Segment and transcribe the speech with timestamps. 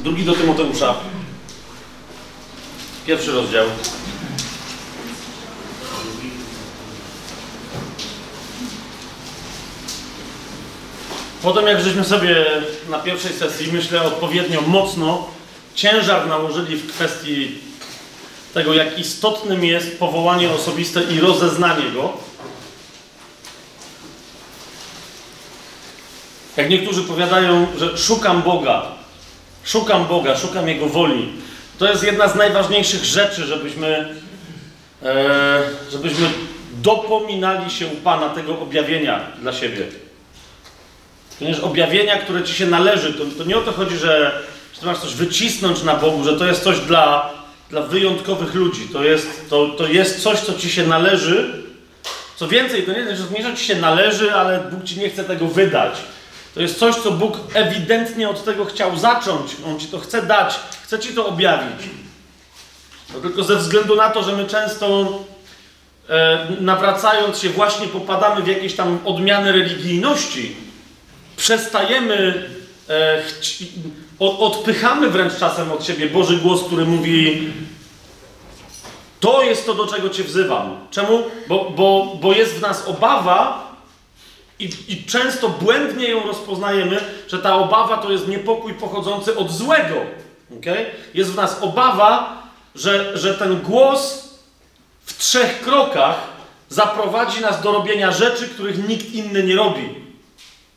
[0.00, 0.94] Drugi do Tymoteusza.
[3.06, 3.66] Pierwszy rozdział.
[11.42, 12.46] Potem jak żeśmy sobie
[12.90, 15.28] na pierwszej sesji, myślę, odpowiednio mocno
[15.74, 17.58] ciężar nałożyli w kwestii
[18.54, 22.12] tego, jak istotnym jest powołanie osobiste i rozeznanie go.
[26.56, 28.82] Jak niektórzy powiadają, że szukam Boga,
[29.64, 31.32] szukam Boga, szukam Jego woli.
[31.78, 34.14] To jest jedna z najważniejszych rzeczy, żebyśmy,
[35.02, 36.26] e, żebyśmy
[36.82, 39.86] dopominali się u Pana tego objawienia dla siebie.
[41.38, 44.42] Ponieważ objawienia, które ci się należy, to, to nie o to chodzi, że,
[44.74, 47.30] że ty masz coś wycisnąć na Bogu, że to jest coś dla,
[47.70, 48.88] dla wyjątkowych ludzi.
[48.92, 51.62] To jest, to, to jest coś, co ci się należy.
[52.36, 55.24] Co więcej, to nie, że nie, że ci się należy, ale Bóg ci nie chce
[55.24, 55.94] tego wydać.
[56.54, 59.56] To jest coś, co Bóg ewidentnie od tego chciał zacząć.
[59.66, 61.88] On ci to chce dać, chce ci to objawić.
[63.14, 65.18] No tylko ze względu na to, że my często
[66.08, 70.56] e, nawracając się właśnie popadamy w jakieś tam odmiany religijności,
[71.36, 72.48] przestajemy,
[72.88, 73.72] e, chci,
[74.18, 77.52] od, odpychamy wręcz czasem od siebie Boży głos, który mówi
[79.20, 80.76] to jest to, do czego Cię wzywam.
[80.90, 81.22] Czemu?
[81.48, 83.71] Bo, bo, bo jest w nas obawa
[84.62, 89.96] i, i często błędnie ją rozpoznajemy, że ta obawa to jest niepokój pochodzący od złego.
[90.58, 90.86] Okay?
[91.14, 92.42] Jest w nas obawa,
[92.74, 94.28] że, że ten głos
[95.04, 96.16] w trzech krokach
[96.68, 99.88] zaprowadzi nas do robienia rzeczy, których nikt inny nie robi.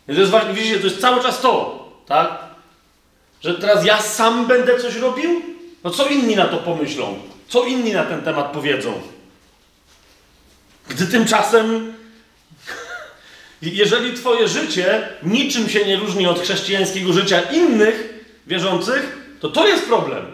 [0.07, 2.39] To jest widzicie, to jest cały czas to, tak?
[3.41, 5.41] Że teraz ja sam będę coś robił?
[5.83, 7.19] No co inni na to pomyślą?
[7.47, 9.01] Co inni na ten temat powiedzą?
[10.87, 11.93] Gdy tymczasem,
[13.73, 19.85] jeżeli Twoje życie niczym się nie różni od chrześcijańskiego życia innych wierzących, to to jest
[19.85, 20.25] problem.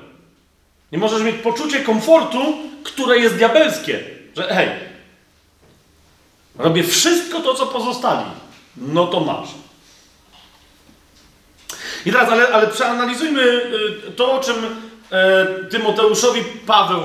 [0.92, 4.00] Nie możesz mieć poczucie komfortu, które jest diabelskie.
[4.36, 4.70] Że hej,
[6.58, 8.26] robię wszystko to, co pozostali.
[8.78, 9.50] No to masz.
[12.06, 14.56] I teraz, ale, ale przeanalizujmy y, to, o czym
[15.12, 17.02] e, Tymoteuszowi Paweł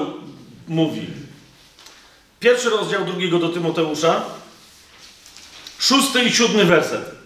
[0.69, 1.07] mówi.
[2.41, 4.25] Pierwszy rozdział drugiego do Tymoteusza,
[5.79, 7.17] szósty i siódmy werset.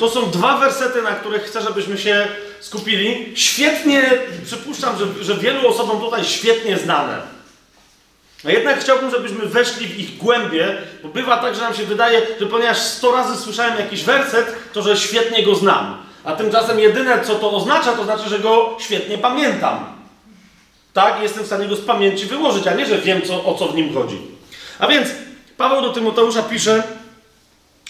[0.00, 2.28] To są dwa wersety, na których chcę, żebyśmy się
[2.60, 3.32] skupili.
[3.34, 4.10] Świetnie,
[4.44, 7.18] przypuszczam, że, że wielu osobom tutaj świetnie znane.
[8.44, 12.22] A jednak chciałbym, żebyśmy weszli w ich głębie, bo bywa tak, że nam się wydaje,
[12.40, 16.02] że ponieważ sto razy słyszałem jakiś werset, to że świetnie go znam.
[16.24, 19.84] A tymczasem jedyne, co to oznacza, to znaczy, że go świetnie pamiętam.
[20.92, 23.68] Tak, jestem w stanie go z pamięci wyłożyć, a nie, że wiem, co, o co
[23.68, 24.18] w nim chodzi.
[24.78, 25.08] A więc
[25.56, 26.82] Paweł do Tymoteusza pisze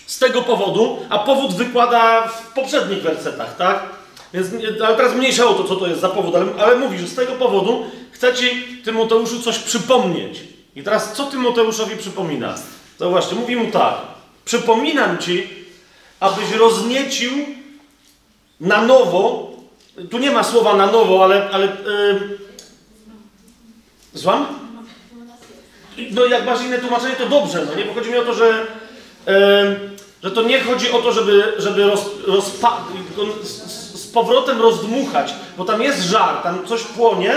[0.09, 3.83] z tego powodu, a powód wykłada w poprzednich wersetach, tak?
[4.35, 4.47] Więc,
[4.85, 7.15] ale teraz mniejsza o to, co to jest za powód, ale, ale mówi, że z
[7.15, 10.41] tego powodu chce ci Tymoteuszu coś przypomnieć.
[10.77, 12.55] I teraz co Tymoteuszowi przypomina?
[12.99, 13.95] Zauważcie, mówi mu tak.
[14.45, 15.49] Przypominam ci,
[16.21, 17.33] abyś rozniecił
[18.61, 19.51] na nowo,
[20.11, 22.39] tu nie ma słowa na nowo, ale, ale yy,
[24.15, 24.47] złam?
[26.11, 27.85] No jak masz inne tłumaczenie, to dobrze, no nie?
[27.85, 28.67] Bo chodzi mi o to, że,
[30.23, 32.77] że to nie chodzi o to, żeby, żeby roz, rozpa-
[33.43, 37.35] z, powrotem rozdmuchać, bo tam jest żar, tam coś płonie,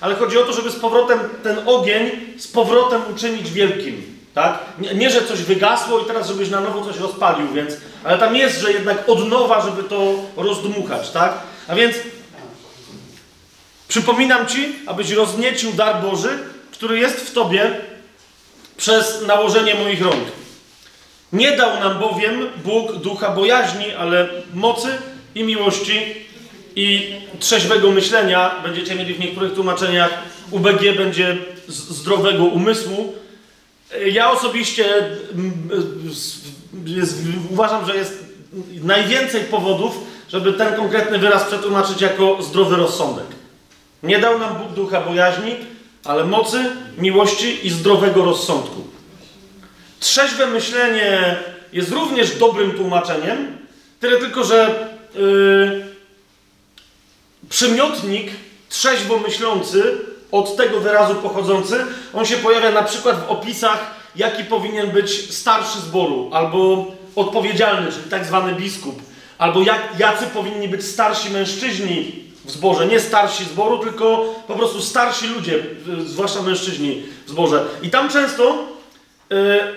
[0.00, 4.02] ale chodzi o to, żeby z powrotem ten ogień z powrotem uczynić wielkim.
[4.34, 4.58] Tak?
[4.78, 8.36] Nie, nie, że coś wygasło i teraz żebyś na nowo coś rozpalił, więc, ale tam
[8.36, 11.38] jest, że jednak od nowa, żeby to rozdmuchać, tak?
[11.68, 11.96] A więc
[13.88, 16.38] przypominam Ci, abyś rozniecił dar Boży,
[16.72, 17.80] który jest w Tobie
[18.76, 20.24] przez nałożenie moich rąk.
[21.32, 24.88] Nie dał nam bowiem Bóg ducha bojaźni, ale mocy
[25.34, 26.00] i miłości
[26.76, 28.54] i trzeźwego myślenia.
[28.62, 30.10] Będziecie mieli w niektórych tłumaczeniach
[30.50, 31.36] UBG będzie
[31.68, 33.14] zdrowego umysłu.
[34.06, 34.84] Ja osobiście
[36.86, 38.24] jest, uważam, że jest
[38.82, 39.98] najwięcej powodów,
[40.28, 43.26] żeby ten konkretny wyraz przetłumaczyć jako zdrowy rozsądek.
[44.02, 45.54] Nie dał nam Bóg ducha bojaźni,
[46.04, 48.93] ale mocy, miłości i zdrowego rozsądku.
[50.04, 51.36] Trzeźwe myślenie
[51.72, 53.58] jest również dobrym tłumaczeniem,
[54.00, 55.86] tyle tylko, że yy,
[57.48, 58.30] przymiotnik
[58.68, 59.98] trzeźwo myślący
[60.32, 61.84] od tego wyrazu pochodzący,
[62.14, 66.86] on się pojawia na przykład w opisach, jaki powinien być starszy zboru, albo
[67.16, 69.02] odpowiedzialny, czyli tak zwany biskup,
[69.38, 72.86] albo jak, jacy powinni być starsi mężczyźni w zborze.
[72.86, 75.62] Nie starsi zboru, tylko po prostu starsi ludzie,
[76.06, 77.64] zwłaszcza mężczyźni w zborze.
[77.82, 78.73] I tam często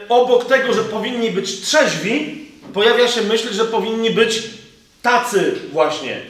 [0.10, 4.44] obok tego, że powinni być trzeźwi, pojawia się myśl, że powinni być
[5.02, 6.22] tacy właśnie.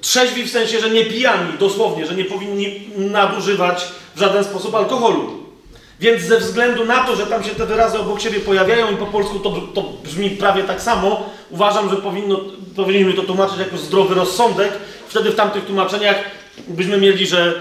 [0.00, 3.84] Trzeźwi w sensie, że nie pijani, dosłownie, że nie powinni nadużywać
[4.14, 5.44] w żaden sposób alkoholu.
[6.00, 9.06] Więc ze względu na to, że tam się te wyrazy obok siebie pojawiają i po
[9.06, 12.40] polsku to, to brzmi prawie tak samo, uważam, że powinno,
[12.76, 14.72] powinniśmy to tłumaczyć jako zdrowy rozsądek.
[15.08, 16.16] Wtedy w tamtych tłumaczeniach
[16.68, 17.54] byśmy mieli, że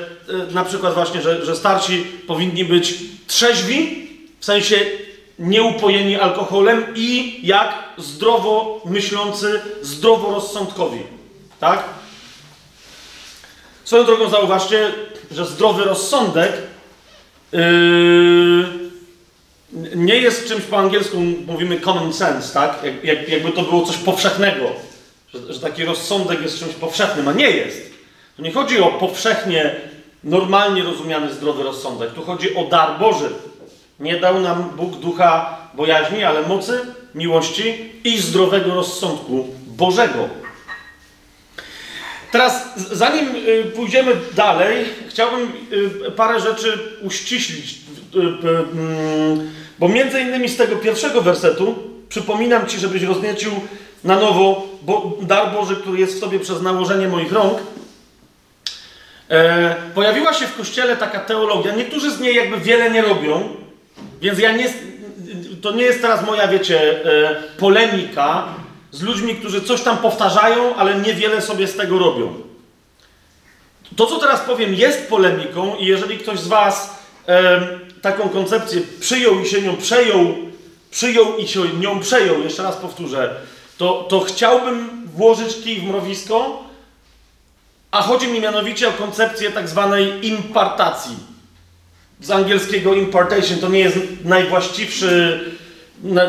[0.50, 2.96] e, na przykład właśnie, że, że starsi powinni być
[3.28, 4.07] trzeźwi,
[4.44, 4.75] w sensie
[5.40, 11.00] nieupojeni alkoholem i jak zdrowo myślący, zdroworozsądkowi.
[11.60, 11.84] Tak?
[13.84, 14.92] Swoją drogą zauważcie,
[15.31, 16.51] że zdrowy rozsądek
[17.51, 17.60] yy,
[19.95, 21.18] nie jest czymś po angielsku,
[21.48, 22.84] mówimy common sense, tak?
[22.84, 24.66] Jak, jak, jakby to było coś powszechnego,
[25.34, 27.94] że, że taki rozsądek jest czymś powszechnym, a nie jest.
[28.38, 29.75] Tu nie chodzi o powszechnie,
[30.24, 32.12] normalnie rozumiany zdrowy rozsądek.
[32.13, 33.30] Tu chodzi o dar Boży.
[34.00, 36.80] Nie dał nam Bóg ducha bojaźni, ale mocy,
[37.16, 40.30] miłości i zdrowego rozsądku Bożego.
[42.31, 45.51] Teraz, zanim y, pójdziemy dalej, chciałbym
[46.07, 47.75] y, parę rzeczy uściślić,
[48.16, 51.75] y, mm, bo między innymi z tego pierwszego wersetu
[52.10, 53.51] przypominam Ci, żebyś rozniecił
[54.04, 54.68] na nowo
[55.22, 57.60] dar Boży, który jest w Tobie przez nałożenie moich rąk.
[59.30, 63.50] E, pojawiła się w Kościele taka teologia, niektórzy z niej jakby wiele nie robią,
[64.24, 64.74] więc ja nie,
[65.62, 68.48] to nie jest teraz moja, wiecie, e, polemika
[68.92, 72.34] z ludźmi, którzy coś tam powtarzają, ale niewiele sobie z tego robią.
[73.96, 77.62] To, co teraz powiem, jest polemiką, i jeżeli ktoś z Was e,
[78.02, 80.36] taką koncepcję przyjął i się nią przejął,
[80.92, 83.36] przyjął i się nią przejął, jeszcze raz powtórzę,
[83.78, 86.64] to, to chciałbym włożyć kij w mrowisko,
[87.92, 91.32] a chodzi mi mianowicie o koncepcję tak zwanej impartacji.
[92.19, 95.39] Z angielskiego impartation to nie jest najwłaściwszy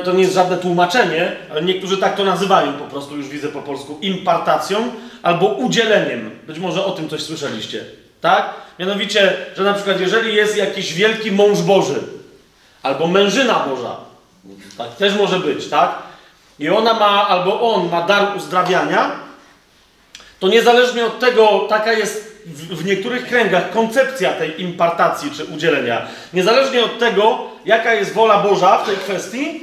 [0.04, 3.62] to nie jest żadne tłumaczenie, ale niektórzy tak to nazywają po prostu, już widzę po
[3.62, 4.92] polsku, impartacją
[5.22, 6.30] albo udzieleniem.
[6.46, 7.84] Być może o tym coś słyszeliście,
[8.20, 8.54] tak?
[8.78, 12.02] Mianowicie, że na przykład jeżeli jest jakiś wielki mąż Boży
[12.82, 13.96] albo mężyna Boża,
[14.78, 15.98] tak też może być, tak?
[16.58, 19.10] I ona ma, albo on ma dar uzdrawiania,
[20.40, 26.84] to niezależnie od tego, taka jest w, niektórych kręgach koncepcja tej impartacji czy udzielenia, niezależnie
[26.84, 29.62] od tego, jaka jest wola Boża w tej kwestii,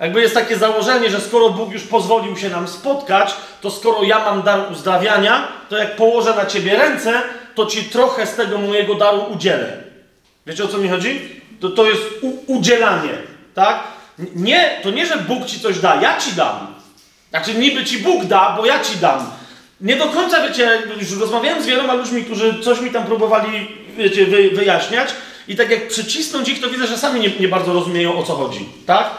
[0.00, 4.18] jakby jest takie założenie, że skoro Bóg już pozwolił się nam spotkać, to skoro ja
[4.18, 7.22] mam dar uzdrawiania, to jak położę na ciebie ręce,
[7.54, 9.76] to ci trochę z tego mojego daru udzielę.
[10.46, 11.40] Wiecie o co mi chodzi?
[11.60, 13.12] To, to jest u, udzielanie,
[13.54, 13.80] tak?
[14.34, 16.74] Nie, to nie, że Bóg ci coś da, ja ci dam.
[17.30, 19.30] Znaczy niby ci Bóg da, bo ja ci dam.
[19.80, 24.26] Nie do końca, wiecie, już rozmawiałem z wieloma ludźmi, którzy coś mi tam próbowali, wiecie,
[24.26, 25.10] wy, wyjaśniać
[25.48, 28.34] i tak jak przycisnąć ich, to widzę, że sami nie, nie bardzo rozumieją, o co
[28.34, 29.10] chodzi, tak?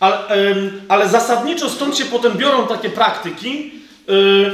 [0.00, 3.72] Ale, ym, ale zasadniczo stąd się potem biorą takie praktyki,
[4.08, 4.52] yy,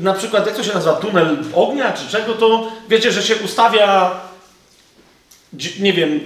[0.00, 4.10] na przykład, jak to się nazywa, tunel ognia czy czego, to wiecie, że się ustawia,
[5.80, 6.20] nie wiem,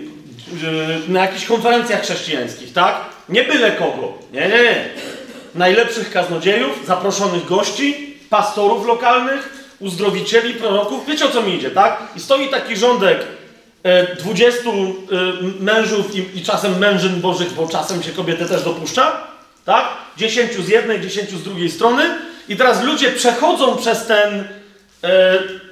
[0.63, 2.97] yy, na jakichś konferencjach chrześcijańskich, tak?
[3.29, 4.89] Nie byle kogo, nie, nie, nie.
[5.55, 11.07] Najlepszych kaznodziejów, zaproszonych gości, pastorów lokalnych, uzdrowicieli, proroków.
[11.07, 12.03] Wiecie o co mi idzie, tak?
[12.17, 13.19] I stoi taki rządek
[13.83, 14.73] e, 20 e,
[15.61, 19.21] mężów i, i, czasem mężyn bożych, bo czasem się kobiety też dopuszcza,
[19.65, 19.85] tak?
[20.17, 22.03] 10 z jednej, 10 z drugiej strony.
[22.49, 24.45] I teraz ludzie przechodzą przez ten e,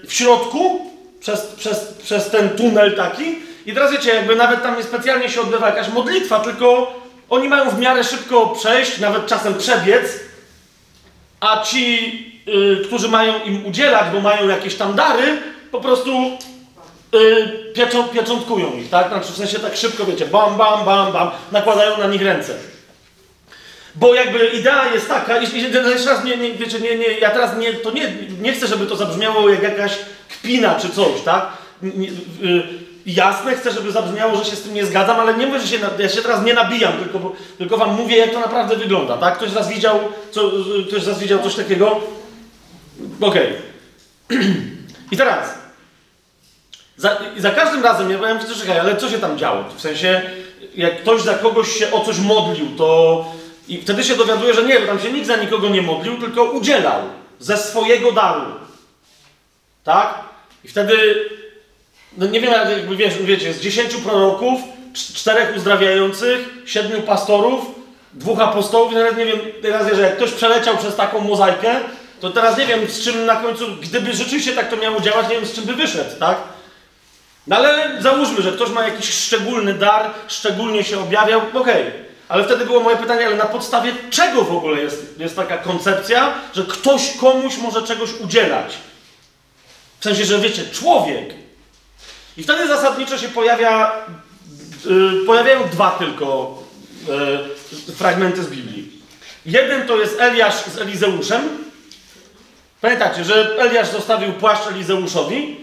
[0.07, 3.39] w środku, przez, przez, przez ten tunel taki.
[3.67, 6.95] I teraz wiecie, jakby nawet tam nie specjalnie się odbywa jakaś modlitwa, tylko
[7.31, 10.05] oni mają w miarę szybko przejść, nawet czasem przebiec,
[11.41, 15.39] a ci y, którzy mają im udzielać, bo mają jakieś tam dary,
[15.71, 16.11] po prostu
[17.15, 19.09] y, pieczą, pieczątkują ich, tak?
[19.09, 22.55] Znaczy w sensie tak szybko, wiecie, bam, bam, bam, bam, nakładają na nich ręce.
[23.95, 27.59] Bo jakby idea jest taka, i jeszcze raz, nie, nie, wiecie, nie, nie, ja teraz
[27.59, 29.93] nie, to nie, nie chcę, żeby to zabrzmiało jak jakaś
[30.29, 31.49] kpina czy coś, tak?
[31.83, 32.63] Nie, y,
[33.07, 35.79] jasne, chcę, żeby zabrzmiało, że się z tym nie zgadzam, ale nie mówię, że się,
[35.99, 39.37] ja się teraz nie nabijam, tylko, tylko wam mówię, jak to naprawdę wygląda, tak?
[39.37, 39.99] Ktoś z was widział,
[40.31, 40.51] co,
[40.89, 42.01] ktoś z was widział coś takiego?
[43.21, 43.53] Okej.
[44.29, 44.39] Okay.
[45.13, 45.55] I teraz,
[46.97, 49.65] za, za, każdym razem, ja powiem, że czekaj, ale co się tam działo?
[49.77, 50.23] W sensie,
[50.75, 53.25] jak ktoś za kogoś się o coś modlił, to
[53.69, 56.45] i wtedy się dowiaduje, że nie, bo tam się nikt za nikogo nie modlił, tylko
[56.45, 57.01] udzielał
[57.41, 58.45] ze swojego daru.
[59.85, 60.15] Tak?
[60.65, 61.15] I wtedy
[62.19, 64.61] no nie wiem, jakby wiesz, wiecie, z dziesięciu proroków,
[64.93, 67.65] czterech uzdrawiających, siedmiu pastorów,
[68.13, 71.81] dwóch apostołów nawet nie wiem, teraz, że jak ktoś przeleciał przez taką mozaikę,
[72.21, 75.35] to teraz nie wiem, z czym na końcu, gdyby rzeczywiście tak to miało działać, nie
[75.35, 76.39] wiem, z czym by wyszedł, tak?
[77.47, 81.89] No ale załóżmy, że ktoś ma jakiś szczególny dar, szczególnie się objawiał, okej.
[81.89, 82.05] Okay.
[82.29, 86.35] Ale wtedy było moje pytanie, ale na podstawie czego w ogóle jest, jest taka koncepcja,
[86.55, 88.75] że ktoś komuś może czegoś udzielać?
[90.01, 91.35] W sensie, że wiecie, człowiek.
[92.37, 93.93] I wtedy zasadniczo się pojawia,
[94.85, 96.59] yy, pojawiają dwa tylko
[97.89, 98.93] yy, fragmenty z Biblii.
[99.47, 101.64] Jeden to jest Eliasz z Elizeuszem.
[102.85, 105.57] Pamiętacie, że Eliasz zostawił płaszcz Elizeuszowi,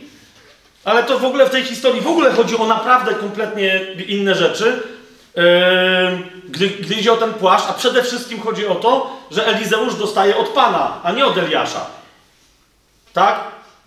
[0.84, 4.84] ale to w ogóle w tej historii w ogóle chodzi o naprawdę kompletnie inne rzeczy.
[5.36, 5.44] Yy,
[6.50, 10.38] gdy, gdy idzie o ten płaszcz, a przede wszystkim chodzi o to, że Elizeusz dostaje
[10.38, 11.86] od Pana, a nie od Eliasza.
[13.14, 13.40] Tak?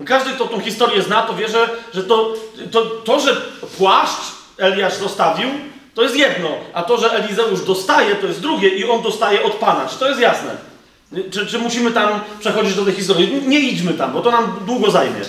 [0.06, 2.34] Każdy, kto tą historię zna, to wie, że, że to,
[2.72, 3.36] to, to, że
[3.78, 4.22] płaszcz
[4.58, 5.48] Eliasz zostawił,
[5.94, 9.52] to jest jedno, a to, że Elizeusz dostaje, to jest drugie i on dostaje od
[9.52, 9.88] Pana.
[9.88, 10.74] Czy to jest jasne?
[11.30, 13.42] Czy, czy musimy tam przechodzić do tej historii?
[13.46, 15.20] Nie idźmy tam, bo to nam długo zajmie.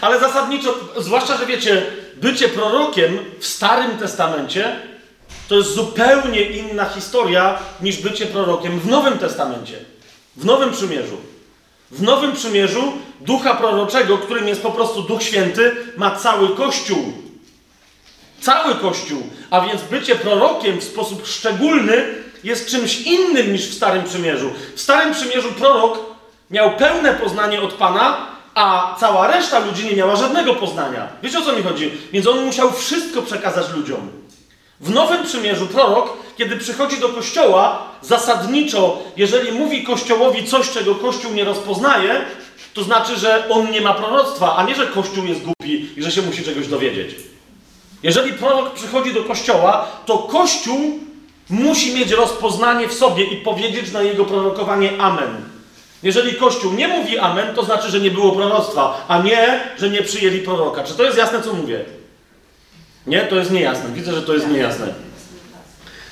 [0.00, 4.76] Ale zasadniczo, zwłaszcza, że wiecie, bycie prorokiem w Starym Testamencie
[5.48, 9.78] to jest zupełnie inna historia niż bycie prorokiem w Nowym Testamencie,
[10.36, 11.16] w Nowym Przymierzu.
[11.90, 17.12] W Nowym Przymierzu ducha proroczego, którym jest po prostu Duch Święty, ma cały Kościół.
[18.40, 19.22] Cały Kościół.
[19.50, 22.04] A więc bycie prorokiem w sposób szczególny
[22.44, 24.50] jest czymś innym niż w Starym Przymierzu.
[24.76, 25.98] W Starym Przymierzu prorok
[26.50, 31.08] miał pełne poznanie od Pana, a cała reszta ludzi nie miała żadnego poznania.
[31.22, 31.90] Wiecie o co mi chodzi?
[32.12, 34.10] Więc on musiał wszystko przekazać ludziom.
[34.80, 41.32] W Nowym Przymierzu prorok, kiedy przychodzi do kościoła, zasadniczo, jeżeli mówi kościołowi coś, czego kościół
[41.32, 42.24] nie rozpoznaje,
[42.74, 46.12] to znaczy, że on nie ma proroctwa, a nie, że kościół jest głupi i że
[46.12, 47.16] się musi czegoś dowiedzieć.
[48.02, 51.00] Jeżeli prorok przychodzi do kościoła, to kościół
[51.50, 55.36] musi mieć rozpoznanie w sobie i powiedzieć na jego prorokowanie Amen.
[56.02, 60.02] Jeżeli Kościół nie mówi Amen, to znaczy, że nie było proroctwa, a nie, że nie
[60.02, 60.84] przyjęli proroka.
[60.84, 61.84] Czy to jest jasne, co mówię?
[63.06, 63.90] Nie, to jest niejasne.
[63.94, 64.86] Widzę, że to jest niejasne.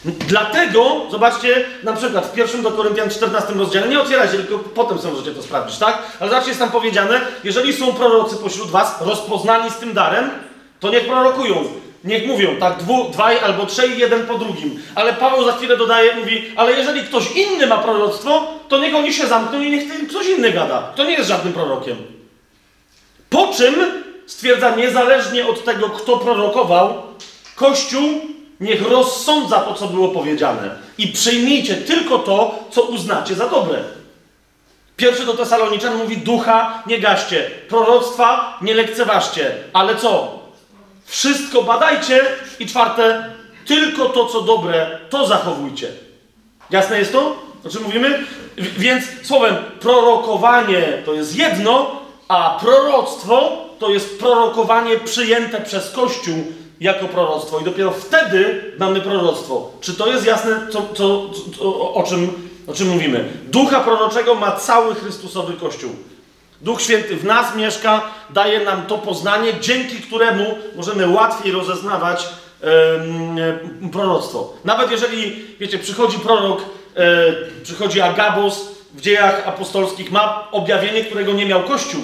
[0.05, 5.13] Dlatego, zobaczcie, na przykład w pierwszym do Koryntian 14 rozdziale, nie otwierajcie, tylko potem sobie
[5.13, 6.03] możecie to sprawdzić, tak?
[6.21, 10.31] Ale zobaczcie, jest tam powiedziane, jeżeli są prorocy pośród was rozpoznani z tym darem,
[10.81, 11.65] to niech prorokują.
[12.07, 14.83] Niech mówią, tak, dwu, dwaj albo trzej, jeden po drugim.
[14.95, 19.13] Ale Paweł za chwilę dodaje, mówi, ale jeżeli ktoś inny ma proroctwo, to niech oni
[19.13, 20.83] się zamkną i niech ktoś inny gada.
[20.97, 21.97] To nie jest żadnym prorokiem.
[23.31, 23.75] Po czym
[24.27, 27.03] stwierdza, niezależnie od tego, kto prorokował,
[27.57, 28.21] Kościół
[28.61, 30.71] niech rozsądza to, co było powiedziane.
[30.99, 33.79] I przyjmijcie tylko to, co uznacie za dobre.
[34.97, 40.39] Pierwszy do Tesaloniczan mówi, ducha nie gaście, proroctwa nie lekceważcie, ale co?
[41.07, 42.21] Wszystko badajcie
[42.59, 43.31] i czwarte,
[43.67, 45.89] tylko to, co dobre, to zachowujcie.
[46.71, 47.37] Jasne jest to?
[47.67, 48.25] O czym mówimy?
[48.57, 56.45] Więc słowem, prorokowanie to jest jedno, a proroctwo to jest prorokowanie przyjęte przez Kościół
[56.81, 57.61] jako proroctwo.
[57.61, 59.71] I dopiero wtedy mamy proroctwo.
[59.81, 63.29] Czy to jest jasne, co, co, co, o, czym, o czym mówimy?
[63.45, 65.91] Ducha proroczego ma cały Chrystusowy Kościół.
[66.61, 72.29] Duch Święty w nas mieszka, daje nam to poznanie, dzięki któremu możemy łatwiej rozeznawać
[73.83, 74.55] yy, proroctwo.
[74.65, 76.63] Nawet jeżeli, wiecie, przychodzi prorok,
[76.97, 82.03] yy, przychodzi Agabos w dziejach apostolskich, ma objawienie, którego nie miał Kościół.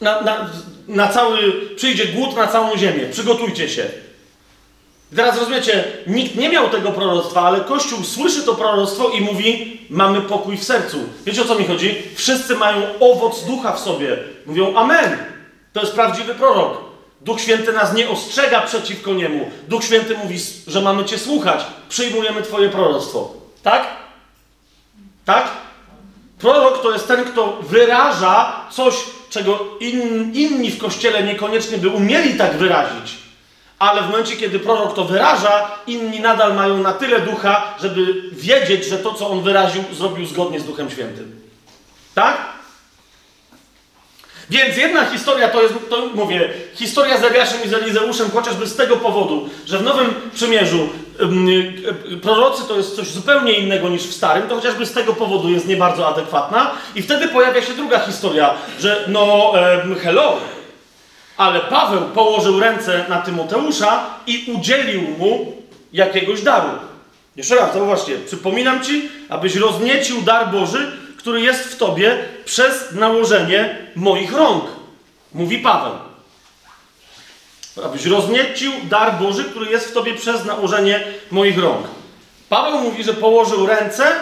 [0.00, 0.50] Na, na,
[0.88, 1.38] na cały,
[1.76, 3.02] przyjdzie głód na całą ziemię.
[3.12, 4.05] Przygotujcie się.
[5.16, 10.20] Teraz rozumiecie, nikt nie miał tego proroctwa, ale Kościół słyszy to proroctwo i mówi: Mamy
[10.20, 10.98] pokój w sercu.
[11.26, 12.02] Wiecie o co mi chodzi?
[12.14, 14.16] Wszyscy mają owoc ducha w sobie.
[14.46, 15.18] Mówią Amen.
[15.72, 16.78] To jest prawdziwy prorok.
[17.20, 19.50] Duch Święty nas nie ostrzega przeciwko niemu.
[19.68, 21.64] Duch Święty mówi, że mamy Cię słuchać.
[21.88, 23.34] Przyjmujemy Twoje proroctwo.
[23.62, 23.86] Tak?
[25.24, 25.48] Tak?
[26.38, 28.94] Prorok to jest ten, kto wyraża coś,
[29.30, 33.25] czego in, inni w kościele niekoniecznie by umieli tak wyrazić.
[33.78, 38.84] Ale w momencie, kiedy prorok to wyraża, inni nadal mają na tyle ducha, żeby wiedzieć,
[38.84, 41.40] że to, co on wyraził, zrobił zgodnie z Duchem Świętym.
[42.14, 42.36] Tak?
[44.50, 48.76] Więc jedna historia to jest, to mówię, historia z Eliaszem i z Elizeuszem, chociażby z
[48.76, 50.88] tego powodu, że w Nowym Przymierzu
[52.22, 55.68] prorocy to jest coś zupełnie innego niż w Starym, to chociażby z tego powodu jest
[55.68, 56.70] nie bardzo adekwatna.
[56.94, 59.52] I wtedy pojawia się druga historia, że no,
[60.02, 60.36] hello,
[61.36, 65.52] ale Paweł położył ręce na Tymoteusza i udzielił mu
[65.92, 66.68] jakiegoś daru.
[67.36, 73.78] Jeszcze raz, zauważcie, przypominam ci, abyś rozniecił dar Boży, który jest w tobie przez nałożenie
[73.96, 74.64] moich rąk.
[75.34, 75.92] Mówi Paweł.
[77.84, 81.86] Abyś rozniecił dar Boży, który jest w tobie przez nałożenie moich rąk.
[82.48, 84.12] Paweł mówi, że położył ręce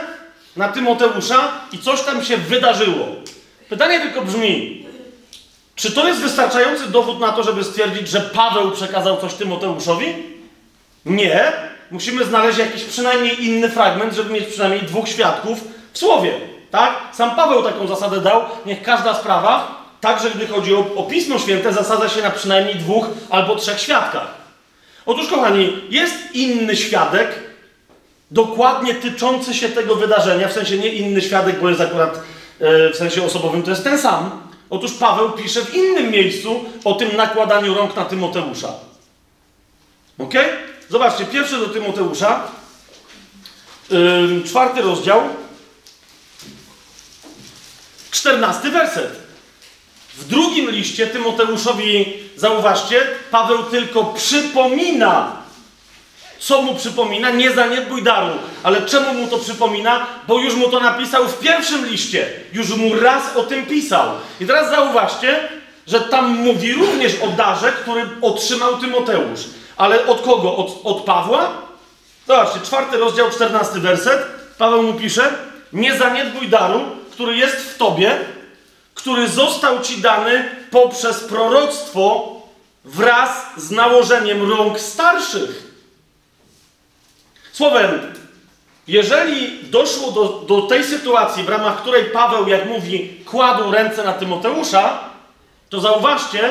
[0.56, 3.06] na Tymoteusza i coś tam się wydarzyło.
[3.68, 4.83] Pytanie tylko brzmi,
[5.74, 10.06] czy to jest wystarczający dowód na to, żeby stwierdzić, że Paweł przekazał coś Tymoteuszowi?
[11.06, 11.52] Nie,
[11.90, 15.58] musimy znaleźć jakiś przynajmniej inny fragment, żeby mieć przynajmniej dwóch świadków
[15.92, 16.32] w słowie.
[16.70, 16.98] Tak?
[17.12, 18.42] Sam Paweł taką zasadę dał.
[18.66, 23.06] Niech każda sprawa, także gdy chodzi o, o Pismo Święte, zasadza się na przynajmniej dwóch
[23.30, 24.34] albo trzech świadkach.
[25.06, 27.28] Otóż, kochani, jest inny świadek,
[28.30, 32.20] dokładnie tyczący się tego wydarzenia, w sensie nie inny świadek, bo jest akurat
[32.60, 34.30] e, w sensie osobowym, to jest ten sam.
[34.70, 38.72] Otóż Paweł pisze w innym miejscu o tym nakładaniu rąk na Tymoteusza.
[40.18, 40.34] Ok?
[40.88, 42.48] Zobaczcie, pierwszy do Tymoteusza,
[43.90, 45.22] yy, czwarty rozdział,
[48.10, 49.24] czternasty werset.
[50.14, 55.43] W drugim liście Tymoteuszowi, zauważcie, Paweł tylko przypomina,
[56.38, 58.34] co mu przypomina, nie zaniedbuj daru.
[58.62, 60.06] Ale czemu mu to przypomina?
[60.28, 62.30] Bo już mu to napisał w pierwszym liście.
[62.52, 64.08] Już mu raz o tym pisał.
[64.40, 65.48] I teraz zauważcie,
[65.86, 69.40] że tam mówi również o darze, który otrzymał Tymoteusz.
[69.76, 70.56] Ale od kogo?
[70.56, 71.50] Od, od Pawła?
[72.26, 74.26] Zobaczcie, czwarty rozdział, czternasty werset.
[74.58, 75.32] Paweł mu pisze:
[75.72, 76.80] Nie zaniedbuj daru,
[77.12, 78.18] który jest w tobie,
[78.94, 82.34] który został ci dany poprzez proroctwo
[82.84, 85.73] wraz z nałożeniem rąk starszych.
[87.54, 88.12] Słowem,
[88.88, 94.12] jeżeli doszło do, do tej sytuacji, w ramach której Paweł, jak mówi, kładł ręce na
[94.12, 94.98] Tymoteusza,
[95.70, 96.50] to zauważcie,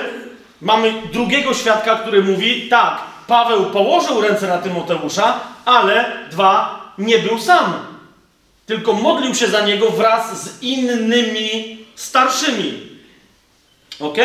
[0.61, 7.39] mamy drugiego świadka, który mówi, tak, Paweł położył ręce na Tymoteusza, ale dwa, nie był
[7.39, 7.73] sam.
[8.65, 12.89] Tylko modlił się za niego wraz z innymi starszymi.
[13.99, 14.17] Ok?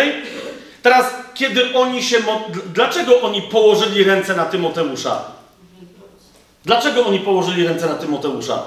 [0.82, 2.16] Teraz, kiedy oni się.
[2.74, 5.37] Dlaczego oni położyli ręce na Tymoteusza?
[6.68, 8.62] Dlaczego oni położyli ręce na Tymoteusza?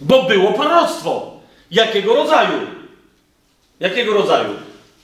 [0.00, 1.32] Bo było proroctwo.
[1.70, 2.58] Jakiego rodzaju?
[3.80, 4.48] Jakiego rodzaju?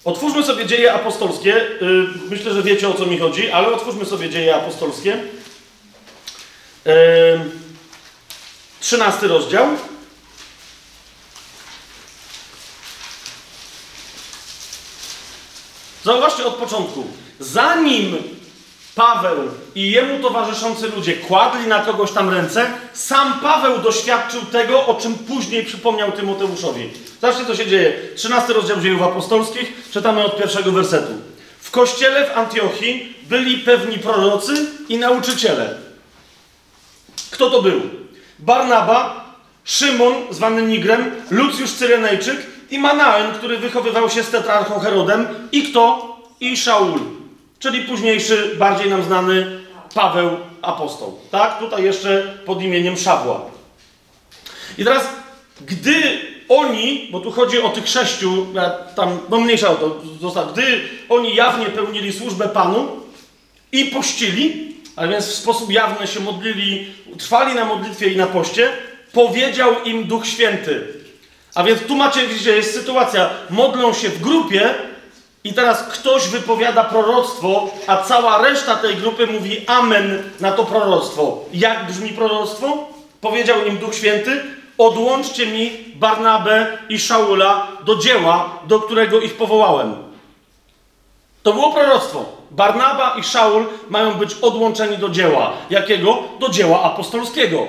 [0.04, 1.56] Otwórzmy sobie dzieje apostolskie.
[1.56, 5.18] Y, myślę, że wiecie o co mi chodzi, ale otwórzmy sobie dzieje apostolskie.
[8.80, 9.66] 13 rozdział.
[16.04, 17.06] Zauważcie od początku.
[17.40, 18.37] Zanim
[18.98, 19.36] Paweł
[19.74, 25.14] i jemu towarzyszący ludzie kładli na kogoś tam ręce, sam Paweł doświadczył tego, o czym
[25.14, 26.90] później przypomniał Tymoteuszowi.
[27.20, 27.92] Zobaczcie, co się dzieje.
[28.16, 31.12] 13 rozdział dziejów apostolskich, czytamy od pierwszego wersetu.
[31.60, 35.74] W kościele w Antiochii byli pewni prorocy i nauczyciele.
[37.30, 37.80] Kto to był?
[38.38, 39.24] Barnaba,
[39.64, 42.36] Szymon, zwany Nigrem, Lucjusz Cyrenejczyk
[42.70, 46.16] i Manaen, który wychowywał się z tetrarchą Herodem i kto?
[46.40, 47.17] I Szaul
[47.58, 49.60] czyli późniejszy, bardziej nam znany
[49.94, 50.30] Paweł
[50.62, 51.18] Apostoł.
[51.30, 51.58] Tak?
[51.58, 53.40] Tutaj jeszcze pod imieniem Szawła.
[54.78, 55.08] I teraz,
[55.60, 56.18] gdy
[56.48, 58.46] oni, bo tu chodzi o tych sześciu,
[58.96, 62.88] tam, no mniejsza o to, został, gdy oni jawnie pełnili służbę Panu
[63.72, 66.86] i pościli, a więc w sposób jawny się modlili,
[67.18, 68.72] trwali na modlitwie i na poście,
[69.12, 70.86] powiedział im Duch Święty.
[71.54, 74.74] A więc tu macie, widzicie, jest sytuacja, modlą się w grupie,
[75.48, 81.44] i teraz ktoś wypowiada proroctwo, a cała reszta tej grupy mówi amen na to proroctwo.
[81.52, 82.88] Jak brzmi proroctwo?
[83.20, 84.42] Powiedział im Duch Święty:
[84.78, 89.94] Odłączcie mi Barnabę i Szaula do dzieła, do którego ich powołałem.
[91.42, 92.24] To było proroctwo.
[92.50, 95.52] Barnaba i Szaul mają być odłączeni do dzieła.
[95.70, 96.22] Jakiego?
[96.40, 97.66] Do dzieła apostolskiego.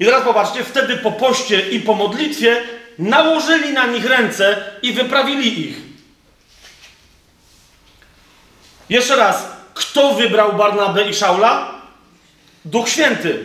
[0.00, 2.62] I teraz popatrzcie, wtedy po poście i po modlitwie
[2.98, 5.89] nałożyli na nich ręce i wyprawili ich.
[8.90, 11.74] Jeszcze raz, kto wybrał Barnabę i Szaula?
[12.64, 13.44] Duch Święty.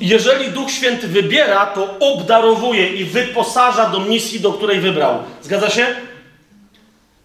[0.00, 5.22] Jeżeli Duch Święty wybiera, to obdarowuje i wyposaża do misji, do której wybrał.
[5.42, 5.96] Zgadza się?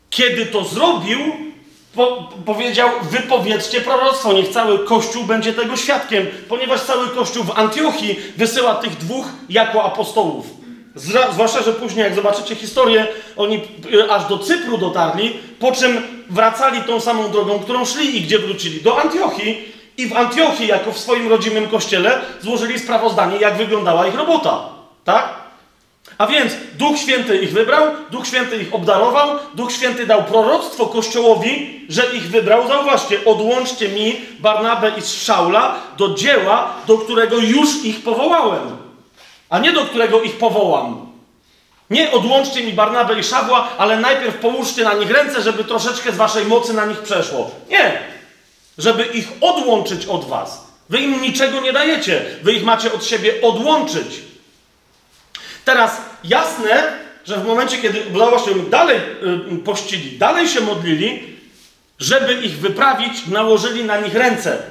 [0.09, 1.19] Kiedy to zrobił,
[1.95, 8.19] po, powiedział: Wypowiedzcie proroctwo, niech cały Kościół będzie tego świadkiem, ponieważ cały Kościół w Antiochii
[8.37, 10.60] wysyła tych dwóch jako apostołów.
[10.95, 13.61] Zwłaszcza, że później, jak zobaczycie historię, oni
[13.93, 18.39] y, aż do Cypru dotarli, po czym wracali tą samą drogą, którą szli i gdzie
[18.39, 18.81] wrócili?
[18.81, 19.71] Do Antiochii.
[19.97, 24.69] I w Antiochii, jako w swoim rodzimym kościele, złożyli sprawozdanie, jak wyglądała ich robota.
[25.03, 25.33] Tak?
[26.17, 31.85] A więc Duch Święty ich wybrał, Duch Święty ich obdarował, Duch Święty dał proroctwo Kościołowi,
[31.89, 32.67] że ich wybrał.
[32.67, 38.80] Zauważcie, odłączcie mi Barnabę i Szaula do dzieła, do którego już ich powołałem
[39.51, 41.11] a nie do którego ich powołam.
[41.89, 46.17] Nie odłączcie mi Barnabę i Szabła, ale najpierw połóżcie na nich ręce, żeby troszeczkę z
[46.17, 47.51] waszej mocy na nich przeszło.
[47.69, 47.99] Nie!
[48.77, 50.67] Żeby ich odłączyć od was.
[50.89, 52.25] Wy im niczego nie dajecie.
[52.43, 54.21] Wy ich macie od siebie odłączyć.
[55.65, 56.93] Teraz jasne,
[57.25, 58.99] że w momencie, kiedy, no właśnie, dalej
[59.53, 61.37] y, pościli, dalej się modlili,
[61.99, 64.63] żeby ich wyprawić, nałożyli na nich ręce.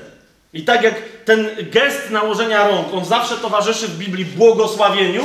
[0.53, 5.25] I tak jak ten gest nałożenia rąk, on zawsze towarzyszy w Biblii błogosławieniu,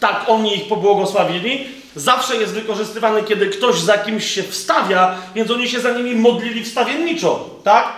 [0.00, 5.68] tak oni ich pobłogosławili, zawsze jest wykorzystywany, kiedy ktoś za kimś się wstawia, więc oni
[5.68, 7.92] się za nimi modlili wstawienniczo, tak?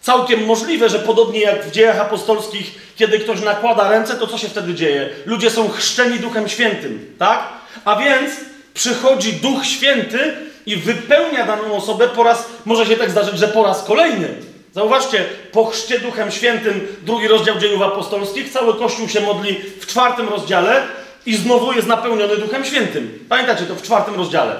[0.00, 4.48] Całkiem możliwe, że podobnie jak w dziejach apostolskich, kiedy ktoś nakłada ręce, to co się
[4.48, 5.10] wtedy dzieje?
[5.26, 7.48] Ludzie są chrzczeni Duchem Świętym, tak?
[7.84, 8.32] A więc
[8.74, 10.34] przychodzi Duch Święty
[10.66, 14.28] i wypełnia daną osobę po raz, może się tak zdarzyć, że po raz kolejny.
[14.76, 20.28] Zauważcie, po chrzcie Duchem Świętym, drugi rozdział dziejów apostolskich, cały Kościół się modli w czwartym
[20.28, 20.82] rozdziale
[21.26, 23.24] i znowu jest napełniony Duchem Świętym.
[23.28, 24.56] Pamiętacie to w czwartym rozdziale.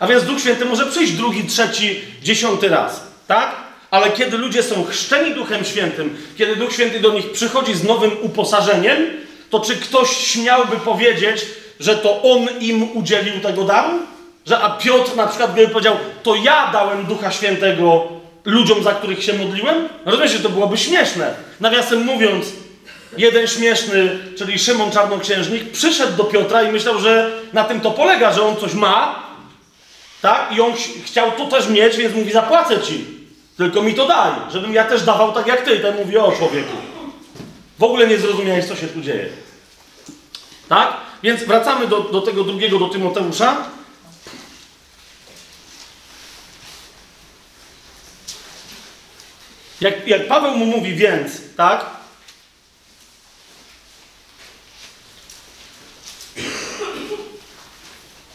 [0.00, 3.56] A więc Duch Święty może przyjść drugi, trzeci, dziesiąty raz, tak?
[3.90, 8.10] Ale kiedy ludzie są chrzczeni Duchem Świętym, kiedy Duch Święty do nich przychodzi z nowym
[8.22, 8.98] uposażeniem,
[9.50, 11.46] to czy ktoś śmiałby powiedzieć,
[11.80, 13.98] że to On im udzielił tego daru?
[14.46, 18.08] Że a Piotr na przykład gdyby powiedział, to ja dałem Ducha Świętego
[18.44, 19.88] ludziom, za których się modliłem?
[20.04, 21.34] Rozumiecie, to byłoby śmieszne.
[21.60, 22.46] Nawiasem mówiąc,
[23.18, 28.32] jeden śmieszny, czyli Szymon Czarnoksiężnik, przyszedł do Piotra i myślał, że na tym to polega,
[28.32, 29.22] że on coś ma,
[30.22, 30.52] tak?
[30.56, 33.04] I on ch chciał to też mieć, więc mówi, zapłacę ci.
[33.56, 35.78] Tylko mi to daj, żebym ja też dawał tak jak ty.
[35.78, 36.76] Ten mówi, o człowieku.
[37.78, 39.28] W ogóle nie zrozumiałeś, co się tu dzieje.
[40.68, 40.96] Tak?
[41.22, 43.56] Więc wracamy do, do tego drugiego, do Tymoteusza.
[49.82, 51.86] Jak, jak Paweł mu mówi więc, tak?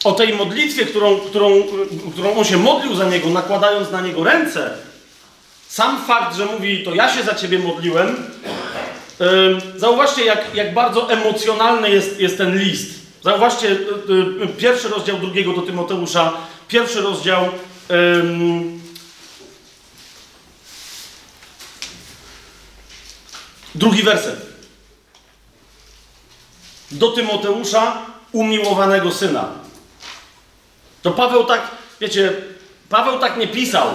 [0.03, 1.63] O tej modlitwie, którą, którą,
[2.13, 4.73] którą on się modlił za niego, nakładając na niego ręce.
[5.67, 8.15] Sam fakt, że mówi, to ja się za ciebie modliłem.
[9.19, 12.89] Yy, zauważcie, jak, jak bardzo emocjonalny jest, jest ten list.
[13.23, 16.33] Zauważcie, yy, pierwszy rozdział drugiego do Tymoteusza,
[16.67, 17.45] pierwszy rozdział.
[17.89, 18.76] Yy,
[23.77, 24.35] Drugi werset.
[26.91, 27.97] Do Tymoteusza,
[28.31, 29.49] umiłowanego syna.
[31.01, 31.61] To Paweł tak,
[32.01, 32.33] wiecie,
[32.89, 33.87] Paweł tak nie pisał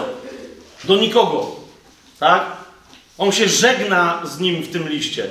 [0.84, 1.56] do nikogo.
[2.20, 2.46] Tak?
[3.18, 5.30] On się żegna z nim w tym liście.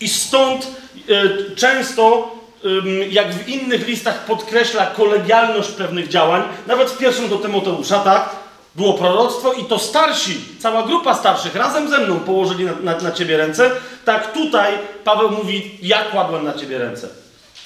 [0.00, 0.66] I stąd
[1.08, 7.38] y, często, y, jak w innych listach, podkreśla kolegialność pewnych działań, nawet w pierwszym do
[7.38, 8.39] Tymoteusza, tak?
[8.74, 13.12] Było proroctwo i to starsi, cała grupa starszych razem ze mną położyli na, na, na
[13.12, 13.70] ciebie ręce.
[14.04, 14.72] Tak tutaj
[15.04, 17.08] Paweł mówi, ja kładłem na ciebie ręce.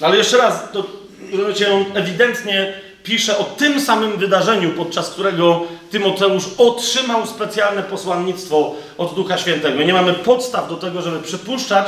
[0.01, 0.83] Ale jeszcze raz, to
[1.31, 9.15] rozumiecie, on ewidentnie pisze o tym samym wydarzeniu, podczas którego Tymoteusz otrzymał specjalne posłannictwo od
[9.15, 9.83] Ducha Świętego.
[9.83, 11.87] Nie mamy podstaw do tego, żeby przypuszczać,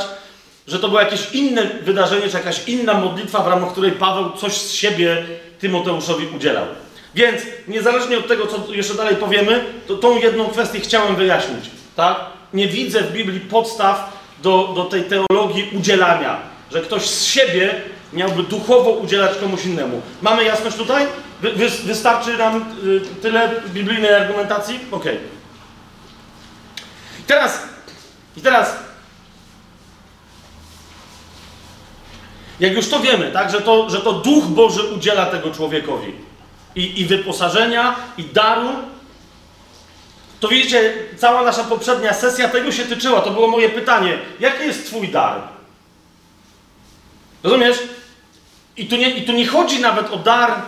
[0.66, 4.52] że to było jakieś inne wydarzenie, czy jakaś inna modlitwa, w ramach której Paweł coś
[4.52, 5.26] z siebie
[5.58, 6.64] Tymoteuszowi udzielał.
[7.14, 11.70] Więc niezależnie od tego, co jeszcze dalej powiemy, to tą jedną kwestię chciałem wyjaśnić.
[11.96, 12.20] Tak?
[12.54, 16.38] Nie widzę w Biblii podstaw do, do tej teologii udzielania,
[16.72, 17.74] że ktoś z siebie
[18.12, 20.02] miałby duchowo udzielać komuś innemu.
[20.22, 21.06] Mamy jasność tutaj?
[21.42, 24.80] Wy, wy, wystarczy nam y, tyle biblijnej argumentacji?
[24.90, 25.04] Ok.
[27.20, 27.62] I teraz,
[28.36, 28.76] i teraz,
[32.60, 36.27] jak już to wiemy, tak, że to, że to Duch Boży udziela tego człowiekowi
[36.78, 38.70] i, i wyposażenia, i daru,
[40.40, 43.20] to widzicie, cała nasza poprzednia sesja tego się tyczyła.
[43.20, 44.18] To było moje pytanie.
[44.40, 45.40] Jaki jest Twój dar?
[47.42, 47.78] Rozumiesz?
[48.76, 50.62] I tu nie, i tu nie chodzi nawet o dar.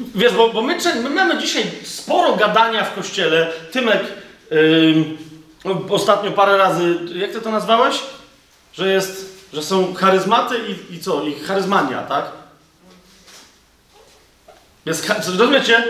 [0.00, 3.52] Wiesz, bo, bo my, my, mamy dzisiaj sporo gadania w kościele.
[3.72, 4.02] Tymek
[4.50, 5.04] yy,
[5.90, 7.96] ostatnio parę razy, jak ty to nazwałeś?
[8.72, 11.22] Że jest, że są charyzmaty i, i co?
[11.22, 12.24] I charyzmania, tak?
[14.86, 15.84] Jest, rozumiecie?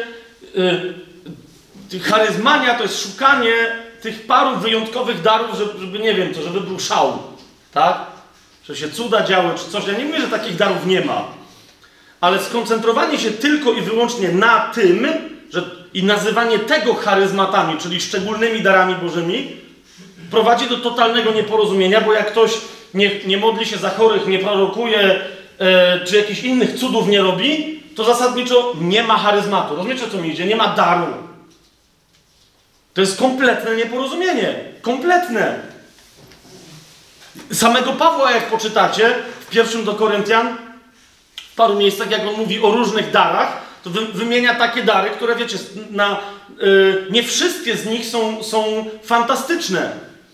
[1.90, 6.60] Yy, charyzmania to jest szukanie tych paru wyjątkowych darów, żeby, żeby nie wiem, to żeby
[6.60, 7.18] był szał
[7.74, 8.06] tak?
[8.64, 9.86] Że się cuda działy, czy coś.
[9.86, 11.24] Ja nie mówię, że takich darów nie ma.
[12.20, 15.06] Ale skoncentrowanie się tylko i wyłącznie na tym,
[15.52, 15.62] że
[15.94, 19.56] i nazywanie tego charyzmatami, czyli szczególnymi darami bożymi,
[20.30, 22.50] prowadzi do totalnego nieporozumienia, bo jak ktoś
[22.94, 25.20] nie, nie modli się za chorych, nie prorokuje,
[25.58, 29.76] e, czy jakichś innych cudów nie robi, to zasadniczo nie ma charyzmatu.
[29.76, 30.46] Rozumiecie, co mi idzie?
[30.46, 31.06] Nie ma daru.
[32.94, 34.54] To jest kompletne nieporozumienie.
[34.82, 35.60] Kompletne.
[37.52, 40.56] Samego Pawła, jak poczytacie w pierwszym do Koryntian,
[41.52, 45.36] w paru miejscach, jak on mówi o różnych darach, to wy, wymienia takie dary, które
[45.36, 45.58] wiecie,
[45.90, 46.20] na,
[46.60, 49.92] yy, nie wszystkie z nich są, są fantastyczne.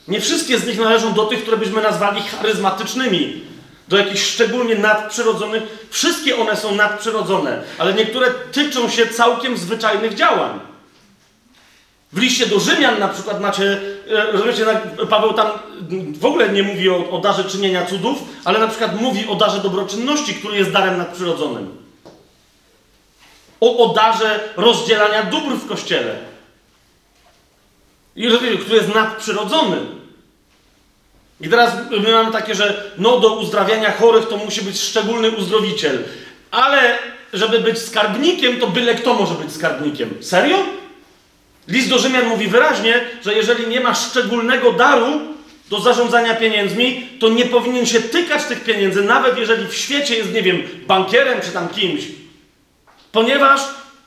[0.08, 3.50] Nie wszystkie z nich należą do tych, które byśmy nazwali charyzmatycznymi.
[3.88, 5.62] do jakichś szczególnie nadprzyrodzonych.
[5.90, 10.60] Wszystkie one są nadprzyrodzone, ale niektóre tyczą się całkiem zwyczajnych działań.
[12.12, 14.66] W liście do Rzymian na przykład macie, e, rozumiecie,
[15.10, 15.46] Paweł tam
[16.20, 19.58] w ogóle nie mówi o, o darze czynienia cudów, ale na przykład mówi o darze
[19.58, 21.76] dobroczynności, który jest darem nadprzyrodzonym.
[23.60, 26.29] O, o darze rozdzielania dóbr w kościele.
[28.12, 29.76] Który jest nadprzyrodzony.
[31.40, 36.04] I teraz my mamy takie, że no do uzdrawiania chorych to musi być szczególny uzdrowiciel.
[36.50, 36.98] Ale
[37.32, 40.10] żeby być skarbnikiem, to byle kto może być skarbnikiem.
[40.20, 40.56] Serio?
[41.68, 45.20] List do Rzymian mówi wyraźnie, że jeżeli nie ma szczególnego daru
[45.70, 50.32] do zarządzania pieniędzmi, to nie powinien się tykać tych pieniędzy, nawet jeżeli w świecie jest,
[50.32, 52.02] nie wiem, bankierem czy tam kimś.
[53.12, 53.60] Ponieważ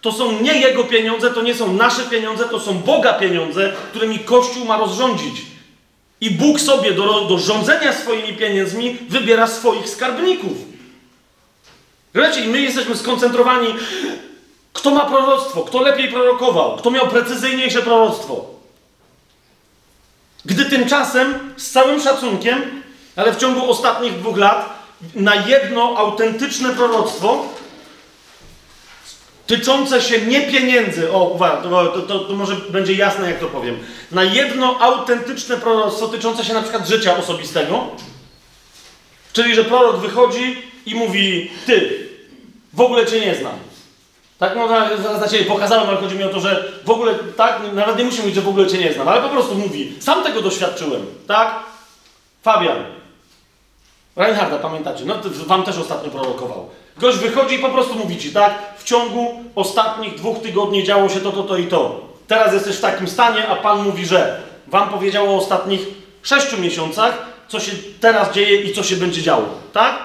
[0.03, 4.19] to są nie jego pieniądze, to nie są nasze pieniądze, to są Boga pieniądze, którymi
[4.19, 5.41] Kościół ma rozrządzić.
[6.21, 10.51] I Bóg sobie do, do rządzenia swoimi pieniędzmi wybiera swoich skarbników.
[12.15, 13.67] Wiecie, i my jesteśmy skoncentrowani,
[14.73, 18.45] kto ma proroctwo, kto lepiej prorokował, kto miał precyzyjniejsze proroctwo.
[20.45, 22.83] Gdy tymczasem, z całym szacunkiem,
[23.15, 24.83] ale w ciągu ostatnich dwóch lat,
[25.15, 27.45] na jedno autentyczne proroctwo
[29.47, 33.79] tyczące się nie pieniędzy, o uwaga, to, to, to, może będzie jasne, jak to powiem,
[34.11, 37.87] na jedno autentyczne proroctwo tyczące się na przykład życia osobistego,
[39.33, 42.07] czyli że prorok wychodzi i mówi, ty,
[42.73, 43.55] w ogóle cię nie znam.
[44.39, 48.03] Tak, no ciebie pokazałem, ale chodzi mi o to, że w ogóle, tak, nawet nie
[48.03, 51.05] musi mówić, że w ogóle cię nie znam, ale po prostu mówi, sam tego doświadczyłem,
[51.27, 51.59] tak?
[52.43, 52.77] Fabian.
[54.15, 55.05] Reinharda, pamiętacie?
[55.05, 56.69] No, wam też ostatnio prorokował.
[56.97, 58.72] Gość wychodzi i po prostu mówi ci, tak?
[58.83, 62.01] W ciągu ostatnich dwóch tygodni działo się to, to, to i to.
[62.27, 65.81] Teraz jesteś w takim stanie, a Pan mówi, że Wam powiedział o ostatnich
[66.23, 69.99] sześciu miesiącach, co się teraz dzieje i co się będzie działo, tak?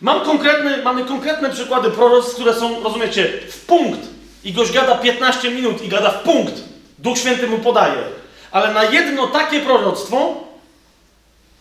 [0.00, 4.00] Mam konkretny, mamy konkretne przykłady proroctw, które są, rozumiecie, w punkt.
[4.44, 6.54] I gość gada 15 minut i gada w punkt.
[6.98, 8.02] Duch Święty mu podaje.
[8.50, 10.34] Ale na jedno takie proroctwo,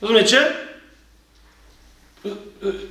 [0.02, 0.54] rozumiecie,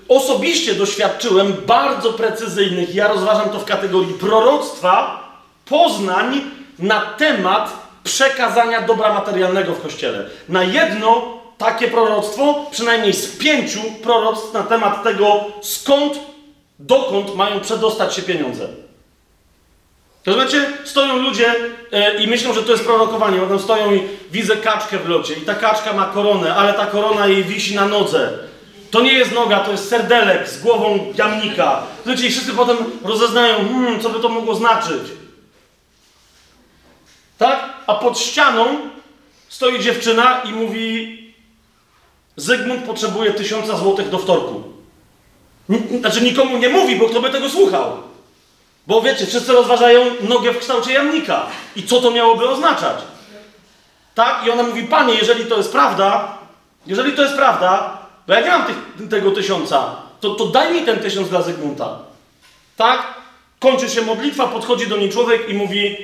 [0.08, 5.26] osobiście doświadczyłem bardzo precyzyjnych, ja rozważam to w kategorii proroctwa,
[5.64, 6.40] poznań
[6.78, 7.72] na temat
[8.04, 10.30] przekazania dobra materialnego w kościele.
[10.48, 11.22] Na jedno
[11.58, 16.18] takie proroctwo, przynajmniej z pięciu proroctw na temat tego, skąd,
[16.78, 18.68] dokąd mają przedostać się pieniądze.
[20.26, 20.66] Rozumiecie?
[20.84, 21.54] Stoją ludzie
[21.92, 23.38] e, i myślą, że to jest prorokowanie.
[23.38, 24.02] Potem stoją i
[24.32, 27.86] widzę kaczkę w locie i ta kaczka ma koronę, ale ta korona jej wisi na
[27.86, 28.38] nodze.
[28.96, 31.82] To nie jest noga, to jest serdelek z głową jamnika.
[32.06, 35.02] Ludzie wszyscy potem rozeznają, hmm, co by to mogło znaczyć.
[37.38, 37.64] Tak?
[37.86, 38.66] A pod ścianą
[39.48, 41.16] stoi dziewczyna i mówi
[42.36, 44.62] Zygmunt potrzebuje tysiąca złotych do wtorku.
[46.00, 47.96] Znaczy nikomu nie mówi, bo kto by tego słuchał?
[48.86, 51.46] Bo wiecie, wszyscy rozważają nogę w kształcie jamnika.
[51.76, 52.96] I co to miałoby oznaczać?
[54.14, 54.46] Tak?
[54.46, 56.38] I ona mówi, panie, jeżeli to jest prawda,
[56.86, 57.95] jeżeli to jest prawda,
[58.26, 58.76] bo ja nie mam tych,
[59.10, 61.98] tego tysiąca, to, to daj mi ten tysiąc dla Zygmunta.
[62.76, 63.14] Tak?
[63.60, 65.96] Kończy się modlitwa, podchodzi do niej człowiek i mówi: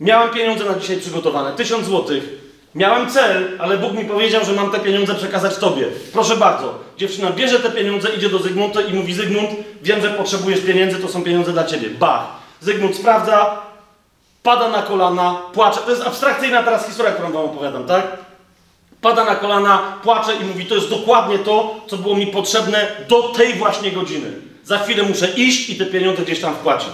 [0.00, 2.48] Miałem pieniądze na dzisiaj przygotowane, tysiąc złotych.
[2.74, 5.86] Miałem cel, ale Bóg mi powiedział, że mam te pieniądze przekazać Tobie.
[6.12, 6.78] Proszę bardzo.
[6.96, 9.50] Dziewczyna bierze te pieniądze, idzie do Zygmunta i mówi: Zygmunt,
[9.82, 11.90] wiem, że potrzebujesz pieniędzy, to są pieniądze dla Ciebie.
[11.90, 12.26] Bach.
[12.60, 13.62] Zygmunt sprawdza,
[14.42, 15.80] pada na kolana, płacze.
[15.80, 18.27] To jest abstrakcyjna teraz historia, którą Wam opowiadam, tak?
[19.00, 23.22] Pada na kolana, płacze i mówi: To jest dokładnie to, co było mi potrzebne do
[23.22, 24.32] tej właśnie godziny.
[24.64, 26.90] Za chwilę muszę iść i te pieniądze gdzieś tam wpłacić.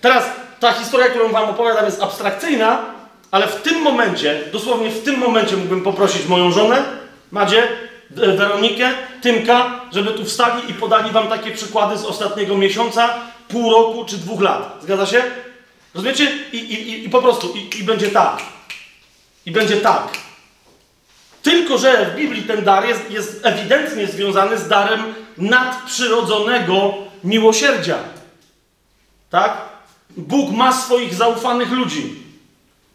[0.00, 0.24] Teraz
[0.60, 2.80] ta historia, którą Wam opowiadam, jest abstrakcyjna,
[3.30, 6.82] ale w tym momencie, dosłownie w tym momencie mógłbym poprosić moją żonę,
[7.30, 7.68] Madzie,
[8.10, 8.90] Weronikę,
[9.22, 13.14] Tymka, żeby tu wstali i podali Wam takie przykłady z ostatniego miesiąca,
[13.48, 14.78] pół roku czy dwóch lat.
[14.82, 15.22] Zgadza się?
[15.94, 16.32] Rozumiecie?
[16.52, 18.38] I, i, i po prostu, i, i będzie tak.
[19.46, 20.08] I będzie tak.
[21.48, 27.98] Tylko, że w Biblii ten dar jest, jest ewidentnie związany z darem nadprzyrodzonego miłosierdzia.
[29.30, 29.56] Tak?
[30.16, 32.16] Bóg ma swoich zaufanych ludzi.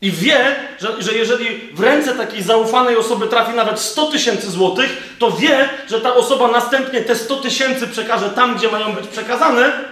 [0.01, 5.15] I wie, że, że jeżeli w ręce takiej zaufanej osoby trafi nawet 100 tysięcy złotych,
[5.19, 9.83] to wie, że ta osoba następnie te 100 tysięcy przekaże tam, gdzie mają być przekazane,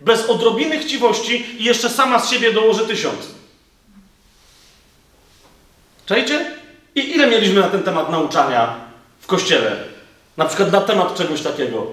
[0.00, 3.26] bez odrobiny chciwości i jeszcze sama z siebie dołoży tysiąc.
[6.06, 6.57] Czajcie?
[6.98, 8.74] I ile mieliśmy na ten temat nauczania
[9.20, 9.76] w kościele?
[10.36, 11.86] Na przykład na temat czegoś takiego.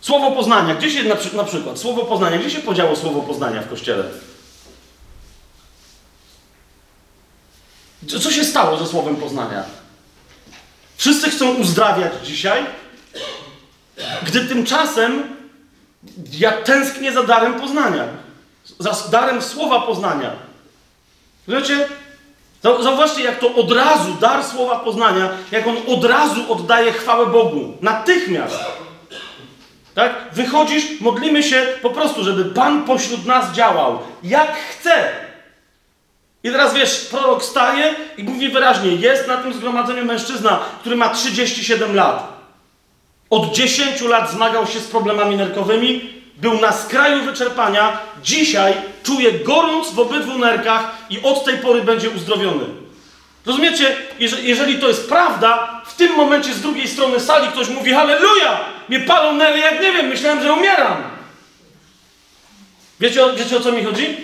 [0.00, 0.74] Słowo poznania.
[0.74, 4.04] Gdzie się na, na przykład, słowo poznania, gdzie się podziało słowo poznania w kościele?
[8.22, 9.64] Co się stało ze słowem poznania?
[10.96, 12.66] Wszyscy chcą uzdrawiać dzisiaj,
[14.22, 15.22] gdy tymczasem
[16.32, 18.04] ja tęsknię za darem poznania,
[18.78, 20.49] za darem słowa poznania.
[21.48, 21.88] Wiecie?
[22.62, 27.76] Zauważcie, jak to od razu, dar słowa poznania, jak on od razu oddaje chwałę Bogu.
[27.80, 28.60] Natychmiast.
[29.94, 30.14] Tak?
[30.32, 33.98] Wychodzisz, modlimy się po prostu, żeby Pan pośród nas działał.
[34.22, 35.08] Jak chce.
[36.44, 41.08] I teraz wiesz, prorok staje i mówi wyraźnie: jest na tym zgromadzeniu mężczyzna, który ma
[41.08, 42.40] 37 lat.
[43.30, 49.90] Od 10 lat zmagał się z problemami nerkowymi, był na skraju wyczerpania, dzisiaj czuje gorąc
[49.90, 52.64] w obydwu nerkach i od tej pory będzie uzdrowiony.
[53.46, 53.96] Rozumiecie?
[54.42, 58.60] Jeżeli to jest prawda, w tym momencie z drugiej strony sali ktoś mówi Halleluja!
[58.88, 60.96] Mnie palą nerwy, jak nie wiem, myślałem, że umieram.
[63.00, 64.16] Wiecie, wiecie o co mi chodzi?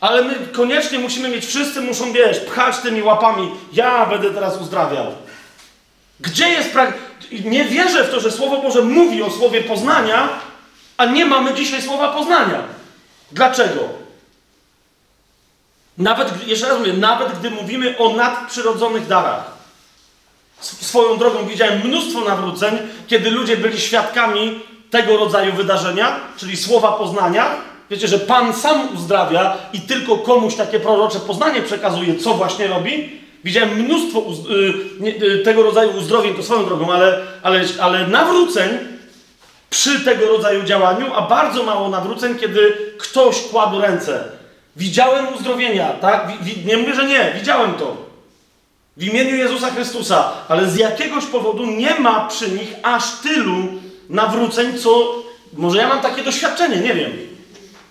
[0.00, 3.50] Ale my koniecznie musimy mieć, wszyscy muszą, wiesz, pchać tymi łapami.
[3.72, 5.06] Ja będę teraz uzdrawiał.
[6.20, 6.92] Gdzie jest prag...
[7.44, 10.28] Nie wierzę w to, że Słowo Boże mówi o Słowie poznania,
[10.96, 12.62] a nie mamy dzisiaj Słowa poznania.
[13.32, 13.80] Dlaczego?
[15.98, 19.54] Nawet, jeszcze raz mówię, nawet gdy mówimy o nadprzyrodzonych darach.
[20.60, 27.56] Swoją drogą widziałem mnóstwo nawróceń, kiedy ludzie byli świadkami tego rodzaju wydarzenia, czyli słowa poznania,
[27.90, 33.20] Wiecie, że Pan sam uzdrawia i tylko komuś takie prorocze poznanie przekazuje, co właśnie robi.
[33.44, 34.22] Widziałem mnóstwo
[35.00, 38.70] y, y, tego rodzaju uzdrowień, to swoją drogą, ale, ale, ale nawróceń
[39.74, 44.24] przy tego rodzaju działaniu, a bardzo mało nawróceń, kiedy ktoś kładł ręce.
[44.76, 46.28] Widziałem uzdrowienia, tak?
[46.64, 47.96] nie mówię, że nie, widziałem to.
[48.96, 53.56] W imieniu Jezusa Chrystusa, ale z jakiegoś powodu nie ma przy nich aż tylu
[54.08, 55.14] nawróceń, co.
[55.52, 57.12] Może ja mam takie doświadczenie, nie wiem.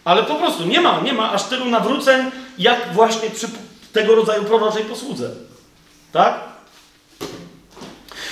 [0.05, 3.47] Ale po prostu nie ma, nie ma aż tylu nawróceń, jak właśnie przy
[3.93, 5.29] tego rodzaju proroczej posłudze.
[6.11, 6.39] Tak?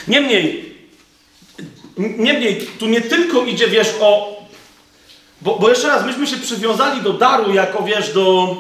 [0.07, 0.70] Niemniej,
[1.97, 4.41] niemniej, tu nie tylko idzie, wiesz, o.
[5.41, 8.56] Bo, bo jeszcze raz, myśmy się przywiązali do daru, jako wiesz, do.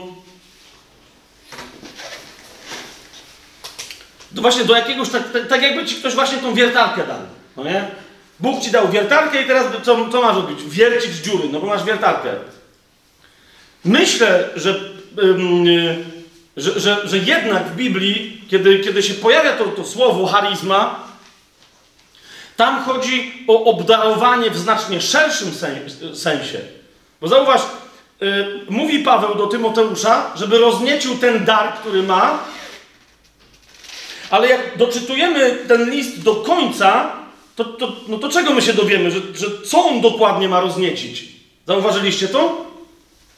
[4.31, 7.19] do właśnie do jakiegoś, tak, tak, tak jakby ci ktoś właśnie tą wiertarkę dał.
[7.57, 7.87] No nie?
[8.39, 10.59] Bóg ci dał wiertarkę i teraz co, co masz robić?
[10.63, 12.29] Wiercić dziury, no bo masz wiertarkę.
[13.85, 14.79] Myślę, że,
[16.57, 21.10] że, że, że jednak w Biblii, kiedy, kiedy się pojawia to, to słowo charyzma,
[22.61, 25.51] tam chodzi o obdarowanie w znacznie szerszym
[26.13, 26.59] sensie.
[27.21, 27.61] Bo zauważ,
[28.21, 32.39] yy, mówi Paweł do Tymoteusza, żeby rozniecił ten dar, który ma,
[34.29, 37.11] ale jak doczytujemy ten list do końca,
[37.55, 39.11] to, to, no to czego my się dowiemy?
[39.11, 41.25] Że, że co on dokładnie ma rozniecić?
[41.67, 42.65] Zauważyliście to?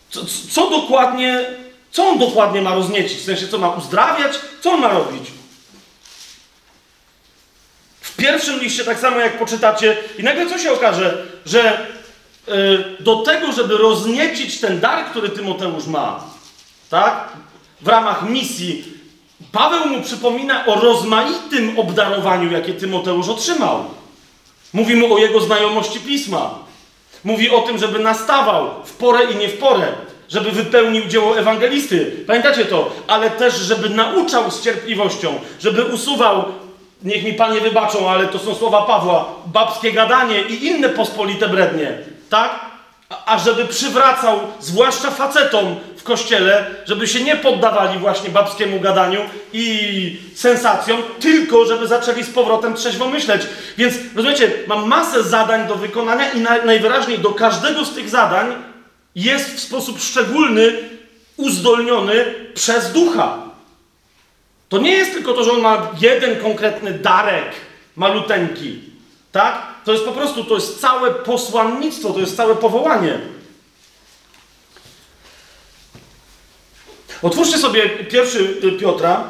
[0.10, 1.46] Co, co, dokładnie,
[1.92, 3.18] co on dokładnie ma rozniecić?
[3.18, 4.40] W sensie, co ma uzdrawiać?
[4.62, 5.24] Co on ma robić?
[8.24, 11.88] Pierwszym liście, tak samo jak poczytacie, i nagle co się okaże, że
[12.48, 12.54] yy,
[13.00, 16.24] do tego, żeby rozniecić ten dar, który Tymoteusz ma,
[16.90, 17.30] tak?
[17.82, 18.84] W ramach misji,
[19.52, 23.86] Paweł mu przypomina o rozmaitym obdarowaniu, jakie Tymoteusz otrzymał.
[24.74, 26.60] Mówi mu o jego znajomości pisma.
[27.24, 29.88] Mówi o tym, żeby nastawał w porę i nie w porę,
[30.30, 32.24] żeby wypełnił dzieło ewangelisty.
[32.28, 32.92] Pamiętacie to?
[33.08, 36.63] Ale też, żeby nauczał z cierpliwością, żeby usuwał,
[37.04, 41.98] niech mi panie wybaczą, ale to są słowa Pawła, babskie gadanie i inne pospolite brednie.
[42.30, 42.74] Tak?
[43.26, 49.20] a żeby przywracał, zwłaszcza facetom w kościele, żeby się nie poddawali właśnie babskiemu gadaniu
[49.54, 53.42] i sensacjom, tylko żeby zaczęli z powrotem trzeźwo myśleć.
[53.78, 58.54] Więc rozumiecie, mam masę zadań do wykonania i na, najwyraźniej do każdego z tych zadań
[59.16, 60.74] jest w sposób szczególny
[61.38, 63.43] uzdolniony przez ducha.
[64.74, 67.52] To nie jest tylko to, że on ma jeden konkretny darek
[67.96, 68.80] maluteńki,
[69.32, 69.68] tak?
[69.86, 73.20] To jest po prostu, to jest całe posłannictwo, to jest całe powołanie.
[77.22, 79.24] Otwórzcie sobie pierwszy y, Piotra.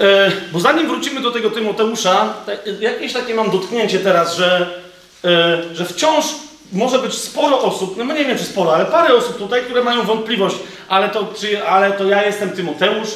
[0.00, 2.34] E, bo zanim wrócimy do tego Tymoteusza,
[2.80, 4.80] jakieś takie mam dotknięcie teraz, że,
[5.24, 6.24] e, że wciąż
[6.72, 10.02] może być sporo osób, no nie wiem czy sporo, ale parę osób tutaj, które mają
[10.02, 10.56] wątpliwość,
[10.88, 13.08] ale to, czy, ale to ja jestem Tymoteusz,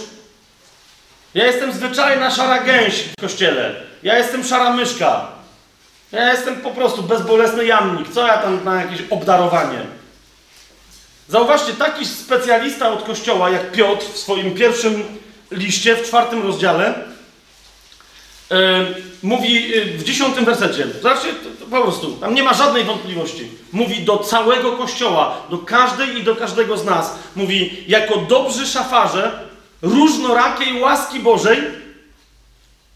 [1.35, 3.75] ja jestem zwyczajna szara gęś w kościele.
[4.03, 5.27] Ja jestem szara myszka.
[6.13, 8.09] Ja jestem po prostu bezbolesny jamnik.
[8.13, 9.79] Co ja tam na jakieś obdarowanie?
[11.29, 15.05] Zauważcie, taki specjalista od kościoła jak Piotr w swoim pierwszym
[15.51, 16.95] liście, w czwartym rozdziale,
[19.23, 20.87] mówi yy, w dziesiątym wersecie.
[21.03, 21.29] Zobaczcie,
[21.71, 23.49] po prostu, tam nie ma żadnej wątpliwości.
[23.73, 27.19] Mówi do całego kościoła, do każdej i do każdego z nas.
[27.37, 29.41] Mówi, jako dobrzy szafarze,
[29.83, 31.63] różnorakiej łaski Bożej,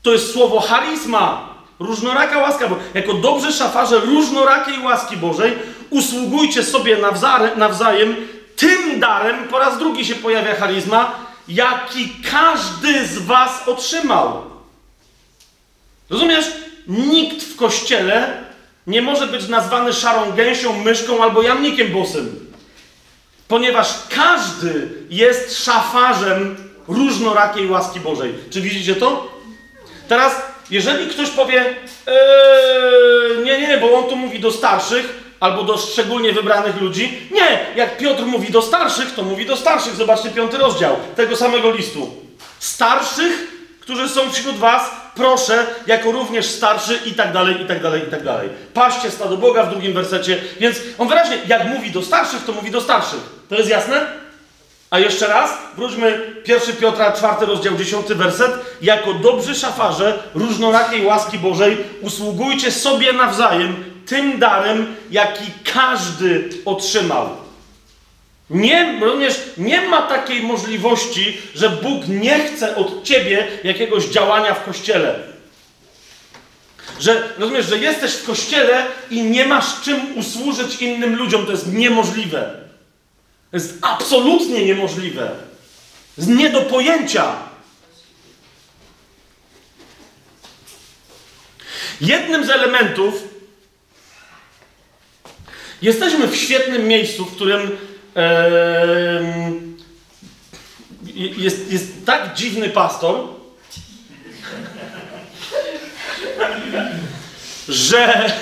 [0.03, 1.49] to jest słowo charyzma,
[1.79, 5.53] różnoraka łaska, bo jako dobrzy szafarze różnorakiej łaski Bożej
[5.91, 6.97] usługujcie sobie
[7.57, 8.17] nawzajem
[8.57, 11.15] tym darem, po raz drugi się pojawia charyzma,
[11.49, 14.48] jaki każdy z was otrzymał.
[16.11, 16.47] Rozumiesz?
[16.87, 18.45] Nikt w kościele
[18.87, 22.53] nie może być nazwany szarą gęsią, myszką albo jamnikiem bosym.
[23.49, 26.57] Ponieważ każdy jest szafarzem
[26.89, 28.35] różnorakiej łaski Bożej.
[28.51, 29.33] Czy widzicie to?
[30.09, 35.79] Teraz, jeżeli ktoś powie, ee, nie, nie, bo on tu mówi do starszych, albo do
[35.79, 37.19] szczególnie wybranych ludzi.
[37.31, 39.95] Nie, jak Piotr mówi do starszych, to mówi do starszych.
[39.95, 42.11] Zobaczcie piąty rozdział tego samego listu.
[42.59, 43.58] Starszych,
[43.89, 48.11] którzy są wśród was, proszę, jako również starszy i tak dalej, i tak dalej, i
[48.11, 48.49] tak dalej.
[48.75, 52.71] Paście stado Boga w drugim wersecie, więc on wyraźnie, jak mówi do starszych, to mówi
[52.71, 53.21] do starszych.
[53.49, 54.07] To jest jasne?
[54.91, 58.53] A jeszcze raz, wróćmy 1 Piotra, 4 rozdział, 10 werset.
[58.83, 67.48] Jako dobrzy szafarze różnorakiej łaski Bożej usługujcie sobie nawzajem tym darem, jaki każdy otrzymał.
[68.51, 74.65] Nie, również nie ma takiej możliwości, że Bóg nie chce od ciebie jakiegoś działania w
[74.65, 75.19] kościele.
[77.01, 81.47] Że rozumiesz, że jesteś w kościele i nie masz czym usłużyć innym ludziom.
[81.47, 82.55] To jest niemożliwe.
[83.51, 85.31] To jest absolutnie niemożliwe.
[86.19, 87.37] Jest nie do pojęcia.
[92.01, 93.15] Jednym z elementów,
[95.83, 97.79] Jesteśmy w świetnym miejscu, w którym
[101.37, 103.21] jest, jest tak dziwny pastor,
[107.69, 108.33] że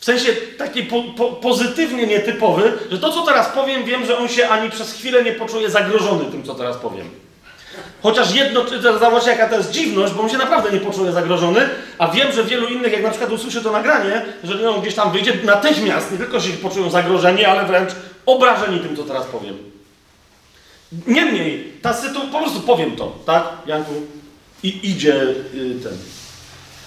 [0.00, 4.28] w sensie taki po, po, pozytywnie nietypowy, że to, co teraz powiem, wiem, że on
[4.28, 7.10] się ani przez chwilę nie poczuje zagrożony tym, co teraz powiem.
[8.02, 8.64] Chociaż jedno,
[9.00, 11.68] zobaczcie jaka to jest dziwność, bo on się naprawdę nie poczuje zagrożony,
[11.98, 15.12] a wiem, że wielu innych, jak na przykład usłyszy to nagranie, jeżeli on gdzieś tam
[15.12, 17.90] wyjdzie, natychmiast nie tylko się poczują zagrożeni, ale wręcz
[18.26, 19.58] obrażeni tym, co teraz powiem.
[21.06, 23.92] Niemniej, ta sytuacja, po prostu powiem to, tak, Janku?
[24.62, 25.22] I idzie
[25.54, 25.98] y, ten,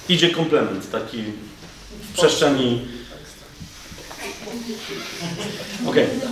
[0.09, 1.23] idzie komplement taki
[2.01, 2.87] w przestrzeni.
[5.87, 6.05] Okej.
[6.05, 6.29] Okay.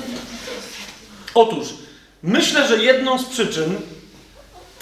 [1.34, 1.68] Otóż,
[2.24, 3.76] myślę, że jedną z przyczyn,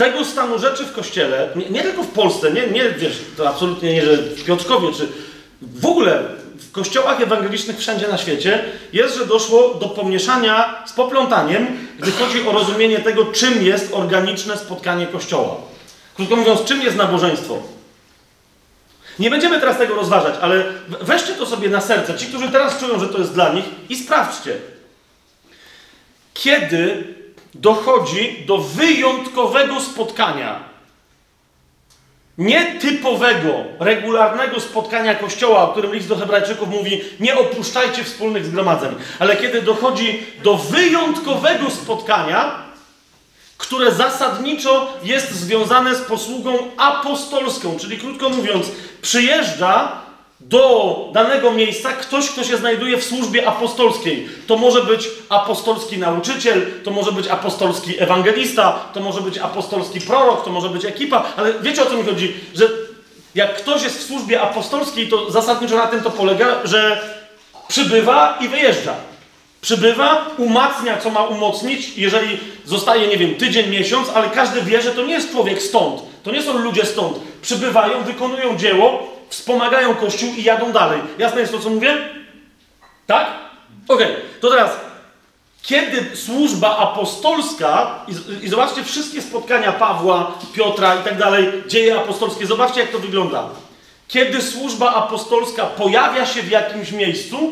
[0.02, 3.94] tego stanu rzeczy w kościele, nie, nie, tylko w Polsce, nie, nie wiesz, to absolutnie
[3.94, 5.08] nie, że w Piotrkowie, czy
[5.62, 6.24] w ogóle
[6.56, 11.68] w kościołach ewangelicznych wszędzie na świecie, jest, że doszło do pomieszania z poplątaniem,
[12.00, 15.56] gdy chodzi o rozumienie tego, czym jest organiczne spotkanie kościoła.
[16.16, 17.64] Krótko mówiąc, czym jest nabożeństwo.
[19.20, 20.64] Nie będziemy teraz tego rozważać, ale
[21.02, 23.96] weźcie to sobie na serce, ci, którzy teraz czują, że to jest dla nich, i
[23.96, 24.54] sprawdźcie.
[26.34, 27.04] Kiedy
[27.54, 30.72] dochodzi do wyjątkowego spotkania.
[32.38, 38.96] Nietypowego, regularnego spotkania Kościoła, o którym list do Hebrajczyków mówi: Nie opuszczajcie wspólnych zgromadzeń.
[39.20, 42.64] Ale kiedy dochodzi do wyjątkowego spotkania,
[43.58, 48.72] które zasadniczo jest związane z posługą apostolską, czyli krótko mówiąc,
[49.02, 50.02] przyjeżdża
[50.42, 54.30] do danego miejsca ktoś, kto się znajduje w służbie apostolskiej.
[54.48, 60.46] To może być apostolski nauczyciel, to może być apostolski ewangelista, to może być apostolski prorok,
[60.46, 62.34] to może być ekipa, ale wiecie o co mi chodzi?
[62.56, 62.70] Że
[63.36, 67.02] jak ktoś jest w służbie apostolskiej, to zasadniczo na tym to polega, że
[67.68, 68.96] przybywa i wyjeżdża.
[69.62, 74.92] Przybywa, umacnia, co ma umocnić, jeżeli zostaje, nie wiem, tydzień, miesiąc, ale każdy wie, że
[74.92, 76.02] to nie jest człowiek stąd.
[76.24, 77.20] To nie są ludzie stąd.
[77.42, 81.02] Przybywają, wykonują dzieło, wspomagają Kościół i jadą dalej.
[81.18, 81.98] Jasne jest to, co mówię?
[83.08, 83.28] Tak?
[83.88, 84.22] Okej, okay.
[84.42, 84.72] to teraz,
[85.62, 92.46] kiedy służba apostolska, i, i, zobaczcie wszystkie spotkania Pawła, Piotra i tak dalej, dzieje apostolskie,
[92.46, 93.50] zobaczcie, jak to wygląda.
[94.08, 97.52] Kiedy służba apostolska pojawia się w jakimś miejscu,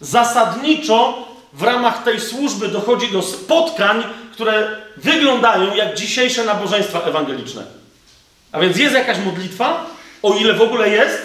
[0.00, 7.64] zasadniczo w ramach tej służby dochodzi do spotkań, które wyglądają jak dzisiejsze nabożeństwa ewangeliczne.
[8.52, 9.86] A więc jest jakaś modlitwa,
[10.24, 11.22] o ile w ogóle jest,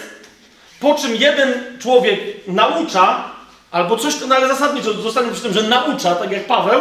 [0.80, 3.24] po czym jeden człowiek naucza,
[3.70, 6.80] albo coś, no ale zasadniczo zostanie przy tym, że naucza, tak jak Paweł,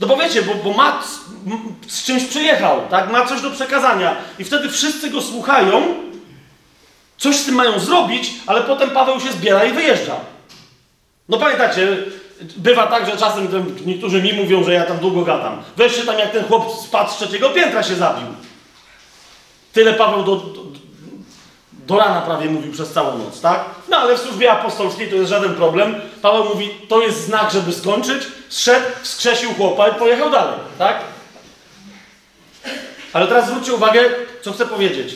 [0.00, 1.02] no bo wiecie, bo, bo ma
[1.86, 3.12] z czymś przyjechał, tak?
[3.12, 5.94] Ma coś do przekazania i wtedy wszyscy go słuchają,
[7.16, 10.16] coś z tym mają zrobić, ale potem Paweł się zbiera i wyjeżdża.
[11.28, 11.96] No pamiętacie,
[12.56, 13.48] bywa tak, że czasem
[13.86, 15.62] niektórzy mi mówią, że ja tam długo gadam.
[15.76, 18.26] Weźcie tam, jak ten chłop spadł z trzeciego piętra się zabił.
[19.72, 20.63] Tyle Paweł do, do,
[21.86, 23.64] do rana prawie mówił przez całą noc, tak?
[23.88, 26.00] No ale w służbie apostolskiej to jest żaden problem.
[26.22, 28.22] Paweł mówi, to jest znak, żeby skończyć.
[28.48, 31.00] Zszedł, wskrzesił chłopa i pojechał dalej, tak?
[33.12, 34.10] Ale teraz zwróćcie uwagę,
[34.42, 35.14] co chcę powiedzieć.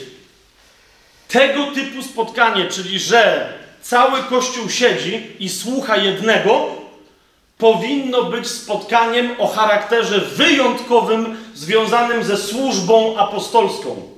[1.28, 3.52] Tego typu spotkanie, czyli że
[3.82, 6.66] cały Kościół siedzi i słucha jednego,
[7.58, 14.17] powinno być spotkaniem o charakterze wyjątkowym, związanym ze służbą apostolską.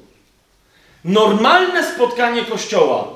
[1.05, 3.09] Normalne spotkanie Kościoła,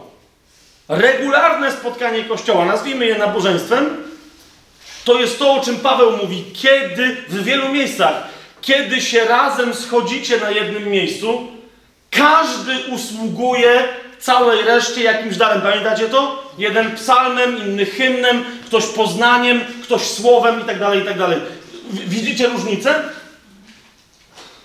[0.89, 4.05] regularne spotkanie Kościoła, nazwijmy je nabożeństwem,
[5.05, 8.15] to jest to, o czym Paweł mówi, kiedy w wielu miejscach,
[8.61, 11.49] kiedy się razem schodzicie na jednym miejscu,
[12.11, 15.63] każdy usługuje całej reszcie jakimś darem.
[15.63, 16.53] Pamiętacie to?
[16.59, 21.29] Jeden psalmem, inny hymnem, ktoś poznaniem, ktoś słowem itd., tak itd.
[21.29, 21.39] Tak
[21.91, 23.03] widzicie różnicę?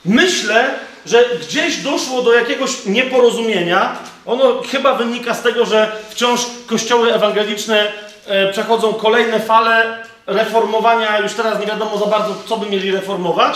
[0.06, 3.98] Myślę, że gdzieś doszło do jakiegoś nieporozumienia.
[4.26, 7.92] Ono chyba wynika z tego, że wciąż kościoły ewangeliczne
[8.28, 11.20] e, przechodzą kolejne fale reformowania.
[11.20, 13.56] Już teraz nie wiadomo za bardzo, co by mieli reformować.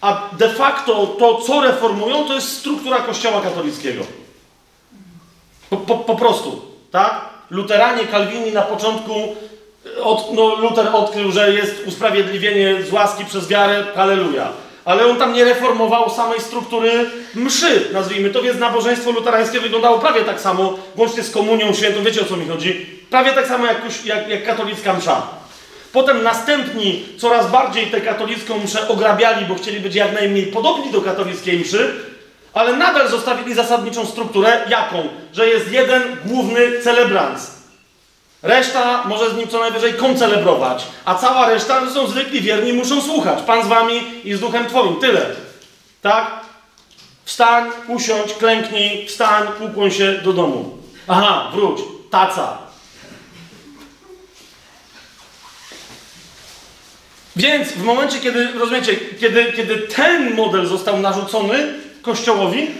[0.00, 4.04] A de facto to, co reformują, to jest struktura kościoła katolickiego.
[5.70, 7.20] Po, po, po prostu, tak?
[7.50, 9.36] Luteranie, Kalwini na początku,
[10.02, 14.48] od, no, Luter odkrył, że jest usprawiedliwienie z łaski przez wiarę, halleluja.
[14.84, 20.24] Ale on tam nie reformował samej struktury mszy, nazwijmy to, więc nabożeństwo luterańskie wyglądało prawie
[20.24, 22.86] tak samo, łącznie z komunią świętą, wiecie o co mi chodzi?
[23.10, 25.22] Prawie tak samo jak, jak, jak katolicka msza.
[25.92, 31.00] Potem następni coraz bardziej tę katolicką mszę ograbiali, bo chcieli być jak najmniej podobni do
[31.00, 31.94] katolickiej mszy,
[32.54, 35.08] ale nadal zostawili zasadniczą strukturę, jaką?
[35.32, 37.59] Że jest jeden główny celebrant.
[38.42, 43.02] Reszta może z nim co najwyżej koncelebrować, a cała reszta to są zwykli wierni, muszą
[43.02, 43.42] słuchać.
[43.42, 44.96] Pan z wami i z duchem twoim.
[44.96, 45.26] Tyle.
[46.02, 46.40] Tak?
[47.24, 50.78] Wstań, usiądź, klęknij, wstań, ukłoń się do domu.
[51.08, 51.80] Aha, wróć.
[52.10, 52.58] Taca.
[57.36, 62.70] Więc w momencie, kiedy, rozumiecie, kiedy, kiedy ten model został narzucony Kościołowi,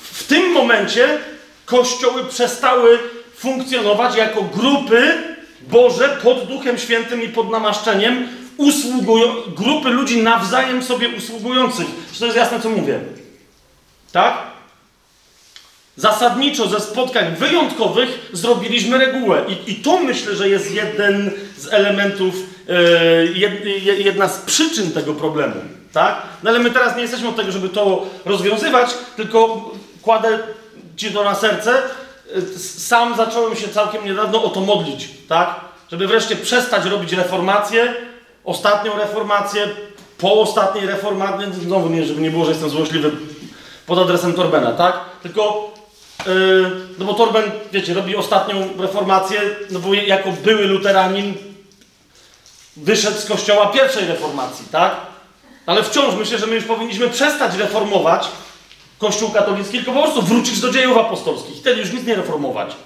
[0.00, 1.18] w tym momencie
[1.64, 2.98] kościoły przestały
[3.42, 5.12] funkcjonować jako grupy
[5.60, 11.86] Boże pod Duchem Świętym i pod namaszczeniem, usługują, grupy ludzi nawzajem sobie usługujących.
[12.12, 13.00] Czy to jest jasne, co mówię?
[14.12, 14.52] Tak?
[15.96, 19.44] Zasadniczo ze spotkań wyjątkowych zrobiliśmy regułę.
[19.48, 22.34] I, i to myślę, że jest jeden z elementów,
[22.68, 23.24] e,
[23.98, 25.54] jedna z przyczyn tego problemu.
[25.92, 26.22] Tak?
[26.42, 29.70] No ale my teraz nie jesteśmy od tego, żeby to rozwiązywać, tylko
[30.02, 30.38] kładę
[30.96, 31.82] ci to na serce.
[32.78, 35.60] Sam zacząłem się całkiem niedawno o to modlić, tak?
[35.90, 37.94] Żeby wreszcie przestać robić reformację,
[38.44, 39.68] ostatnią reformację,
[40.18, 43.10] po ostatniej reformacji, znowu nie, żeby nie było, że jestem złośliwy
[43.86, 45.00] pod adresem Torbena, tak?
[45.22, 45.70] Tylko,
[46.26, 51.34] yy, no bo Torben, wiecie, robi ostatnią reformację, no bo jako były luteranin
[52.76, 54.96] wyszedł z kościoła pierwszej reformacji, tak?
[55.66, 58.28] Ale wciąż myślę, że my już powinniśmy przestać reformować
[59.02, 61.56] Kościół katolicki, tylko po prostu wrócić do dziejów apostolskich.
[61.56, 62.76] Wtedy już nic nie reformować.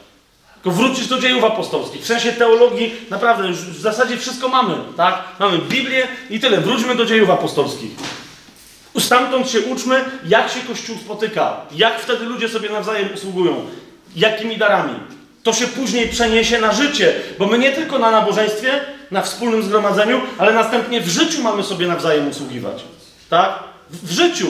[0.55, 2.03] Tylko wrócić do dziejów apostolskich.
[2.03, 5.25] W sensie teologii naprawdę już w zasadzie wszystko mamy, tak?
[5.39, 6.61] Mamy Biblię i tyle.
[6.61, 7.91] Wróćmy do dziejów apostolskich.
[8.99, 13.67] Stamtąd się uczmy, jak się Kościół spotyka, jak wtedy ludzie sobie nawzajem usługują,
[14.17, 14.95] jakimi darami.
[15.43, 20.21] To się później przeniesie na życie, bo my nie tylko na nabożeństwie, na wspólnym zgromadzeniu,
[20.39, 22.85] ale następnie w życiu mamy sobie nawzajem usługiwać.
[23.31, 23.59] Tak?
[23.91, 24.47] W życiu.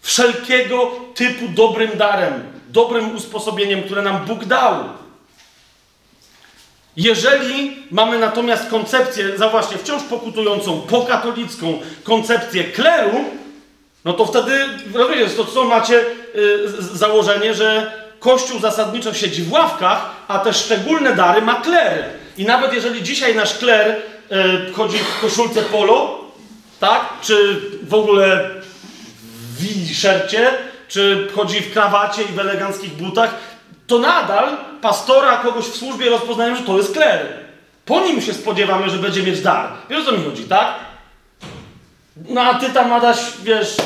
[0.00, 4.84] Wszelkiego typu dobrym darem, dobrym usposobieniem, które nam Bóg dał.
[6.96, 13.24] Jeżeli mamy natomiast koncepcję, zauważcie, wciąż pokutującą, pokatolicką koncepcję kleru,
[14.04, 16.06] no to wtedy, rozumiecie, to co macie y,
[16.80, 22.04] założenie, że Kościół zasadniczo siedzi w ławkach, a te szczególne dary ma kler.
[22.38, 26.24] I nawet jeżeli dzisiaj nasz kler y, chodzi w koszulce polo,
[26.80, 28.50] tak, czy w ogóle
[29.58, 30.50] w szercie,
[30.88, 33.34] czy chodzi w krawacie i w eleganckich butach,
[33.86, 37.26] to nadal pastora, kogoś w służbie rozpoznają, że to jest kler.
[37.84, 39.72] Po nim się spodziewamy, że będzie mieć dar.
[39.90, 40.74] Wiesz o co mi chodzi, tak?
[42.28, 43.76] No a ty tam, Adaś, wiesz,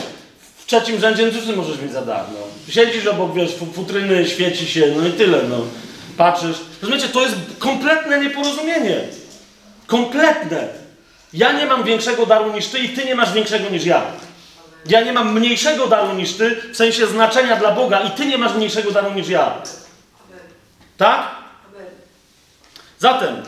[0.58, 2.72] w trzecim rzędzie, no ty możesz mieć za dar, no?
[2.72, 5.56] Siedzisz obok, wiesz, futryny, świeci się, no i tyle, no.
[6.16, 6.56] Patrzysz.
[6.82, 9.00] Rozumiecie, to jest kompletne nieporozumienie.
[9.86, 10.68] Kompletne.
[11.32, 14.02] Ja nie mam większego daru niż ty i ty nie masz większego niż ja.
[14.86, 18.38] Ja nie mam mniejszego daru niż ty, w sensie znaczenia dla Boga i ty nie
[18.38, 19.62] masz mniejszego daru niż ja.
[20.96, 21.30] Tak?
[22.98, 23.42] Zatem,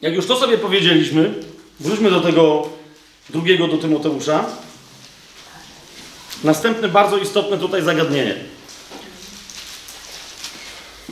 [0.00, 1.34] jak już to sobie powiedzieliśmy,
[1.80, 2.68] wróćmy do tego
[3.30, 4.44] drugiego do Tymoteusza.
[6.44, 8.34] Następne bardzo istotne tutaj zagadnienie.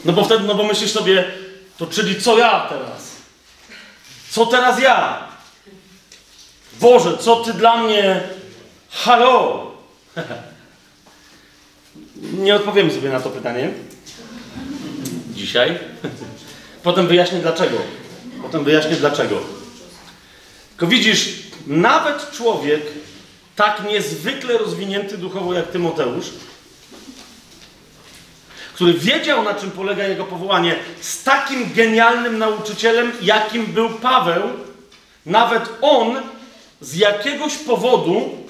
[0.05, 1.25] No bo wtedy, no bo myślisz sobie,
[1.79, 3.13] to czyli co ja teraz?
[4.31, 5.29] Co teraz ja?
[6.81, 8.21] Boże, co ty dla mnie?
[8.93, 9.73] Halo!
[12.33, 13.71] Nie odpowiemy sobie na to pytanie.
[15.35, 15.79] Dzisiaj.
[16.83, 17.77] Potem wyjaśnię dlaczego.
[18.43, 19.41] Potem wyjaśnię dlaczego.
[20.71, 22.83] Tylko widzisz, nawet człowiek
[23.57, 26.27] tak niezwykle rozwinięty duchowo jak Tymoteusz,
[28.75, 34.43] który wiedział, na czym polega jego powołanie, z takim genialnym nauczycielem, jakim był Paweł,
[35.27, 36.17] nawet on
[36.81, 38.42] z jakiegoś powodu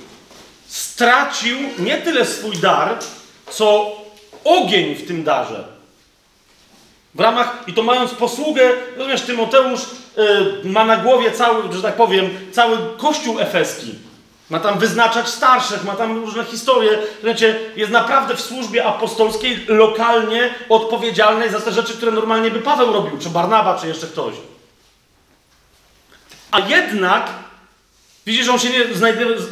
[1.03, 2.99] stracił nie tyle swój dar,
[3.51, 3.97] co
[4.45, 5.65] ogień w tym darze.
[7.15, 9.81] W ramach, i to mając posługę, rozumiesz, Tymoteusz
[10.17, 13.95] yy, ma na głowie cały, że tak powiem, cały kościół efeski.
[14.51, 16.99] Ma tam wyznaczać starszych, ma tam różne historie.
[17.23, 22.93] Wiecie, jest naprawdę w służbie apostolskiej lokalnie odpowiedzialnej za te rzeczy, które normalnie by Paweł
[22.93, 24.35] robił, czy Barnaba, czy jeszcze ktoś.
[26.51, 27.31] A jednak,
[28.27, 28.95] widzisz, on się nie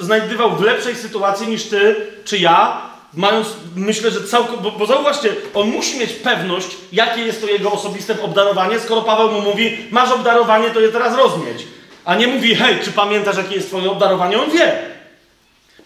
[0.01, 2.83] znajdywał w lepszej sytuacji niż ty, czy ja,
[3.15, 7.73] mając, myślę, że całkowicie, bo, bo zauważcie, on musi mieć pewność, jakie jest to jego
[7.73, 11.67] osobiste obdarowanie, skoro Paweł mu mówi, masz obdarowanie, to je teraz rozmieć.
[12.05, 14.43] A nie mówi, hej, czy pamiętasz, jakie jest twoje obdarowanie?
[14.43, 14.73] On wie.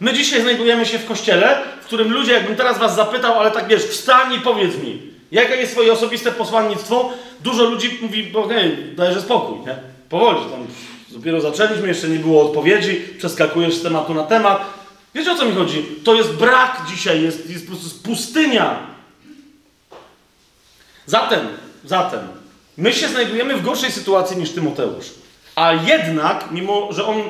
[0.01, 3.69] My dzisiaj znajdujemy się w kościele, w którym ludzie, jakbym teraz was zapytał, ale tak
[3.69, 8.95] wiesz, wstań i powiedz mi, jakie jest twoje osobiste posłannictwo, dużo ludzi mówi, okej, okay,
[8.95, 9.77] dajże spokój, nie?
[10.09, 10.67] Powoli, tam
[11.15, 14.63] dopiero zaczęliśmy, jeszcze nie było odpowiedzi, przeskakujesz z tematu na temat.
[15.15, 15.87] Wiecie o co mi chodzi?
[16.05, 18.79] To jest brak dzisiaj, jest, jest po prostu pustynia.
[21.07, 21.49] Zatem,
[21.85, 22.21] zatem,
[22.77, 25.07] my się znajdujemy w gorszej sytuacji niż Tymoteusz.
[25.57, 27.23] A jednak, mimo że on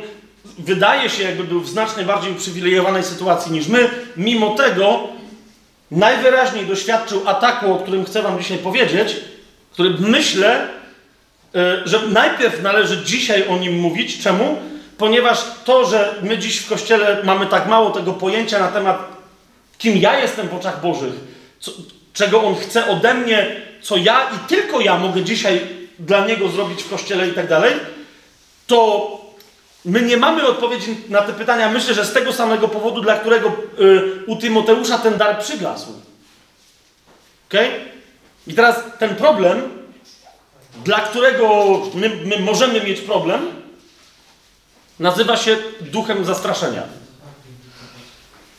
[0.59, 5.01] wydaje się, jakby był w znacznie bardziej uprzywilejowanej sytuacji niż my, mimo tego
[5.91, 9.17] najwyraźniej doświadczył ataku, o którym chcę Wam dzisiaj powiedzieć,
[9.73, 10.69] który myślę,
[11.85, 14.23] że najpierw należy dzisiaj o nim mówić.
[14.23, 14.57] Czemu?
[14.99, 18.99] Ponieważ to, że my dziś w kościele mamy tak mało tego pojęcia na temat,
[19.79, 21.13] kim ja jestem w oczach Bożych,
[21.61, 21.73] co,
[22.13, 25.61] czego on chce ode mnie, co ja i tylko ja mogę dzisiaj
[25.99, 27.75] dla niego zrobić w kościele i tak dalej,
[28.67, 29.11] to
[29.85, 33.49] my nie mamy odpowiedzi na te pytania, myślę, że z tego samego powodu, dla którego
[33.49, 35.93] y, u Tymoteusza ten dar przygasł.
[37.49, 37.61] Ok?
[38.47, 39.63] I teraz ten problem,
[40.85, 43.63] dla którego my, my możemy mieć problem,
[44.99, 46.83] nazywa się duchem zastraszenia.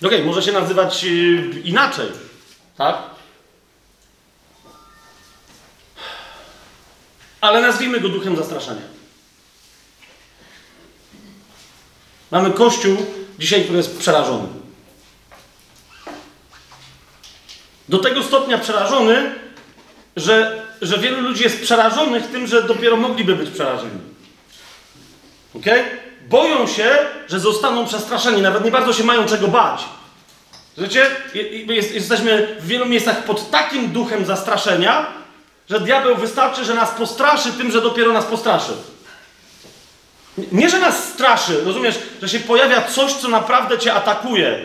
[0.05, 2.07] Ok, może się nazywać y, inaczej,
[2.78, 2.97] tak?
[7.41, 8.82] Ale nazwijmy go duchem zastraszenia.
[12.32, 12.97] Mamy kościół
[13.39, 14.47] dzisiaj, który jest przerażony.
[17.89, 19.36] Do tego stopnia przerażony,
[20.16, 23.99] że, że wielu ludzi jest przerażonych tym, że dopiero mogliby być przerażeni.
[25.55, 25.65] Ok?
[26.30, 26.97] Boją się,
[27.28, 29.82] że zostaną przestraszeni, nawet nie bardzo się mają czego bać.
[30.78, 31.07] Wiecie,
[31.93, 35.05] jesteśmy w wielu miejscach pod takim duchem zastraszenia,
[35.69, 38.71] że diabeł wystarczy, że nas postraszy tym, że dopiero nas postraszy.
[40.51, 44.59] Nie, że nas straszy, rozumiesz, że się pojawia coś, co naprawdę cię atakuje,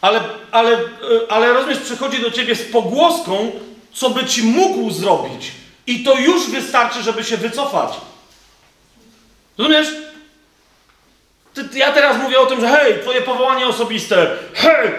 [0.00, 0.20] ale,
[0.52, 0.78] ale, e,
[1.28, 3.52] ale rozumiesz, przychodzi do ciebie z pogłoską,
[3.94, 5.52] co by ci mógł zrobić.
[5.86, 7.92] I to już wystarczy, żeby się wycofać.
[9.58, 9.88] Rozumiesz?
[11.54, 14.90] Ty, ja teraz mówię o tym, że hej, twoje powołanie osobiste, hej!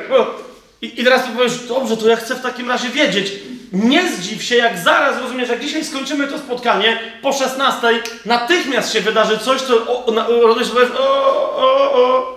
[0.81, 3.31] I, I teraz ty powiesz, dobrze, to ja chcę w takim razie wiedzieć.
[3.71, 7.87] Nie zdziw się, jak zaraz, rozumiesz, jak dzisiaj skończymy to spotkanie, po 16
[8.25, 12.33] natychmiast się wydarzy coś, co rozumiesz, powiesz, o, o, o.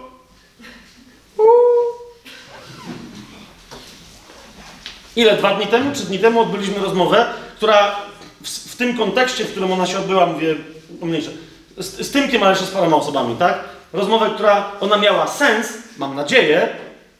[5.16, 5.36] Ile?
[5.36, 7.96] Dwa dni temu, trzy dni temu odbyliśmy rozmowę, która
[8.42, 10.54] w, w tym kontekście, w którym ona się odbyła, mówię,
[11.02, 11.30] mniejsze,
[11.78, 13.60] z, z Tymkiem, ale jeszcze z paroma osobami, tak?
[13.92, 16.68] Rozmowę, która ona miała sens, mam nadzieję,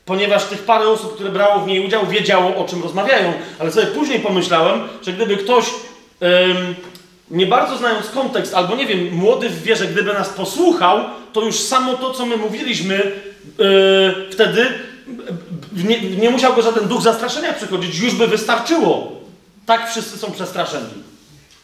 [0.05, 3.33] ponieważ tych parę osób, które brało w niej udział, wiedziało o czym rozmawiają.
[3.59, 6.75] Ale sobie później pomyślałem, że gdyby ktoś, ym,
[7.31, 11.01] nie bardzo znając kontekst, albo nie wiem, młody w wierze, gdyby nas posłuchał,
[11.33, 13.13] to już samo to, co my mówiliśmy
[13.59, 14.67] yy, wtedy,
[15.85, 19.13] nie, nie musiałby żaden duch zastraszenia przychodzić, już by wystarczyło.
[19.67, 20.89] Tak wszyscy są przestraszeni.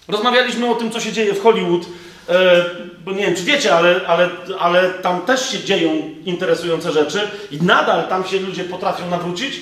[0.08, 1.82] Rozmawialiśmy o tym, co się dzieje w Hollywood
[2.28, 2.64] E,
[3.04, 5.90] bo nie wiem, czy wiecie, ale, ale, ale tam też się dzieją
[6.24, 9.60] interesujące rzeczy i nadal tam się ludzie potrafią nawrócić,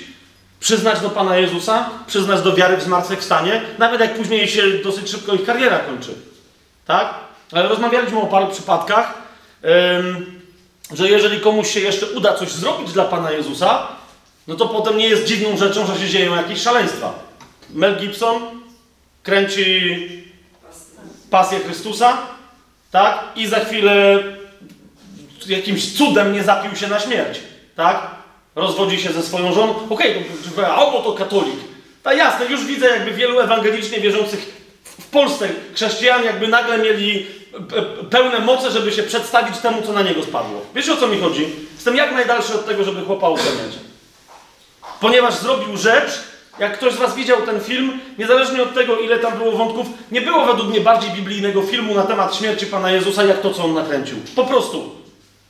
[0.61, 5.35] przyznać do Pana Jezusa, przyznać do wiary w zmartwychwstanie, nawet jak później się dosyć szybko
[5.35, 6.15] ich kariera kończy.
[6.87, 7.15] Tak?
[7.53, 9.15] Ale rozmawialiśmy o paru przypadkach,
[10.93, 13.89] że jeżeli komuś się jeszcze uda coś zrobić dla Pana Jezusa,
[14.51, 17.19] no to potem nie jest dziwną rzeczą, że się dzieją jakieś szaleństwa.
[17.75, 18.43] Mel Gibson
[19.23, 20.09] kręci
[21.31, 22.19] pasję Chrystusa,
[22.91, 23.25] tak?
[23.37, 24.23] I za chwilę
[25.47, 27.41] jakimś cudem nie zapił się na śmierć,
[27.77, 28.11] tak?
[28.55, 29.75] Rozwodzi się ze swoją żoną.
[29.91, 31.61] Okej, okay, albo to katolik.
[32.03, 37.27] Tak jasne, już widzę jakby wielu ewangelicznie wierzących w Polsce chrześcijan jakby nagle mieli
[38.11, 40.61] pełne moce, żeby się przedstawić temu, co na niego spadło.
[40.75, 41.47] Wiesz o co mi chodzi?
[41.75, 43.90] Jestem jak najdalszy od tego, żeby chłopa oceniać.
[45.01, 46.11] Ponieważ zrobił rzecz,
[46.59, 50.21] jak ktoś z Was widział ten film, niezależnie od tego, ile tam było wątków, nie
[50.21, 53.75] było według mnie bardziej biblijnego filmu na temat śmierci Pana Jezusa, jak to, co on
[53.75, 54.17] nakręcił.
[54.37, 54.91] Po prostu.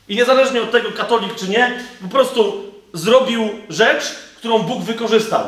[0.08, 4.04] I niezależnie od tego, katolik czy nie, po prostu zrobił rzecz,
[4.36, 5.42] którą Bóg wykorzystał.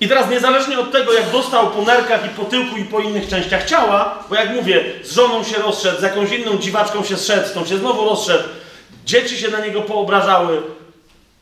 [0.00, 3.28] I teraz niezależnie od tego, jak dostał po nerkach i po tyłku i po innych
[3.28, 7.48] częściach ciała, bo jak mówię, z żoną się rozszedł, z jakąś inną dziwaczką się zszedł,
[7.48, 8.44] z tą się znowu rozszedł,
[9.04, 10.62] dzieci się na niego poobrażały,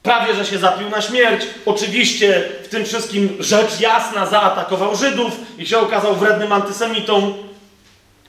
[0.04, 5.66] prawie że się zapił na śmierć, oczywiście w tym wszystkim rzecz jasna zaatakował Żydów i
[5.66, 7.34] się okazał wrednym antysemitą.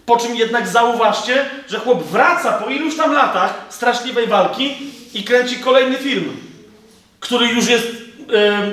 [0.06, 4.76] Po czym jednak zauważcie, że chłop wraca po iluś tam latach straszliwej walki
[5.14, 6.38] i kręci kolejny film,
[7.20, 7.88] który już jest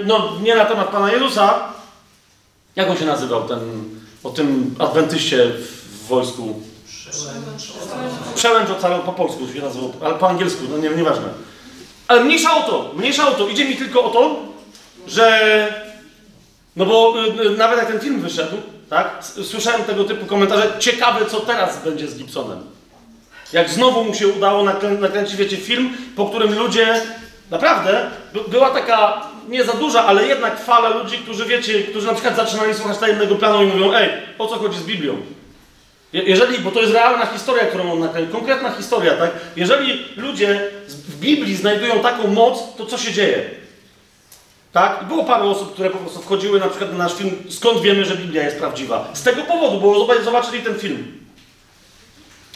[0.04, 1.54] no, nie na temat Pana Jezusa.
[2.76, 3.58] Jak on się nazywał, ten,
[4.24, 6.62] o tym adwentyście w wojsku?
[8.34, 11.51] Przełęcz ocalał po polsku się nazywał, ale po angielsku, no nie, nieważne.
[12.12, 13.48] Ale mniejsza o to, mniejsza o to.
[13.48, 14.36] Idzie mi tylko o to,
[15.06, 15.68] że...
[16.76, 18.56] No bo y, y, nawet jak ten film wyszedł,
[18.90, 19.18] tak?
[19.44, 20.72] Słyszałem tego typu komentarze.
[20.78, 22.58] Ciekawe, co teraz będzie z Gibsonem.
[23.52, 27.00] Jak znowu mu się udało nakrę nakręcić, wiecie, film, po którym ludzie
[27.50, 28.10] naprawdę
[28.48, 32.74] była taka nie za duża, ale jednak fala ludzi, którzy wiecie, którzy na przykład zaczynali
[32.74, 34.08] słuchać tajemnego planu i mówią, ej,
[34.38, 35.16] o co chodzi z Biblią?
[36.12, 39.30] Jeżeli, bo to jest realna historia, którą on nakręcił, konkretna historia, tak?
[39.56, 43.50] Jeżeli ludzie w Biblii znajdują taką moc, to co się dzieje?
[44.72, 45.04] Tak?
[45.04, 48.16] było parę osób, które po prostu wchodziły na przykład na nasz film, skąd wiemy, że
[48.16, 49.10] Biblia jest prawdziwa?
[49.12, 51.18] Z tego powodu, bo zobaczyli ten film.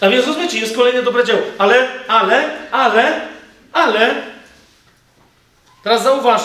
[0.00, 1.40] A więc rozumiecie, jest kolejne dobre dzieło.
[1.58, 3.20] Ale, ale, ale,
[3.72, 4.14] ale,
[5.82, 6.42] teraz zauważ,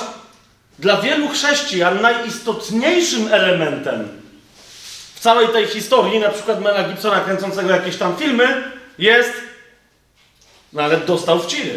[0.80, 4.21] dla wielu chrześcijan najistotniejszym elementem
[5.22, 9.34] całej tej historii, na przykład Mela Gibsona kręcącego jakieś tam filmy, jest
[10.74, 11.74] no ale dostał w Chile.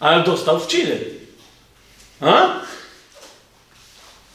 [0.00, 0.96] Ale dostał w Chile.
[2.20, 2.48] A?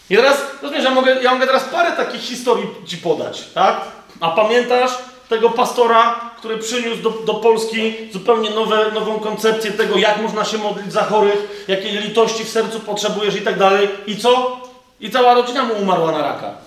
[0.10, 3.82] I teraz, rozumiesz, ja mogę, ja mogę teraz parę takich historii ci podać, tak?
[4.20, 4.92] A pamiętasz
[5.30, 10.58] tego pastora, który przyniósł do, do Polski zupełnie nowe, nową koncepcję tego, jak można się
[10.58, 13.90] modlić za chorych, jakiej litości w sercu potrzebujesz i tak dalej.
[14.08, 14.62] I co?
[15.00, 16.63] I cała rodzina mu umarła na raka.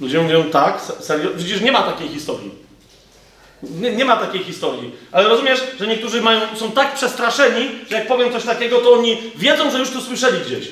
[0.00, 1.30] Ludzie mówią, tak, serio?
[1.34, 2.66] Widzisz, nie ma takiej historii.
[3.62, 4.92] Nie, nie, ma takiej historii.
[5.12, 9.18] Ale rozumiesz, że niektórzy mają, są tak przestraszeni, że jak powiem coś takiego, to oni
[9.36, 10.68] wiedzą, że już to słyszeli gdzieś.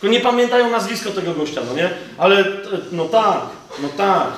[0.00, 1.90] Tylko nie pamiętają nazwisko tego gościa, no nie?
[2.18, 2.44] Ale,
[2.92, 3.40] no tak,
[3.82, 4.28] no tak.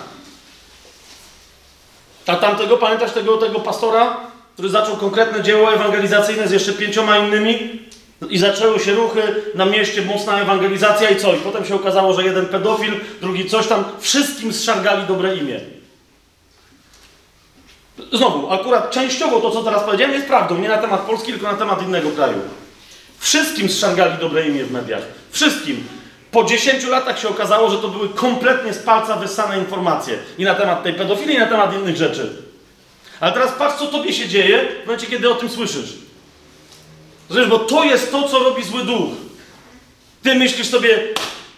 [2.27, 4.17] A tamtego, pamiętasz tego, tego pastora,
[4.55, 7.83] który zaczął konkretne dzieło ewangelizacyjne z jeszcze pięcioma innymi?
[8.31, 9.23] I zaczęły się ruchy
[9.55, 11.35] na mieście, mocna ewangelizacja i co?
[11.35, 15.61] I potem się okazało, że jeden pedofil, drugi coś tam, wszystkim zszargali dobre imię.
[18.13, 20.59] Znowu, akurat częściowo to, co teraz powiedziałem, jest prawdą.
[20.59, 22.39] Nie na temat Polski, tylko na temat innego kraju.
[23.19, 25.03] Wszystkim zszargali dobre imię w mediach.
[25.31, 25.85] Wszystkim.
[26.31, 30.19] Po 10 latach się okazało, że to były kompletnie z palca wyssane informacje.
[30.39, 32.37] I na temat tej pedofilii, i na temat innych rzeczy.
[33.21, 36.02] Ale teraz patrz, co tobie się dzieje w momencie, kiedy o tym słyszysz.
[37.33, 39.11] Rozumiesz, bo to jest to, co robi zły duch.
[40.23, 41.09] Ty myślisz sobie,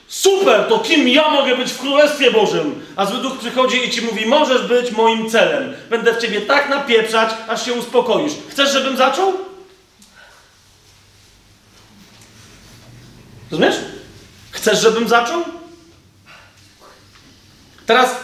[0.08, 2.86] super, to kim ja mogę być w Królestwie Bożym?
[2.96, 5.74] A zły duch przychodzi i ci mówi, możesz być moim celem.
[5.90, 8.32] Będę w ciebie tak napieprzać, aż się uspokoisz.
[8.48, 9.32] Chcesz, żebym zaczął?
[13.50, 13.76] Rozumiesz?
[14.50, 15.44] Chcesz, żebym zaczął?
[17.86, 18.16] Teraz,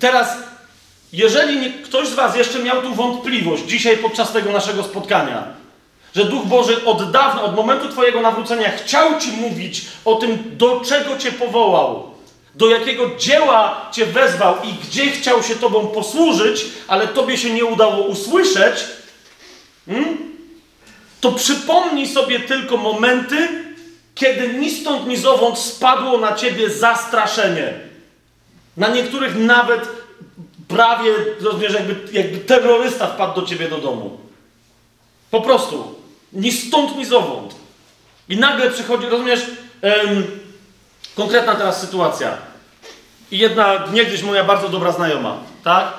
[0.00, 0.28] teraz
[1.12, 5.61] jeżeli ktoś z Was jeszcze miał tu wątpliwość dzisiaj podczas tego naszego spotkania,
[6.16, 10.80] że Duch Boży od dawna, od momentu Twojego nawrócenia chciał Ci mówić o tym, do
[10.80, 12.10] czego Cię powołał,
[12.54, 17.64] do jakiego dzieła Cię wezwał i gdzie chciał się Tobą posłużyć, ale Tobie się nie
[17.64, 18.84] udało usłyszeć,
[19.86, 20.18] hmm?
[21.20, 23.48] to przypomnij sobie tylko momenty,
[24.14, 27.72] kiedy ni stąd, ni zowąd spadło na ciebie zastraszenie.
[28.76, 29.88] Na niektórych nawet
[30.68, 34.18] prawie, rozumiesz, jakby, jakby terrorysta wpadł do ciebie do domu.
[35.30, 36.01] Po prostu.
[36.32, 37.54] Ni stąd, ni zowąd.
[38.28, 39.40] I nagle przychodzi, rozumiesz,
[39.82, 40.24] um,
[41.16, 42.36] konkretna teraz sytuacja.
[43.30, 45.92] I jedna, niegdyś moja bardzo dobra znajoma, tak?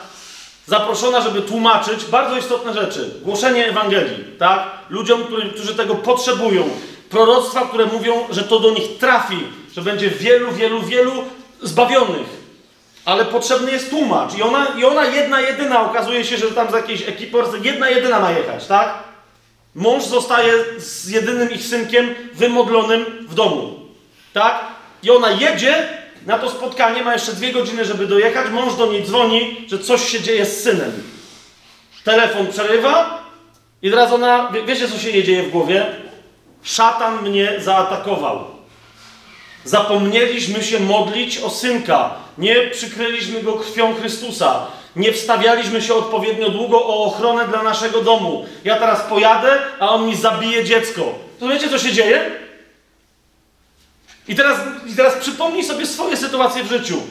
[0.65, 3.11] Zaproszona, żeby tłumaczyć bardzo istotne rzeczy.
[3.21, 4.67] Głoszenie Ewangelii, tak?
[4.89, 5.23] Ludziom,
[5.55, 6.69] którzy tego potrzebują
[7.09, 9.43] proroctwa, które mówią, że to do nich trafi
[9.75, 11.11] że będzie wielu, wielu, wielu
[11.61, 12.43] zbawionych.
[13.05, 14.36] Ale potrzebny jest tłumacz.
[14.36, 18.19] I ona, I ona jedna, jedyna, okazuje się, że tam z jakiejś ekipy, jedna, jedyna
[18.19, 18.93] ma jechać, tak?
[19.76, 23.80] Mąż zostaje z jedynym ich synkiem wymodlonym w domu.
[24.34, 24.65] Tak?
[25.03, 25.88] I ona jedzie
[26.26, 28.51] na to spotkanie, ma jeszcze dwie godziny, żeby dojechać.
[28.51, 31.03] Mąż do niej dzwoni, że coś się dzieje z synem.
[32.03, 33.24] Telefon przerywa
[33.82, 35.86] i teraz ona, wie, wiecie co się jej dzieje w głowie?
[36.63, 38.45] Szatan mnie zaatakował.
[39.63, 42.15] Zapomnieliśmy się modlić o synka.
[42.38, 44.67] Nie przykryliśmy go krwią Chrystusa.
[44.95, 48.45] Nie wstawialiśmy się odpowiednio długo o ochronę dla naszego domu.
[48.63, 51.15] Ja teraz pojadę, a on mi zabije dziecko.
[51.39, 52.31] To wiecie, co się dzieje?
[54.27, 57.01] I teraz, I teraz przypomnij sobie swoje sytuacje w życiu.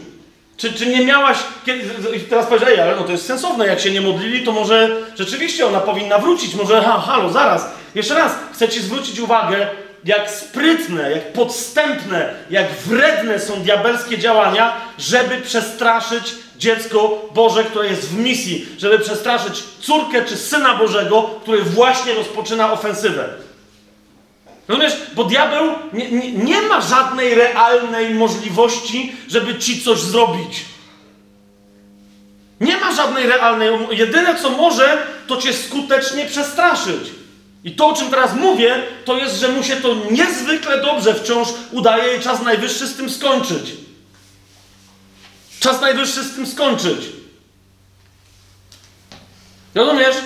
[0.57, 1.39] Czy, czy nie miałaś.
[1.67, 1.85] Kiedy,
[2.31, 5.67] teraz powiesz, ej, ale no to jest sensowne, jak się nie modlili, to może rzeczywiście
[5.67, 6.55] ona powinna wrócić.
[6.55, 7.67] Może, ha, halo, zaraz.
[7.95, 9.67] Jeszcze raz, chcę Ci zwrócić uwagę,
[10.05, 18.09] jak sprytne, jak podstępne, jak wredne są diabelskie działania, żeby przestraszyć dziecko Boże, które jest
[18.09, 23.29] w misji, żeby przestraszyć córkę czy syna Bożego, który właśnie rozpoczyna ofensywę.
[24.69, 24.93] Rozumiesz?
[25.15, 30.65] Bo diabeł nie, nie, nie, ma żadnej realnej możliwości, żeby ci coś zrobić.
[32.61, 33.71] Nie ma żadnej realnej.
[33.91, 37.11] Jedyne co może, to cię skutecznie przestraszyć.
[37.65, 41.49] I to, o czym teraz mówię, to jest, że mu się to niezwykle dobrze wciąż
[41.71, 43.82] udaje i czas najwyższy z tym skończyć.
[45.63, 46.99] Czas najwyższy z tym skończyć.
[49.75, 50.17] Rozumiesz?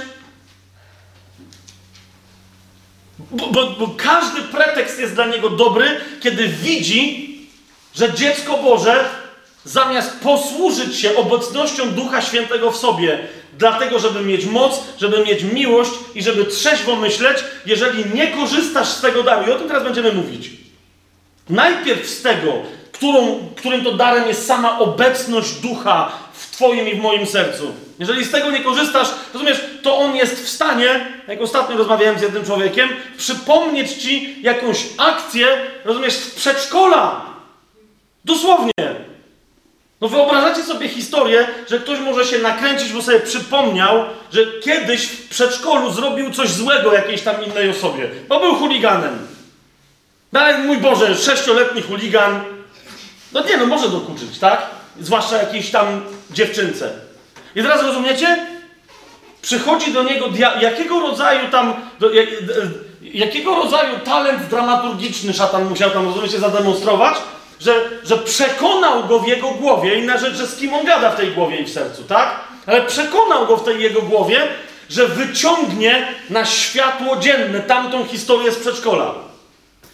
[3.18, 7.36] Bo, bo, bo, każdy pretekst jest dla niego dobry, kiedy widzi,
[7.94, 9.04] że dziecko Boże
[9.64, 13.28] zamiast posłużyć się obecnością Ducha Świętego w sobie,
[13.58, 19.00] dlatego, żeby mieć moc, żeby mieć miłość i żeby trzeźwo myśleć, jeżeli nie korzystasz z
[19.00, 20.50] tego daru, i o tym teraz będziemy mówić.
[21.48, 22.62] Najpierw z tego,
[22.96, 27.74] którą, którym to darem jest sama obecność Ducha w Twoim i w moim sercu.
[27.98, 32.22] Jeżeli z tego nie korzystasz, rozumiesz, to on jest w stanie, jak ostatnio rozmawiałem z
[32.22, 35.46] jednym człowiekiem, przypomnieć Ci jakąś akcję,
[35.84, 37.20] rozumiesz, z przedszkola.
[38.24, 38.72] Dosłownie.
[40.00, 45.28] No wyobrażacie sobie historię, że ktoś może się nakręcić, bo sobie przypomniał, że kiedyś w
[45.28, 49.18] przedszkolu zrobił coś złego jakiejś tam innej osobie, bo był chuliganem.
[50.32, 52.55] Dalej, mój Boże, sześcioletni chuligan.
[53.36, 54.66] No nie, no może dokuczyć, tak?
[55.00, 56.90] Zwłaszcza jakiejś tam dziewczynce.
[57.56, 58.46] I teraz rozumiecie?
[59.42, 62.28] Przychodzi do niego dia- jakiego rodzaju tam, do, jak,
[63.02, 67.16] jakiego rodzaju talent dramaturgiczny szatan musiał tam, rozumiecie, zademonstrować,
[67.60, 71.16] że, że przekonał go w jego głowie, inna rzecz, że z kim on gada w
[71.16, 72.40] tej głowie i w sercu, tak?
[72.66, 74.48] Ale przekonał go w tej jego głowie,
[74.90, 79.14] że wyciągnie na światło dzienne tamtą historię z przedszkola.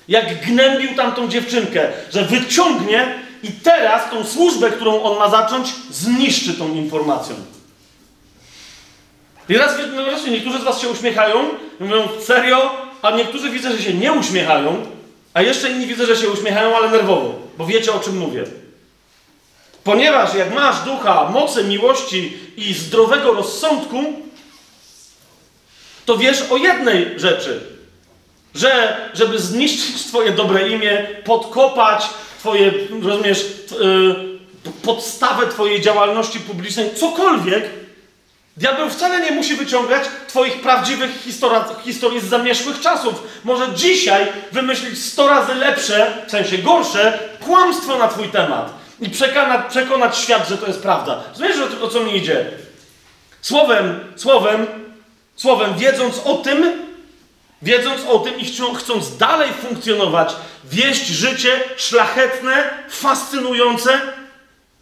[0.09, 6.55] Jak gnębił tamtą dziewczynkę, że wyciągnie i teraz tą służbę, którą on ma zacząć, zniszczy
[6.55, 7.37] tą informacją.
[9.49, 11.49] I teraz no wreszcie niektórzy z was się uśmiechają,
[11.81, 12.71] mówią serio,
[13.03, 14.87] a niektórzy widzę, że się nie uśmiechają,
[15.35, 18.45] a jeszcze inni widzę, że się uśmiechają, ale nerwowo, bo wiecie o czym mówię.
[19.85, 24.05] Ponieważ jak masz ducha mocy, miłości i zdrowego rozsądku,
[26.07, 27.61] to wiesz o jednej rzeczy.
[28.55, 32.05] Że, żeby zniszczyć Twoje dobre imię, podkopać
[32.43, 32.73] Twoje,
[33.03, 33.47] rozumiesz,
[33.81, 34.15] yy,
[34.83, 37.65] podstawę Twojej działalności publicznej, cokolwiek,
[38.57, 41.11] Diabeł wcale nie musi wyciągać Twoich prawdziwych
[41.85, 43.15] historii z zamieszłych czasów.
[43.45, 49.71] Może dzisiaj wymyślić 100 razy lepsze, w sensie gorsze, kłamstwo na Twój temat i przekonać,
[49.71, 51.25] przekonać świat, że to jest prawda.
[51.31, 52.51] Rozumiesz, o, o co mi idzie?
[53.41, 54.67] Słowem, słowem,
[55.37, 56.73] słowem, wiedząc o tym,
[57.63, 58.45] wiedząc o tym i
[58.79, 60.33] chcąc dalej funkcjonować,
[60.65, 64.01] wieść życie szlachetne, fascynujące,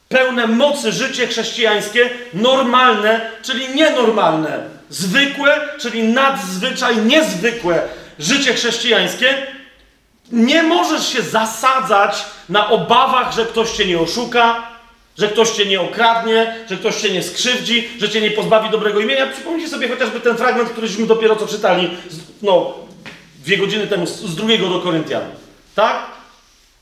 [0.08, 4.58] pełne mocy życie chrześcijańskie, normalne, czyli nienormalne,
[4.90, 7.82] zwykłe, czyli nadzwyczaj niezwykłe
[8.18, 9.46] życie chrześcijańskie,
[10.32, 14.69] nie możesz się zasadzać na obawach, że ktoś cię nie oszuka,
[15.20, 19.00] że ktoś cię nie okradnie, że ktoś cię nie skrzywdzi, że cię nie pozbawi dobrego
[19.00, 19.26] imienia.
[19.26, 21.90] Przypomnijcie sobie chociażby ten fragment, któryśmy dopiero co czytali,
[22.42, 22.74] no,
[23.44, 25.22] dwie godziny temu, z drugiego do Koryntian.
[25.74, 26.06] Tak?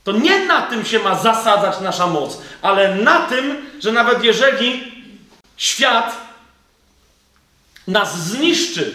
[0.05, 4.93] To nie na tym się ma zasadzać nasza moc, ale na tym, że nawet jeżeli
[5.57, 6.17] świat
[7.89, 8.93] nas zniszczy,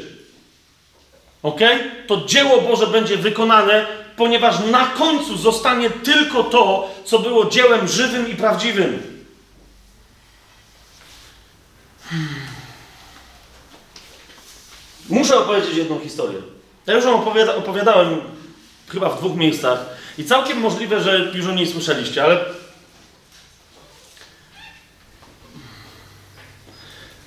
[1.43, 1.59] ok?
[2.07, 3.85] To dzieło Boże będzie wykonane,
[4.15, 9.12] ponieważ na końcu zostanie tylko to, co było dziełem żywym i prawdziwym.
[15.09, 16.39] Muszę opowiedzieć jedną historię.
[16.87, 18.21] Ja już ją opowiada, opowiadałem
[18.87, 19.85] chyba w dwóch miejscach.
[20.17, 22.45] I całkiem możliwe, że już o niej słyszeliście, ale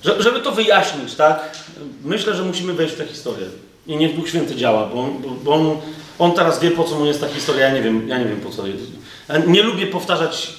[0.01, 1.57] żeby to wyjaśnić, tak?
[2.03, 3.47] Myślę, że musimy wejść w tę historię.
[3.87, 5.81] I niech Bóg Święty działa, bo, bo, bo on,
[6.19, 7.67] on, teraz wie, po co mu jest ta historia.
[7.67, 8.63] Ja nie wiem, ja nie wiem po co.
[8.67, 10.53] Ja nie lubię powtarzać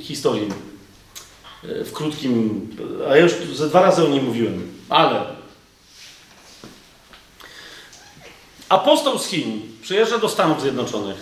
[0.00, 0.48] historii
[1.64, 2.68] w krótkim.
[3.10, 4.72] A już ze dwa razy o niej mówiłem.
[4.88, 5.26] Ale
[8.68, 11.16] apostoł z Chin przyjeżdża do Stanów Zjednoczonych.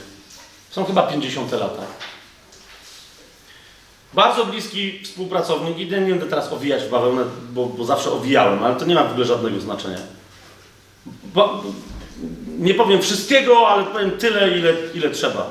[0.71, 1.83] Są chyba 50 lata.
[4.15, 8.77] Bardzo bliski współpracownik, i nie będę teraz owijać w bawełnę, bo, bo zawsze owijałem, ale
[8.77, 9.99] to nie ma w ogóle żadnego znaczenia.
[11.35, 11.63] Bo,
[12.59, 15.51] nie powiem wszystkiego, ale powiem tyle, ile, ile trzeba.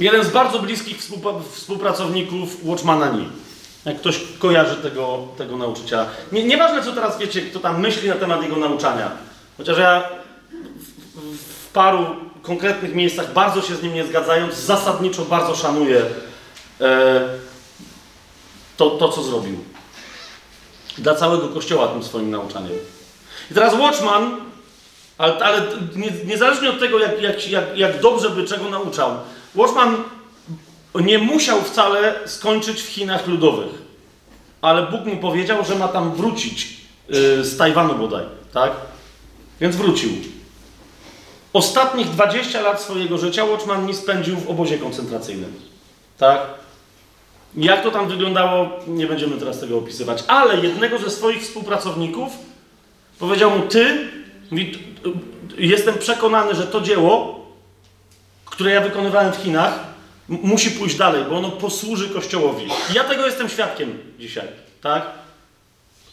[0.00, 0.98] Jeden z bardzo bliskich
[1.52, 3.24] współpracowników Watchmana Nie.
[3.84, 6.06] Jak ktoś kojarzy tego, tego nauczyciela.
[6.32, 9.10] Nie, nieważne, co teraz wiecie, kto tam myśli na temat jego nauczania.
[9.58, 10.08] Chociaż ja
[11.14, 12.06] w, w paru
[12.42, 16.02] konkretnych miejscach bardzo się z nim nie zgadzając, zasadniczo bardzo szanuję
[16.80, 17.20] e,
[18.76, 19.56] to, to, co zrobił.
[20.98, 22.72] Dla całego Kościoła tym swoim nauczaniem.
[23.50, 24.36] I teraz Watchman,
[25.18, 25.62] ale, ale
[25.96, 29.16] nie, niezależnie od tego, jak, jak, jak, jak dobrze by czego nauczał,
[29.54, 29.96] Watchman
[30.94, 33.90] nie musiał wcale skończyć w Chinach ludowych.
[34.62, 36.76] Ale Bóg mu powiedział, że ma tam wrócić
[37.08, 38.72] yy, z Tajwanu bodaj, tak?
[39.60, 40.10] Więc wrócił.
[41.52, 45.54] Ostatnich 20 lat swojego życia Watchman nie spędził w obozie koncentracyjnym.
[46.18, 46.40] Tak?
[47.56, 52.32] Jak to tam wyglądało, nie będziemy teraz tego opisywać, ale jednego ze swoich współpracowników
[53.18, 54.08] powiedział mu: Ty,
[54.50, 54.78] mówi,
[55.58, 57.39] jestem przekonany, że to dzieło,
[58.60, 59.78] które ja wykonywałem w Chinach,
[60.28, 62.66] musi pójść dalej, bo ono posłuży Kościołowi.
[62.94, 64.48] Ja tego jestem świadkiem dzisiaj.
[64.82, 65.06] Tak?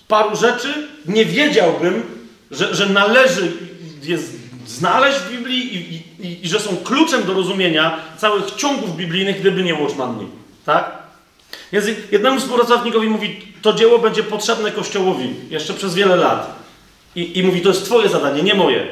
[0.08, 2.04] Paru rzeczy nie wiedziałbym,
[2.52, 3.52] że, że należy
[4.04, 4.18] je
[4.68, 9.64] znaleźć w Biblii i, i, i, że są kluczem do rozumienia całych ciągów biblijnych, gdyby
[9.64, 10.28] nie Watchman
[10.66, 10.92] Tak?
[11.72, 16.64] Więc jednemu współpracownikowi mówi, to dzieło będzie potrzebne Kościołowi jeszcze przez wiele lat.
[17.16, 18.88] I, i mówi, to jest twoje zadanie, nie moje.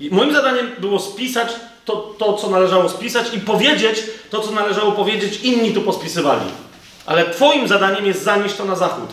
[0.00, 1.48] I moim zadaniem było spisać
[1.88, 6.50] to, to, co należało spisać i powiedzieć to, co należało powiedzieć, inni tu pospisywali.
[7.06, 9.10] Ale twoim zadaniem jest zanieść to na zachód.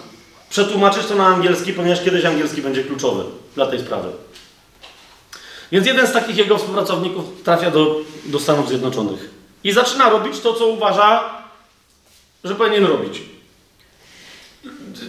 [0.49, 3.23] Przetłumaczyć to na angielski, ponieważ kiedyś angielski będzie kluczowy
[3.55, 4.09] dla tej sprawy.
[5.71, 7.95] Więc jeden z takich jego współpracowników trafia do,
[8.25, 9.29] do Stanów Zjednoczonych
[9.63, 11.23] i zaczyna robić to, co uważa,
[12.43, 13.21] że powinien robić.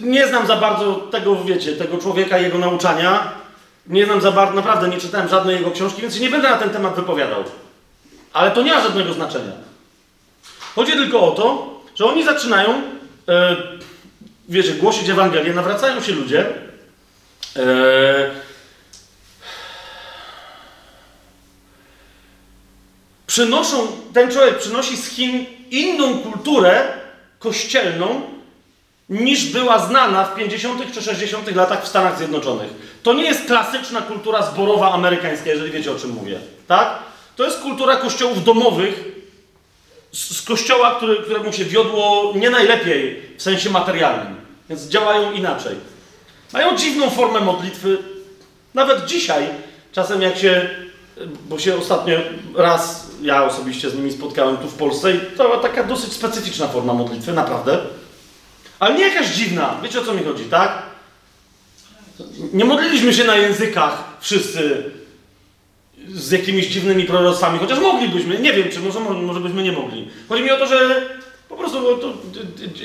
[0.01, 3.31] Nie znam za bardzo tego, wiecie, tego człowieka, jego nauczania.
[3.89, 6.69] Nie znam za bardzo, naprawdę nie czytałem żadnej jego książki, więc nie będę na ten
[6.69, 7.43] temat wypowiadał.
[8.33, 9.51] Ale to nie ma żadnego znaczenia.
[10.75, 12.81] Chodzi tylko o to, że oni zaczynają,
[13.27, 13.55] e,
[14.49, 16.45] wiecie, głosić Ewangelię, nawracają się ludzie.
[17.55, 17.63] E,
[23.27, 26.93] przynoszą, ten człowiek przynosi z Chin inną kulturę
[27.39, 28.21] kościelną,
[29.09, 30.93] niż była znana w 50.
[30.93, 31.55] czy 60.
[31.55, 32.69] latach w Stanach Zjednoczonych.
[33.07, 36.39] To nie jest klasyczna kultura zborowa amerykańska, jeżeli wiecie o czym mówię.
[36.67, 36.99] Tak?
[37.35, 39.03] To jest kultura kościołów domowych,
[40.11, 44.35] z, z kościoła, który, któremu się wiodło nie najlepiej w sensie materialnym.
[44.69, 45.75] Więc działają inaczej.
[46.53, 47.97] Mają dziwną formę modlitwy.
[48.73, 49.49] Nawet dzisiaj,
[49.91, 50.69] czasem jak się,
[51.49, 52.17] bo się ostatnio
[52.55, 56.67] raz ja osobiście z nimi spotkałem tu w Polsce i to była taka dosyć specyficzna
[56.67, 57.77] forma modlitwy, naprawdę.
[58.79, 59.75] Ale nie jakaś dziwna.
[59.83, 60.96] Wiecie o co mi chodzi, tak?
[62.53, 64.83] Nie modliliśmy się na językach wszyscy
[66.07, 68.39] z jakimiś dziwnymi proroctwami, chociaż moglibyśmy.
[68.39, 70.07] Nie wiem, czy może, może byśmy nie mogli.
[70.29, 71.01] Chodzi mi o to, że
[71.49, 72.13] po prostu był to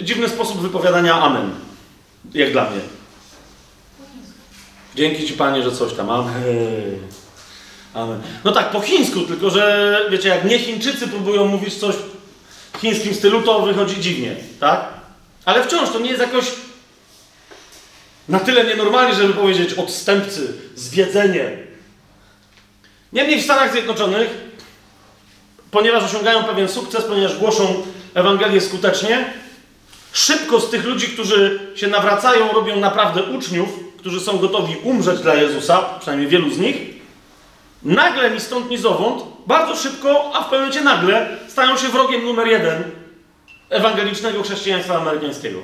[0.02, 1.50] dziwny sposób wypowiadania amen.
[2.34, 2.80] Jak dla mnie.
[4.94, 6.10] Dzięki Ci Panie, że coś tam.
[6.10, 6.34] Amen.
[7.94, 8.20] Amen.
[8.44, 11.94] No tak, po chińsku, tylko że wiecie, jak nie Chińczycy próbują mówić coś
[12.72, 14.88] w chińskim stylu, to wychodzi dziwnie, tak?
[15.44, 16.44] Ale wciąż to nie jest jakoś
[18.28, 21.50] na tyle nienormalnie, żeby powiedzieć odstępcy, zwiedzenie.
[23.12, 24.28] Niemniej w Stanach Zjednoczonych,
[25.70, 27.82] ponieważ osiągają pewien sukces, ponieważ głoszą
[28.14, 29.32] Ewangelię skutecznie,
[30.12, 33.68] szybko z tych ludzi, którzy się nawracają, robią naprawdę uczniów,
[33.98, 36.76] którzy są gotowi umrzeć dla Jezusa, przynajmniej wielu z nich,
[37.82, 42.24] nagle ni stąd, ni zowąd, bardzo szybko, a w pewnym momencie nagle stają się wrogiem
[42.24, 42.82] numer jeden
[43.70, 45.58] ewangelicznego chrześcijaństwa amerykańskiego.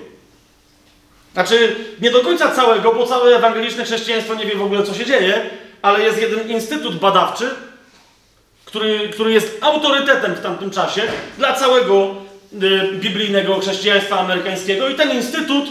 [1.32, 5.04] Znaczy, nie do końca całego, bo całe ewangeliczne chrześcijaństwo nie wie w ogóle, co się
[5.04, 5.50] dzieje,
[5.82, 7.50] ale jest jeden instytut badawczy,
[8.64, 11.02] który, który jest autorytetem w tamtym czasie
[11.38, 12.14] dla całego
[12.62, 14.88] y, biblijnego chrześcijaństwa amerykańskiego.
[14.88, 15.64] I ten instytut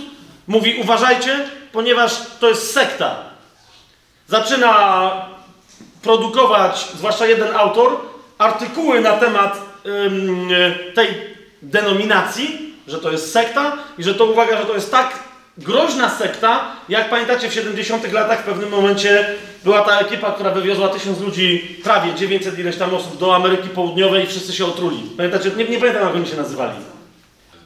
[0.48, 1.40] mówi: uważajcie,
[1.72, 3.16] ponieważ to jest sekta.
[4.28, 5.12] Zaczyna
[6.02, 7.98] produkować, zwłaszcza jeden autor,
[8.38, 10.50] artykuły na temat ym,
[10.94, 11.08] tej
[11.62, 15.27] denominacji, że to jest sekta i że to uwaga, że to jest tak
[15.58, 20.90] groźna sekta, jak pamiętacie w 70 latach w pewnym momencie była ta ekipa, która wywiozła
[20.90, 24.98] tysiąc ludzi, prawie 900 ileś tam osób do Ameryki Południowej i wszyscy się otruli.
[25.18, 25.52] Pamiętacie?
[25.58, 26.74] Nie, nie pamiętam jak oni się nazywali.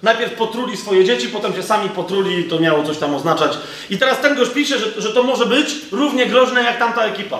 [0.04, 3.58] Najpierw potruli swoje dzieci, potem się sami potruli, to miało coś tam oznaczać.
[3.90, 7.40] I teraz ten gość pisze, że, że to może być równie groźne jak tamta ekipa.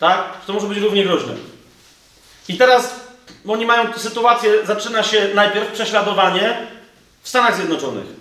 [0.00, 0.24] Tak?
[0.46, 1.32] To może być równie groźne.
[2.48, 3.00] I teraz
[3.48, 6.66] oni mają sytuację, zaczyna się najpierw prześladowanie
[7.22, 8.19] w Stanach Zjednoczonych.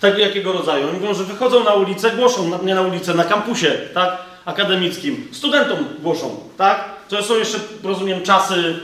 [0.00, 0.88] Tego jakiego rodzaju?
[0.88, 4.18] Oni mówią, że wychodzą na ulicę, głoszą, nie na ulicę, na kampusie, tak?
[4.44, 5.28] Akademickim.
[5.32, 6.84] Studentom głoszą, tak?
[7.08, 8.80] To są jeszcze, rozumiem, czasy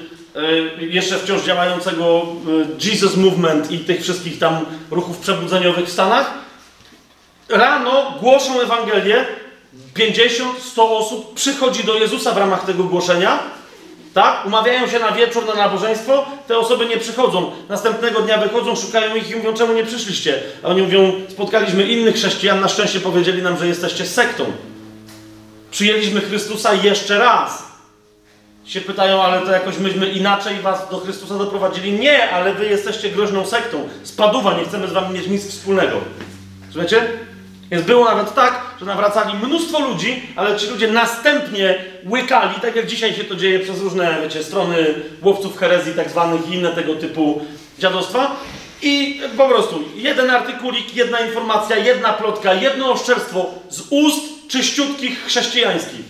[0.80, 2.22] y, jeszcze wciąż działającego
[2.82, 6.30] y, Jesus Movement i tych wszystkich tam ruchów przebudzeniowych w Stanach.
[7.48, 9.26] Rano głoszą Ewangelię,
[9.94, 13.38] 50-100 osób przychodzi do Jezusa w ramach tego głoszenia,
[14.16, 14.46] tak?
[14.46, 17.50] Umawiają się na wieczór, na nabożeństwo, te osoby nie przychodzą.
[17.68, 20.42] Następnego dnia wychodzą, szukają ich i mówią, czemu nie przyszliście?
[20.62, 24.44] A oni mówią, spotkaliśmy innych chrześcijan, na szczęście powiedzieli nam, że jesteście sektą.
[25.70, 27.62] Przyjęliśmy Chrystusa jeszcze raz.
[28.64, 31.92] Się pytają, ale to jakoś myśmy inaczej was do Chrystusa doprowadzili.
[31.92, 33.88] Nie, ale wy jesteście groźną sektą.
[34.02, 35.96] Spaduwa, nie chcemy z wami mieć nic wspólnego.
[36.70, 37.08] Słuchajcie?
[37.70, 42.86] Więc było nawet tak, że nawracali mnóstwo ludzi, ale ci ludzie następnie łykali, tak jak
[42.86, 46.94] dzisiaj się to dzieje przez różne, wiecie, strony łowców herezji tak zwanych i inne tego
[46.94, 47.46] typu
[47.78, 48.36] dziadostwa.
[48.82, 56.06] I po prostu jeden artykulik, jedna informacja, jedna plotka, jedno oszczerstwo z ust czyściutkich chrześcijańskich.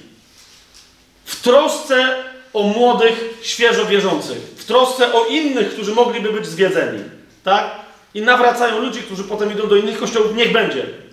[1.24, 4.38] W trosce o młodych, świeżo wierzących.
[4.56, 7.02] W trosce o innych, którzy mogliby być zwiedzeni.
[7.44, 7.70] Tak?
[8.14, 10.36] I nawracają ludzi, którzy potem idą do innych kościołów.
[10.36, 11.05] Niech będzie.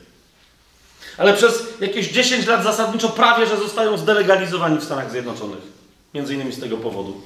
[1.18, 5.60] Ale przez jakieś 10 lat zasadniczo prawie, że zostają zdelegalizowani w Stanach Zjednoczonych.
[6.14, 7.22] Między innymi z tego powodu.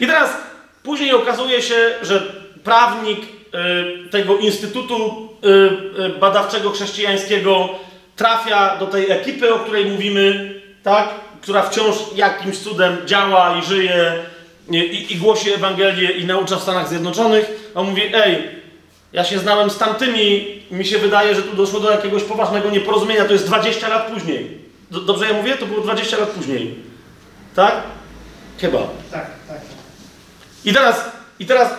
[0.00, 0.30] I teraz
[0.82, 2.32] później okazuje się, że
[2.64, 5.48] prawnik y, tego Instytutu y,
[6.04, 7.68] y, Badawczego Chrześcijańskiego
[8.16, 11.08] trafia do tej ekipy, o której mówimy, tak?
[11.40, 14.12] która wciąż jakimś cudem działa i żyje
[14.70, 17.70] i, i głosi Ewangelię i naucza w Stanach Zjednoczonych.
[17.74, 18.57] On mówi, ej,
[19.12, 23.24] ja się znałem z tamtymi, mi się wydaje, że tu doszło do jakiegoś poważnego nieporozumienia.
[23.24, 24.58] To jest 20 lat później.
[24.90, 25.56] Dobrze ja mówię?
[25.56, 26.74] To było 20 lat później.
[27.54, 27.82] Tak?
[28.60, 28.78] Chyba.
[29.10, 29.60] Tak, tak.
[30.64, 31.04] I teraz,
[31.38, 31.74] i teraz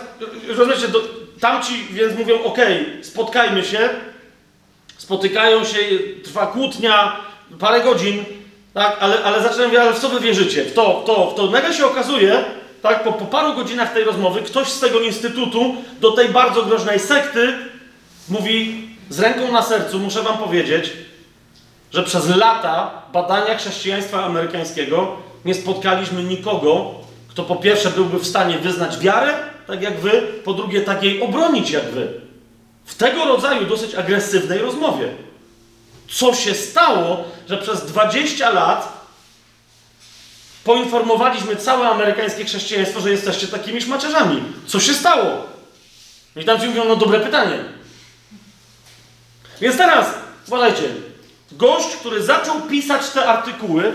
[0.48, 1.00] rozumiecie, do,
[1.40, 2.58] tamci więc mówią, ok,
[3.02, 3.88] spotkajmy się,
[4.96, 5.78] spotykają się,
[6.24, 7.16] trwa kłótnia,
[7.58, 8.24] parę godzin,
[8.74, 10.64] tak, ale, ale zaczynają mówić, ale w co wy wierzycie?
[10.64, 11.46] W to, w to, w to.
[11.46, 12.44] Nagle się okazuje,
[12.82, 16.98] tak, po, po paru godzinach tej rozmowy, ktoś z tego instytutu do tej bardzo groźnej
[16.98, 17.52] sekty
[18.28, 20.92] mówi z ręką na sercu, muszę wam powiedzieć,
[21.92, 26.94] że przez lata badania chrześcijaństwa amerykańskiego nie spotkaliśmy nikogo,
[27.28, 29.34] kto po pierwsze byłby w stanie wyznać wiarę,
[29.66, 32.20] tak jak wy, po drugie tak jej obronić jak wy.
[32.84, 35.08] W tego rodzaju dosyć agresywnej rozmowie.
[36.08, 38.99] Co się stało, że przez 20 lat
[40.64, 44.42] poinformowaliśmy całe amerykańskie chrześcijaństwo, że jesteście takimi szmacierzami.
[44.66, 45.46] Co się stało?
[46.36, 47.58] I tam ci mówią, no dobre pytanie.
[49.60, 50.14] Więc teraz,
[50.48, 50.82] uważajcie,
[51.52, 53.92] gość, który zaczął pisać te artykuły,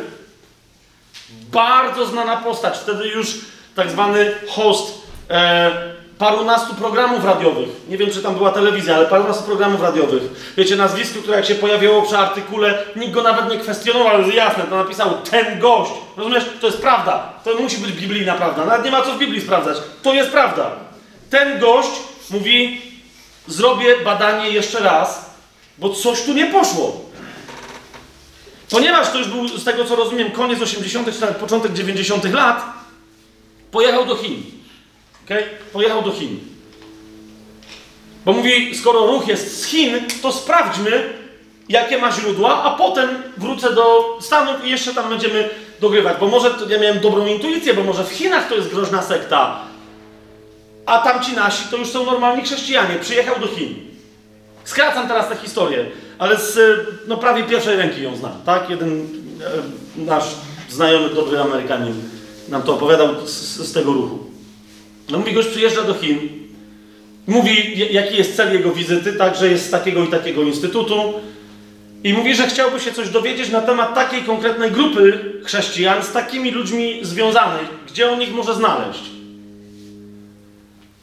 [1.51, 3.27] bardzo znana postać, wtedy już
[3.75, 4.93] tak zwany host
[5.29, 7.69] e, parunastu programów radiowych.
[7.89, 10.21] Nie wiem, czy tam była telewizja, ale parunastu programów radiowych.
[10.57, 14.63] Wiecie, nazwisko, które jak się pojawiało przy artykule, nikt go nawet nie kwestionował, ale jasne,
[14.63, 15.91] to napisał ten gość.
[16.17, 16.43] Rozumiesz?
[16.61, 17.33] To jest prawda.
[17.43, 18.65] To musi być biblijna prawda.
[18.65, 19.77] Nawet nie ma co w Biblii sprawdzać.
[20.03, 20.71] To jest prawda.
[21.29, 21.91] Ten gość
[22.29, 22.81] mówi,
[23.47, 25.29] zrobię badanie jeszcze raz,
[25.77, 27.05] bo coś tu nie poszło.
[28.69, 32.33] Ponieważ to już był, z tego co rozumiem, koniec 80., czy nawet początek 90.
[32.33, 32.63] lat,
[33.71, 34.54] pojechał do Chin.
[35.25, 35.43] Okay?
[35.73, 36.39] Pojechał do Chin.
[38.25, 41.13] Bo mówi, skoro ruch jest z Chin, to sprawdźmy,
[41.69, 45.49] jakie ma źródła, a potem wrócę do Stanów i jeszcze tam będziemy
[45.81, 46.17] dogrywać.
[46.19, 49.59] Bo może ja miałem dobrą intuicję, bo może w Chinach to jest groźna sekta,
[50.85, 52.95] a tamci nasi to już są normalni chrześcijanie.
[53.01, 53.75] Przyjechał do Chin.
[54.63, 55.85] Skracam teraz tę historię,
[56.19, 56.59] ale z
[57.07, 58.69] no, prawie pierwszej ręki ją znam, tak?
[58.69, 59.07] Jeden
[59.97, 60.25] e, nasz
[60.69, 61.93] znajomy, dobry Amerykanin
[62.49, 64.24] nam to opowiadał z, z tego ruchu.
[65.09, 66.19] No mówi, gość przyjeżdża do Chin,
[67.27, 71.13] mówi, jaki jest cel jego wizyty, tak, że jest z takiego i takiego instytutu
[72.03, 76.51] i mówi, że chciałby się coś dowiedzieć na temat takiej konkretnej grupy chrześcijan z takimi
[76.51, 79.01] ludźmi związanych, gdzie on ich może znaleźć.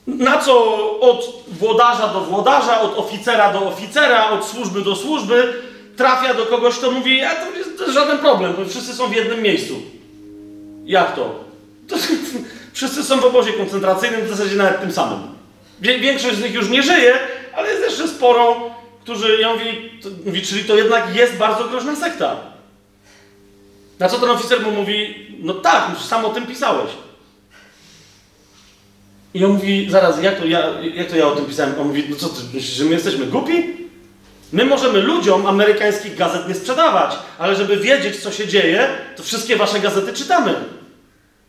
[0.07, 0.65] Na co
[1.01, 5.53] od włodarza do włodarza, od oficera do oficera, od służby do służby
[5.97, 9.43] trafia do kogoś, kto mówi, a to jest żaden problem, bo wszyscy są w jednym
[9.43, 9.74] miejscu.
[10.85, 11.45] Jak to?
[11.89, 11.97] to
[12.73, 15.19] Wszyscy są w obozie koncentracyjnym, w zasadzie nawet tym samym.
[15.81, 17.15] Większość z nich już nie żyje,
[17.55, 18.70] ale jest jeszcze sporo,
[19.03, 19.74] którzy, ja mówię,
[20.24, 22.36] mówi, czyli to jednak jest bardzo groźna sekta.
[23.99, 26.90] Na co ten oficer mu mówi, no tak, już sam o tym pisałeś.
[29.35, 31.74] I on mówi, zaraz, jak to ja, jak to ja o tym pisałem?
[31.81, 33.82] On mówi, no co ty, myślisz, że my jesteśmy głupi?
[34.53, 39.57] My możemy ludziom amerykańskich gazet nie sprzedawać, ale żeby wiedzieć, co się dzieje, to wszystkie
[39.57, 40.55] wasze gazety czytamy.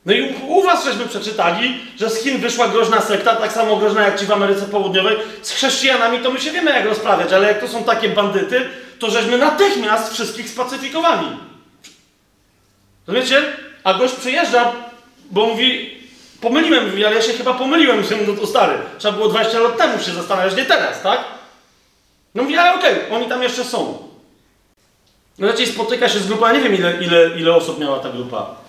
[0.06, 3.78] No i u, u was żeśmy przeczytali, że z Chin wyszła groźna sekta, tak samo
[3.78, 5.18] groźna jak ci w Ameryce Południowej.
[5.42, 8.70] Z chrześcijanami to my się wiemy, jak rozprawiać, ale jak to są takie bandyty,
[9.00, 11.28] to żeśmy natychmiast wszystkich spacyfikowali.
[13.08, 13.44] Rozumiecie?
[13.84, 14.72] A gość przyjeżdża,
[15.32, 15.98] bo mówi,
[16.42, 18.78] pomyliłem, mówi, ale ja się chyba pomyliłem, że no to stary.
[18.98, 21.20] Trzeba było 20 lat temu się zastanawiać, nie teraz, tak?
[22.36, 24.08] No mówi, ale okej, okay, oni tam jeszcze są.
[25.40, 28.10] No raczej spotyka się z grupą, ja nie wiem ile, ile, ile osób miała ta
[28.10, 28.63] grupa.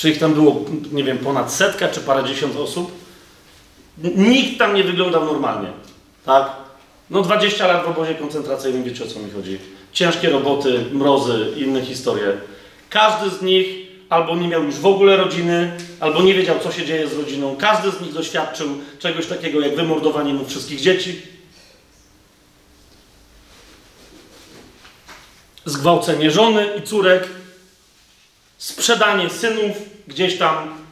[0.00, 2.92] Czy ich tam było, nie wiem, ponad setka czy parędziesiąt osób?
[4.16, 5.68] Nikt tam nie wyglądał normalnie,
[6.24, 6.50] tak?
[7.10, 9.58] No 20 lat w obozie koncentracyjnym, wiecie o co mi chodzi.
[9.92, 12.32] Ciężkie roboty, mrozy, inne historie.
[12.90, 13.66] Każdy z nich
[14.08, 17.56] albo nie miał już w ogóle rodziny, albo nie wiedział, co się dzieje z rodziną.
[17.56, 18.68] Każdy z nich doświadczył
[18.98, 21.22] czegoś takiego jak wymordowanie mu wszystkich dzieci.
[25.64, 27.28] Zgwałcenie żony i córek,
[28.60, 29.76] sprzedanie synów
[30.08, 30.84] gdzieś tam,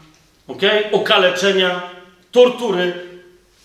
[0.46, 0.90] okay?
[0.92, 1.90] okaleczenia,
[2.32, 3.08] tortury,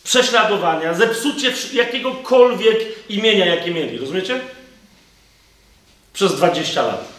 [0.03, 3.97] prześladowania, zepsucie jakiegokolwiek imienia, jakie mieli.
[3.97, 4.41] Rozumiecie?
[6.13, 7.13] Przez 20 lat.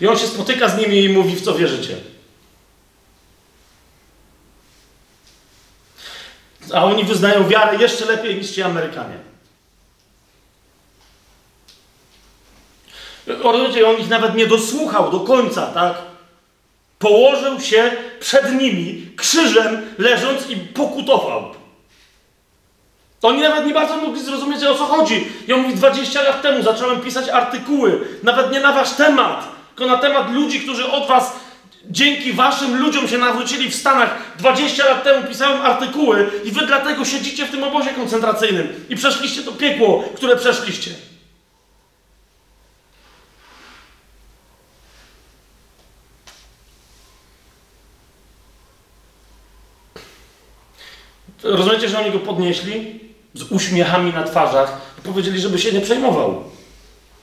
[0.00, 1.96] I on się spotyka z nimi i mówi, w co wierzycie.
[6.74, 9.27] A oni wyznają wiarę jeszcze lepiej niż ci Amerykanie.
[13.28, 15.94] Rozumiecie, on ich nawet nie dosłuchał do końca, tak?
[16.98, 17.90] Położył się
[18.20, 21.54] przed nimi krzyżem, leżąc i pokutował.
[23.22, 25.26] Oni nawet nie bardzo mogli zrozumieć, o co chodzi.
[25.54, 29.98] On mówi, 20 lat temu zacząłem pisać artykuły, nawet nie na wasz temat, tylko na
[29.98, 31.32] temat ludzi, którzy od was,
[31.90, 34.16] dzięki waszym ludziom się nawrócili w Stanach.
[34.38, 39.42] 20 lat temu pisałem artykuły i wy dlatego siedzicie w tym obozie koncentracyjnym i przeszliście
[39.42, 40.90] to piekło, które przeszliście.
[51.48, 53.00] Rozumiecie, że oni go podnieśli
[53.34, 56.44] z uśmiechami na twarzach i powiedzieli, żeby się nie przejmował.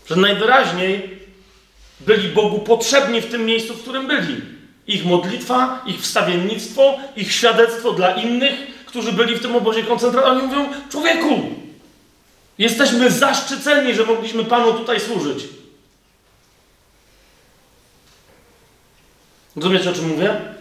[0.10, 1.20] Że najwyraźniej
[2.00, 4.42] byli Bogu potrzebni w tym miejscu, w którym byli.
[4.88, 8.54] Ich modlitwa, ich wstawiennictwo, ich świadectwo dla innych,
[8.86, 10.32] którzy byli w tym obozie koncentracji.
[10.32, 11.42] Oni mówią, człowieku,
[12.58, 15.44] jesteśmy zaszczyceni, że mogliśmy Panu tutaj służyć.
[19.56, 20.55] Rozumiecie, o czym mówię?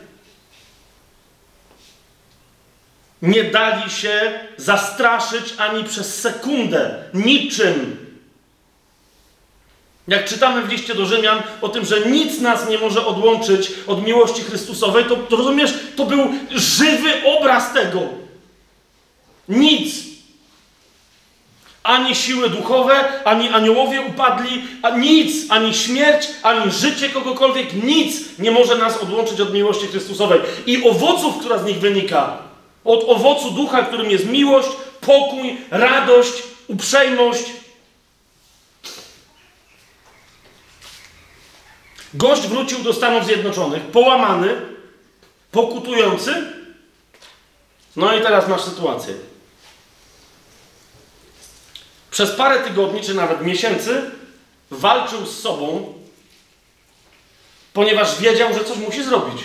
[3.24, 7.96] Nie dali się zastraszyć ani przez sekundę niczym.
[10.08, 14.06] Jak czytamy w liście do Rzymian o tym, że nic nas nie może odłączyć od
[14.06, 16.18] miłości Chrystusowej, to, to rozumiesz, to był
[16.50, 18.00] żywy obraz tego.
[19.48, 19.94] Nic.
[21.82, 28.50] Ani siły duchowe, ani aniołowie upadli, a nic, ani śmierć, ani życie kogokolwiek, nic nie
[28.50, 32.43] może nas odłączyć od miłości Chrystusowej i owoców, która z nich wynika.
[32.84, 34.68] Od owocu ducha, którym jest miłość,
[35.00, 37.44] pokój, radość, uprzejmość,
[42.14, 44.56] Gość wrócił do Stanów Zjednoczonych, połamany,
[45.50, 46.52] pokutujący.
[47.96, 49.14] No i teraz masz sytuację.
[52.10, 54.10] Przez parę tygodni, czy nawet miesięcy,
[54.70, 55.94] walczył z sobą,
[57.72, 59.42] ponieważ wiedział, że coś musi zrobić.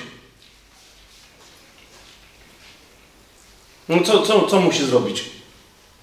[3.89, 5.23] No co, co, co musi zrobić?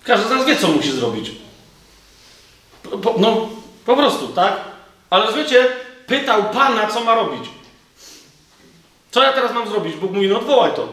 [0.04, 1.30] Każdy z nas wie, co musi zrobić.
[3.02, 3.48] Po, no,
[3.86, 4.60] po prostu, tak?
[5.10, 5.68] Ale wiecie,
[6.06, 7.50] pytał Pana, co ma robić.
[9.10, 9.96] Co ja teraz mam zrobić?
[9.96, 10.88] Bóg mówi, no odwołaj to.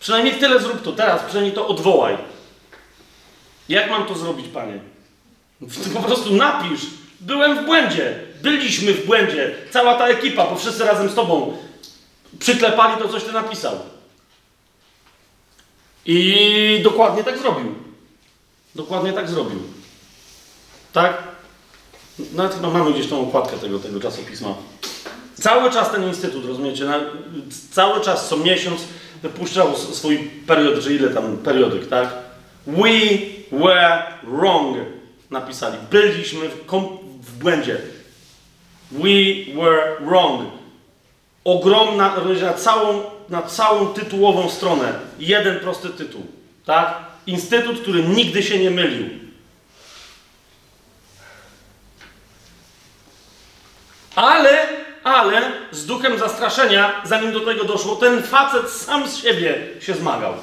[0.00, 2.18] Przynajmniej tyle zrób to, teraz przynajmniej to odwołaj.
[3.68, 4.80] Jak mam to zrobić, Panie?
[5.94, 6.80] Po prostu napisz.
[7.20, 8.18] Byłem w błędzie.
[8.42, 9.54] Byliśmy w błędzie.
[9.70, 11.56] Cała ta ekipa, bo wszyscy razem z Tobą
[12.38, 13.78] przyklepali to, coś Ty napisał.
[16.06, 17.74] I dokładnie tak zrobił.
[18.74, 19.58] Dokładnie tak zrobił.
[20.92, 21.22] Tak?
[22.32, 24.54] Nawet chyba mamy gdzieś tą okładkę tego, tego czasopisma.
[25.34, 27.00] Cały czas ten instytut, rozumiecie, na,
[27.70, 28.80] cały czas co miesiąc
[29.22, 32.08] wypuszczał swój period, czy ile tam periodyk, tak?
[32.66, 32.88] We
[33.52, 34.76] were wrong.
[35.30, 35.78] napisali.
[35.90, 36.66] Byliśmy w,
[37.22, 37.80] w błędzie.
[38.90, 39.08] We
[39.60, 40.48] were wrong.
[41.44, 44.92] Ogromna, na całą, na całą tytułową stronę.
[45.18, 46.26] Jeden prosty tytuł.
[46.66, 46.94] Tak?
[47.26, 49.08] Instytut, który nigdy się nie mylił.
[54.16, 54.68] Ale,
[55.04, 60.34] ale z duchem zastraszenia, zanim do tego doszło, ten facet sam z siebie się zmagał.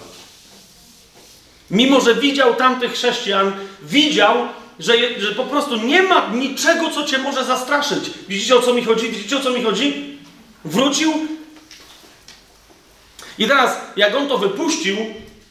[1.72, 3.52] Mimo, że widział tamtych chrześcijan,
[3.82, 4.36] widział,
[4.80, 8.12] że, je, że po prostu nie ma niczego, co cię może zastraszyć.
[8.28, 9.10] Widzicie o co mi chodzi?
[9.10, 10.18] Widzicie o co mi chodzi?
[10.66, 11.39] Wrócił.
[13.40, 14.98] I teraz, jak on to wypuścił,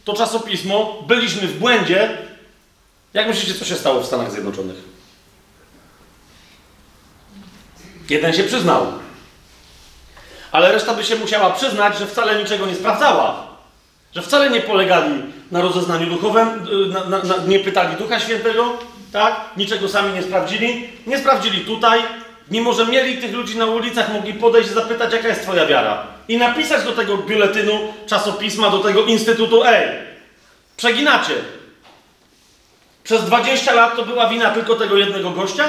[0.05, 2.19] to czasopismo, byliśmy w błędzie.
[3.15, 4.77] Jak myślicie, co się stało w Stanach Zjednoczonych?
[8.11, 8.87] Jeden się przyznał.
[10.53, 13.47] Ale reszta by się musiała przyznać, że wcale niczego nie sprawdzała.
[14.15, 16.49] Że wcale nie polegali na rozeznaniu duchowym,
[16.89, 18.79] na, na, na, nie pytali Ducha Świętego,
[19.13, 19.41] tak?
[19.57, 20.89] Niczego sami nie sprawdzili.
[21.07, 22.01] Nie sprawdzili tutaj.
[22.51, 26.18] Mimo, że mieli tych ludzi na ulicach, mogli podejść i zapytać, jaka jest Twoja wiara.
[26.29, 29.89] I napisać do tego biuletynu, czasopisma, do tego instytutu, ej,
[30.77, 31.35] przeginacie.
[33.05, 35.65] Przez 20 lat to była wina tylko tego jednego gościa?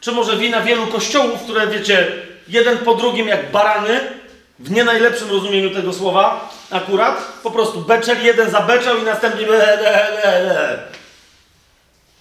[0.00, 2.12] Czy może wina wielu kościołów, które wiecie,
[2.48, 4.00] jeden po drugim jak barany,
[4.58, 9.76] w nie najlepszym rozumieniu tego słowa, akurat, po prostu beczeli jeden zabeczał i następnie le,
[9.76, 10.78] le, le, le.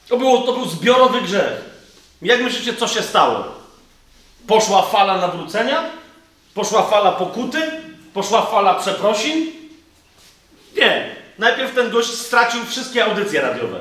[0.09, 1.61] To, było, to był zbiorowy grzech.
[2.22, 3.43] Jak myślicie, co się stało?
[4.47, 5.84] Poszła fala nawrócenia?
[6.53, 7.71] Poszła fala pokuty?
[8.13, 9.51] Poszła fala przeprosin?
[10.77, 11.15] Nie.
[11.37, 13.79] Najpierw ten gość stracił wszystkie audycje radiowe.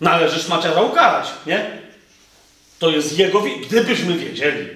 [0.00, 1.78] Należy szmaciarza ukarać, nie?
[2.78, 4.68] To jest jego wi- Gdybyśmy wiedzieli.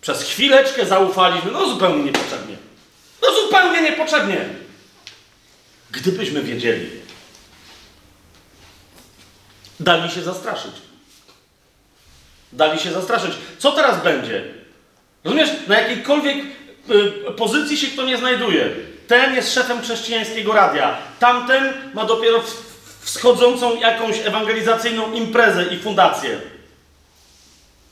[0.00, 2.56] Przez chwileczkę zaufaliśmy, no zupełnie niepotrzebnie.
[3.22, 4.48] No zupełnie niepotrzebnie.
[5.90, 6.90] Gdybyśmy wiedzieli.
[9.80, 10.72] Dali się zastraszyć.
[12.52, 13.32] Dali się zastraszyć.
[13.58, 14.44] Co teraz będzie?
[15.24, 16.36] Rozumiesz, na jakiejkolwiek
[16.90, 18.68] y, pozycji się kto nie znajduje.
[19.08, 20.96] Ten jest szefem chrześcijańskiego radia.
[21.18, 22.42] Tamten ma dopiero
[23.00, 26.40] wschodzącą jakąś ewangelizacyjną imprezę i fundację.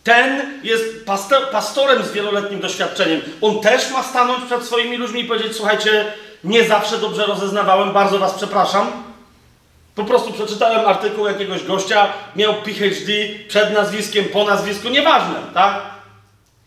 [0.04, 3.20] Ten jest pasto- pastorem z wieloletnim doświadczeniem.
[3.40, 6.12] On też ma stanąć przed swoimi ludźmi i powiedzieć: Słuchajcie,
[6.44, 9.05] nie zawsze dobrze rozeznawałem, bardzo Was przepraszam.
[9.96, 13.12] Po prostu przeczytałem artykuł jakiegoś gościa, miał PhD
[13.48, 15.82] przed nazwiskiem, po nazwisku, nieważne, tak?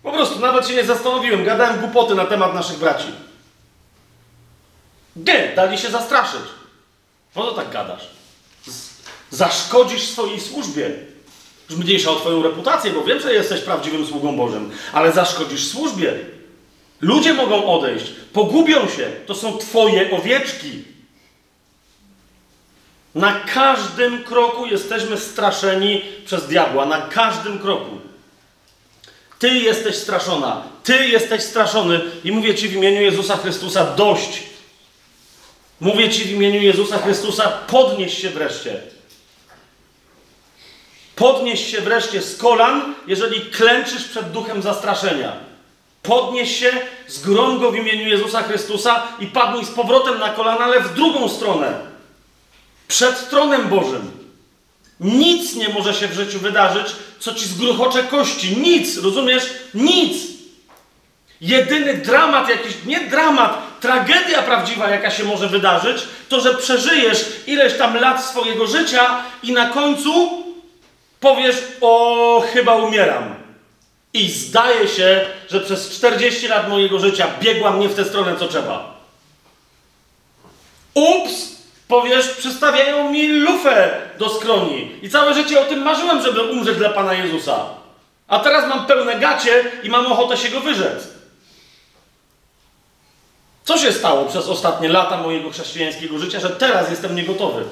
[0.03, 3.07] Po prostu nawet się nie zastanowiłem, gadałem głupoty na temat naszych braci.
[5.15, 6.41] Nie, dali się zastraszyć.
[7.33, 8.07] Po co tak gadasz?
[9.29, 10.91] Zaszkodzisz swojej służbie.
[11.69, 16.13] Już mniejsza o twoją reputację, bo wiem, że jesteś prawdziwym sługą Bożym, ale zaszkodzisz służbie.
[17.01, 20.83] Ludzie mogą odejść, pogubią się, to są twoje owieczki.
[23.19, 27.99] Na każdym kroku jesteśmy straszeni przez diabła, na każdym kroku.
[29.39, 34.43] Ty jesteś straszona, ty jesteś straszony i mówię ci w imieniu Jezusa Chrystusa dość.
[35.79, 38.81] Mówię ci w imieniu Jezusa Chrystusa podnieś się wreszcie.
[41.15, 45.33] Podnieś się wreszcie z kolan, jeżeli klęczysz przed duchem zastraszenia.
[46.03, 46.71] Podnieś się,
[47.07, 51.29] zgroń go w imieniu Jezusa Chrystusa i padnij z powrotem na kolana, ale w drugą
[51.29, 51.88] stronę.
[52.89, 54.11] Przed tronem Bożym.
[54.99, 56.87] Nic nie może się w życiu wydarzyć,
[57.19, 58.57] co ci zgruchocze kości.
[58.57, 59.43] Nic, rozumiesz?
[59.73, 60.17] Nic.
[61.41, 67.73] Jedyny dramat jakiś, nie dramat, tragedia prawdziwa, jaka się może wydarzyć, to, że przeżyjesz ileś
[67.77, 70.43] tam lat swojego życia i na końcu
[71.19, 73.35] powiesz, o, chyba umieram.
[74.13, 78.47] I zdaje się, że przez 40 lat mojego życia biegłam nie w tę stronę, co
[78.47, 78.99] trzeba.
[80.93, 81.58] Ups!
[81.89, 84.91] Powiesz, przystawiają mi lufę do skroni.
[85.01, 87.65] I całe życie o tym marzyłem, żeby umrzeć dla Pana Jezusa.
[88.27, 91.07] A teraz mam pełne gacie i mam ochotę się go wyrzec.
[93.63, 97.63] Co się stało przez ostatnie lata mojego chrześcijańskiego życia, że teraz jestem niegotowy?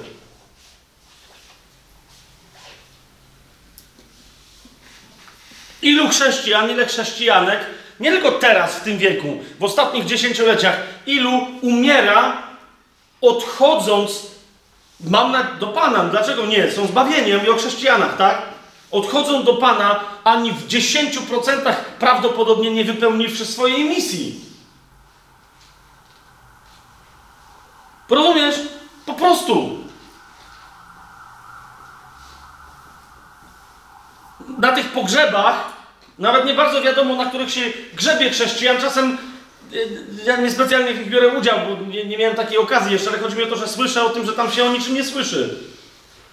[5.82, 7.60] Ilu chrześcijan, ile chrześcijanek,
[8.00, 12.47] nie tylko teraz w tym wieku, w ostatnich dziesięcioleciach, ilu umiera
[13.22, 14.28] odchodząc,
[15.00, 16.72] mam na, do Pana, dlaczego nie?
[16.72, 18.42] Są zbawieni, ja mówię o chrześcijanach, tak?
[18.92, 24.48] Odchodzą do Pana, ani w 10% prawdopodobnie nie wypełniwszy swojej misji.
[28.10, 28.56] Rozumiesz?
[29.06, 29.78] Po prostu.
[34.58, 35.64] Na tych pogrzebach,
[36.20, 37.62] nawet nie bardzo wiadomo, na których się
[37.94, 39.18] grzebie chrześcijan, czasem
[40.26, 43.38] ja niespecjalnie w nich biorę udział, bo nie, nie miałem takiej okazji jeszcze, ale chodzi
[43.38, 45.58] mi o to, że słyszę o tym, że tam się o niczym nie słyszy.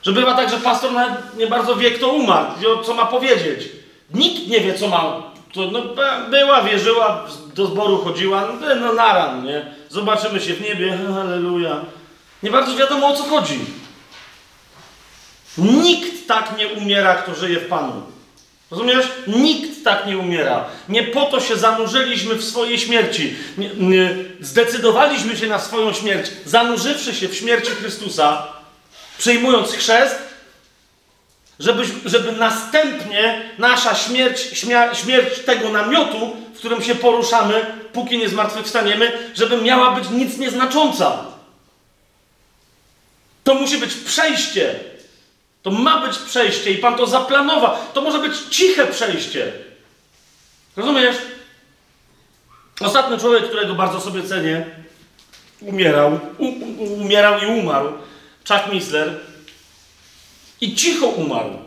[0.03, 2.51] Że bywa tak, że pastor nawet nie bardzo wie, kto umarł,
[2.85, 3.69] co ma powiedzieć.
[4.15, 5.23] Nikt nie wie, co ma.
[5.53, 5.83] To, no,
[6.31, 9.75] była, wierzyła, do zboru chodziła, no, no naran, nie?
[9.89, 11.81] Zobaczymy się w niebie, halleluja.
[12.43, 13.61] Nie bardzo wiadomo, o co chodzi.
[15.59, 18.14] Nikt tak nie umiera, kto żyje w Panu.
[18.71, 19.07] Rozumiesz?
[19.27, 20.65] Nikt tak nie umiera.
[20.89, 23.37] Nie po to się zanurzyliśmy w swojej śmierci.
[23.59, 28.47] Nie, nie, zdecydowaliśmy się na swoją śmierć, zanurzywszy się w śmierci Chrystusa,
[29.19, 30.17] przyjmując chrzest,
[31.61, 34.41] żeby, żeby następnie nasza śmierć,
[34.93, 41.25] śmierć tego namiotu, w którym się poruszamy, póki nie zmartwychwstaniemy, żeby miała być nic nieznacząca.
[43.45, 44.75] To musi być przejście
[45.65, 47.77] to ma być przejście i Pan to zaplanował.
[47.95, 49.53] To może być ciche przejście.
[50.77, 51.17] Rozumiesz?
[52.81, 54.67] Ostatni człowiek, którego bardzo sobie cenię,
[55.61, 57.93] umierał, u, u, umierał i umarł.
[58.49, 59.21] Chuck Missler.
[60.61, 61.59] I cicho umarł.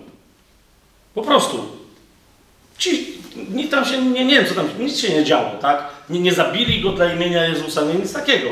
[1.14, 1.78] Po prostu.
[2.78, 3.18] Ci,
[3.72, 5.90] tam się, nie, nie wiem co tam, nic się nie działo, tak?
[6.10, 8.50] Nie, nie zabili go dla imienia Jezusa, nie, nic takiego.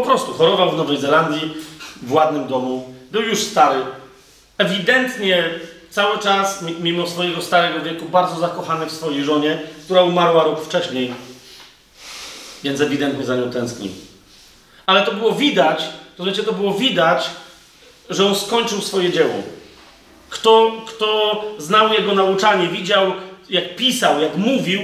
[0.00, 1.54] Po prostu chorował w Nowej Zelandii,
[2.02, 3.80] w ładnym domu, był już stary.
[4.58, 5.50] Ewidentnie
[5.90, 11.14] cały czas, mimo swojego starego wieku, bardzo zakochany w swojej żonie, która umarła rok wcześniej.
[12.64, 13.90] Więc ewidentnie za nią tęskni.
[14.86, 15.84] Ale to było widać,
[16.16, 17.30] to znaczy to było widać,
[18.10, 19.34] że on skończył swoje dzieło.
[20.30, 23.12] Kto, kto znał jego nauczanie, widział,
[23.50, 24.80] jak pisał, jak mówił,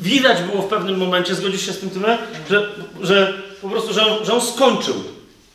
[0.00, 2.18] widać było w pewnym momencie, zgodzisz się z tym, Tymę,
[2.50, 2.68] że,
[3.00, 4.94] że po prostu, że on, że on skończył.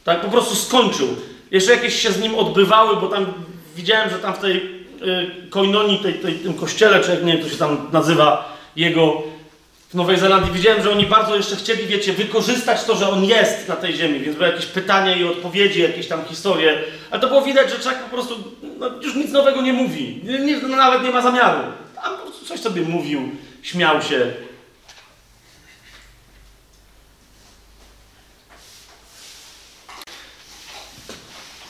[0.04, 1.08] Tak, po prostu skończył.
[1.52, 3.26] Jeszcze jakieś się z nim odbywały, bo tam
[3.76, 7.44] widziałem, że tam w tej y, koinonii, tej, tej, tym kościele, czy jak nie wiem,
[7.44, 9.24] to się tam nazywa jego
[9.90, 13.68] w Nowej Zelandii, widziałem, że oni bardzo jeszcze chcieli, wiecie, wykorzystać to, że on jest
[13.68, 16.78] na tej ziemi, więc były jakieś pytania i odpowiedzi, jakieś tam historie,
[17.12, 18.36] ale to było widać, że człowiek po prostu
[18.80, 21.60] no, już nic nowego nie mówi, nie, nawet nie ma zamiaru.
[21.96, 23.30] Tam po prostu coś sobie mówił,
[23.62, 24.34] śmiał się,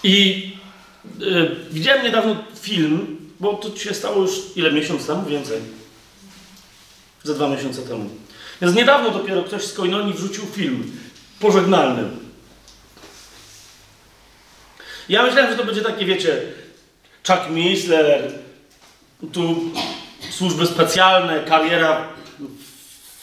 [0.03, 0.52] I
[1.22, 5.26] y, widziałem niedawno film, bo to się stało już ile miesiąc temu?
[5.26, 5.60] Więcej.
[7.23, 8.10] Ze dwa miesiące temu.
[8.61, 10.91] Więc niedawno dopiero ktoś z Koinonii wrzucił film
[11.40, 12.03] pożegnalny.
[15.10, 16.41] Ja myślałem, że to będzie takie, wiecie,
[17.28, 18.32] Chuck Missler,
[19.34, 19.72] tu
[20.30, 22.07] służby specjalne, kariera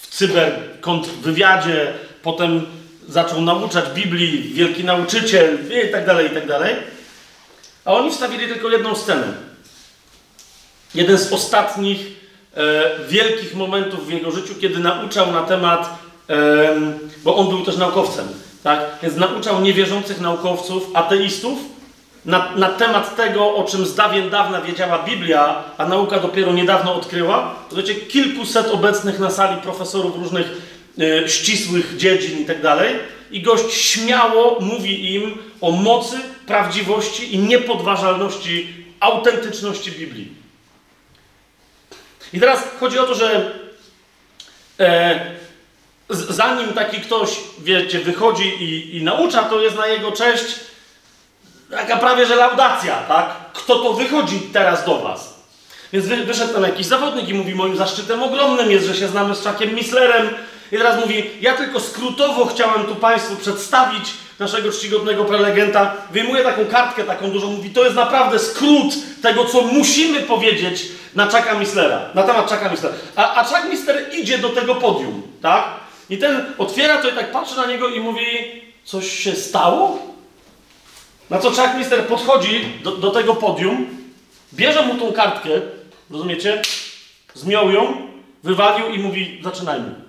[0.01, 2.67] w cyberkontrwywiadzie, potem
[3.09, 5.59] zaczął nauczać Biblii, wielki nauczyciel
[5.89, 6.77] i tak dalej, i tak dalej.
[7.85, 9.27] A oni wstawili tylko jedną scenę.
[10.95, 12.01] Jeden z ostatnich
[12.55, 15.99] e, wielkich momentów w jego życiu, kiedy nauczał na temat,
[16.31, 16.37] e,
[17.25, 18.29] bo on był też naukowcem,
[18.63, 18.81] tak?
[19.03, 21.59] Więc nauczał niewierzących naukowców, ateistów,
[22.25, 26.95] na, na temat tego, o czym z dawien dawna wiedziała Biblia, a nauka dopiero niedawno
[26.95, 27.55] odkryła.
[27.71, 30.78] To wiecie, kilkuset obecnych na sali profesorów różnych
[31.27, 32.95] ścisłych dziedzin i tak dalej.
[33.31, 36.17] I gość śmiało mówi im o mocy,
[36.47, 40.29] prawdziwości i niepodważalności, autentyczności Biblii.
[42.33, 43.59] I teraz chodzi o to, że
[44.81, 45.21] e,
[46.11, 50.55] zanim taki ktoś, wiecie, wychodzi i, i naucza, to jest na jego cześć
[51.71, 53.37] taka prawie że laudacja, tak?
[53.53, 55.39] Kto to wychodzi teraz do was?
[55.93, 59.43] Więc wyszedł tam jakiś zawodnik i mówi, moim zaszczytem ogromnym jest, że się znamy z
[59.43, 60.29] Czakiem Mislerem,
[60.73, 65.95] i teraz mówi, ja tylko skrótowo chciałem tu Państwu przedstawić naszego czcigodnego prelegenta.
[66.11, 71.25] Wyjmuje taką kartkę taką dużą, mówi, to jest naprawdę skrót tego, co musimy powiedzieć na
[71.25, 72.95] Chucka Mislera, na temat Chucka Mislera.
[73.17, 73.63] A, a Chuck
[74.13, 75.65] idzie do tego podium, tak?
[76.11, 78.27] I ten otwiera to i tak patrzy na niego i mówi,
[78.85, 79.99] coś się stało?
[81.31, 83.87] Na co Chuck Mister podchodzi do, do tego podium,
[84.55, 85.49] bierze mu tą kartkę,
[86.11, 86.63] rozumiecie?
[87.35, 88.09] Zmiął ją,
[88.43, 90.08] wywalił i mówi, zaczynajmy.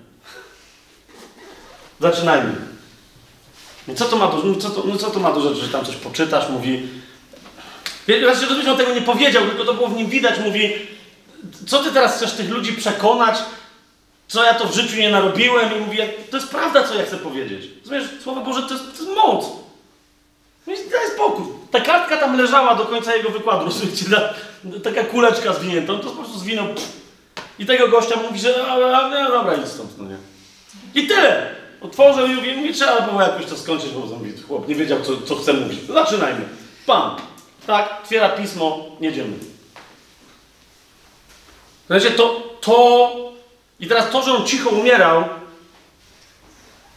[2.00, 2.54] Zaczynajmy.
[3.88, 5.72] No co to ma do, no co to, no co to ma do rzeczy, że
[5.72, 6.88] tam coś poczytasz, mówi...
[8.04, 10.72] Znaczy, rozumiesz, on tego nie powiedział, tylko to było w nim widać, mówi
[11.66, 13.38] co ty teraz chcesz tych ludzi przekonać,
[14.28, 15.98] co ja to w życiu nie narobiłem i mówi,
[16.30, 17.70] to jest prawda, co ja chcę powiedzieć.
[17.80, 19.44] Rozumiesz, Słowo Boże, to jest, to jest moc.
[20.66, 21.44] No daj spokój.
[21.70, 24.04] Ta kartka tam leżała do końca jego wykładu, rozumiecie,
[24.84, 26.92] taka kuleczka zwinięta, on to po prostu zwinął pff,
[27.58, 28.54] i tego gościa mówi, że
[29.10, 30.16] no, dobra, idź stąd, no nie.
[30.94, 31.59] I tyle.
[31.80, 35.26] Otworzył i mówi, mówi, trzeba było jakoś to skończyć, bo mówi, chłop nie wiedział, co,
[35.26, 35.80] co chce mówić.
[35.82, 36.48] Zaczynajmy.
[36.86, 37.16] Pan.
[37.66, 39.32] Tak, otwiera pismo, jedziemy.
[41.86, 43.14] Znaczy, to, to...
[43.80, 45.24] I teraz to, że on cicho umierał,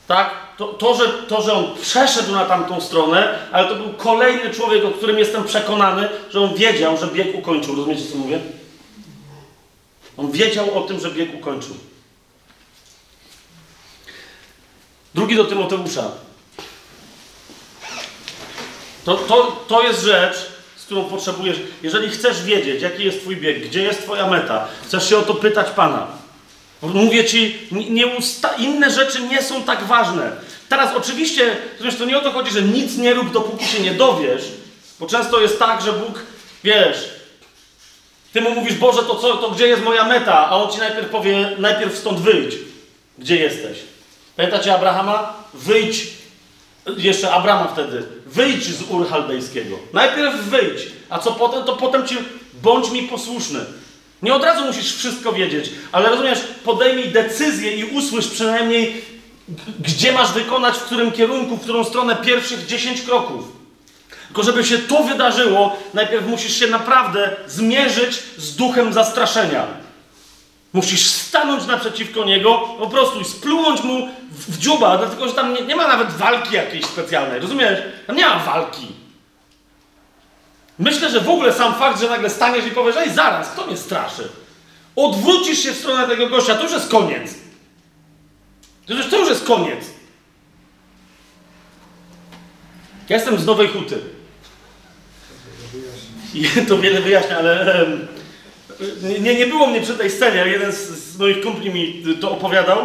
[0.08, 0.30] Tak?
[0.58, 4.86] To, to, że, to, że on przeszedł na tamtą stronę, ale to był kolejny człowiek,
[4.86, 7.76] o którym jestem przekonany, że on wiedział, że bieg ukończył.
[7.76, 8.40] Rozumiecie, co mówię?
[10.18, 11.76] On wiedział o tym, że bieg ukończył.
[15.16, 16.12] Drugi do Tymoteusza.
[19.06, 20.36] To, to, to jest rzecz,
[20.78, 21.58] z którą potrzebujesz.
[21.84, 25.34] Jeżeli chcesz wiedzieć, jaki jest Twój bieg, gdzie jest Twoja meta, chcesz się o to
[25.34, 26.08] pytać Pana.
[26.82, 30.32] Mówię Ci, nie usta- inne rzeczy nie są tak ważne.
[30.70, 31.58] Teraz oczywiście,
[31.98, 34.44] to nie o to chodzi, że nic nie rób, dopóki się nie dowiesz,
[35.00, 36.20] bo często jest tak, że Bóg,
[36.64, 37.10] wiesz,
[38.34, 40.48] Ty mu mówisz, Boże, to co, to gdzie jest moja meta?
[40.48, 42.56] A On Ci najpierw powie, najpierw stąd wyjdź,
[43.18, 43.78] gdzie jesteś.
[44.36, 45.34] Pamiętacie Abrahama?
[45.54, 46.08] Wyjdź,
[46.98, 49.80] jeszcze Abrama wtedy, wyjdź z Ur Chaldejskiego.
[49.94, 52.18] Najpierw wyjdź, a co potem, to potem Ci,
[52.62, 53.60] bądź mi posłuszny.
[54.22, 59.02] Nie od razu musisz wszystko wiedzieć, ale rozumiesz, podejmij decyzję i usłysz przynajmniej,
[59.80, 63.46] gdzie masz wykonać, w którym kierunku, w którą stronę pierwszych 10 kroków.
[64.28, 69.83] Tylko żeby się to wydarzyło, najpierw musisz się naprawdę zmierzyć z duchem zastraszenia.
[70.74, 75.62] Musisz stanąć naprzeciwko niego, po prostu i splunąć mu w, dziuba, dlatego że tam nie,
[75.62, 77.80] nie ma nawet walki jakiejś specjalnej, rozumiesz?
[78.08, 78.88] Tam nie ma walki.
[80.80, 83.78] Myślę, że w ogóle sam fakt, że nagle staniesz i powiesz, ej zaraz, kto mnie
[83.78, 84.30] straszy?
[84.96, 87.34] Odwrócisz się w stronę tego gościa, to już jest koniec.
[88.86, 89.86] To już, to już jest koniec.
[93.10, 94.00] Ja jestem z Nowej Huty.
[96.68, 97.86] To wiele wyjaśnia, ale
[99.20, 102.78] nie, nie było mnie przy tej scenie, jeden z, z moich kumpli mi to opowiadał.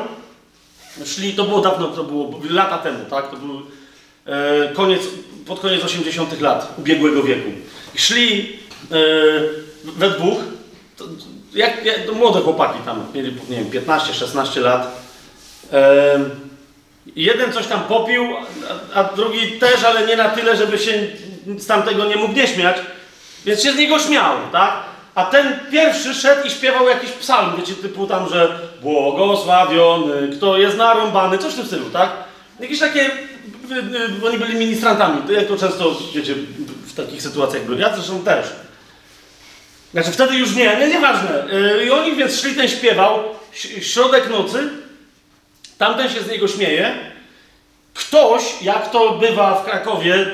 [1.05, 3.31] Szli, to było dawno, to było lata temu, tak?
[3.31, 3.63] To był
[4.27, 5.03] e, koniec,
[5.47, 7.51] pod koniec 80 lat ubiegłego wieku.
[7.95, 8.59] Szli
[8.91, 8.95] e,
[9.85, 10.39] we dwóch,
[10.97, 11.05] to,
[11.55, 15.03] jak, jak, to młode chłopaki tam, mieli, nie wiem, 15-16 lat.
[15.73, 16.19] E,
[17.17, 18.25] jeden coś tam popił,
[18.95, 21.07] a, a drugi też, ale nie na tyle, żeby się
[21.59, 22.77] z tamtego nie mógł nie śmiać,
[23.45, 24.88] więc się z niego śmiał, tak?
[25.19, 30.77] A ten pierwszy szedł i śpiewał jakiś psalm, wiecie, typu tam, że błogosławiony, kto jest
[30.77, 32.11] narąbany, coś w tym stylu, tak?
[32.61, 33.11] Jakieś takie, y,
[34.23, 36.35] y, oni byli ministrantami, to jak to często, wiecie,
[36.87, 38.47] w takich sytuacjach byli, ja zresztą też.
[39.93, 41.45] Znaczy wtedy już nie, nie, nieważne.
[41.53, 43.25] Y, I oni więc szli, ten śpiewał,
[43.81, 44.71] środek nocy,
[45.79, 46.95] tamten się z niego śmieje,
[47.95, 50.27] ktoś, jak to bywa w Krakowie,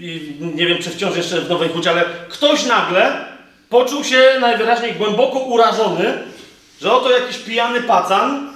[0.00, 3.29] i nie wiem, czy wciąż jeszcze w Nowej Hucie, ale ktoś nagle
[3.70, 6.18] poczuł się najwyraźniej głęboko urażony,
[6.80, 8.52] że oto jakiś pijany pacan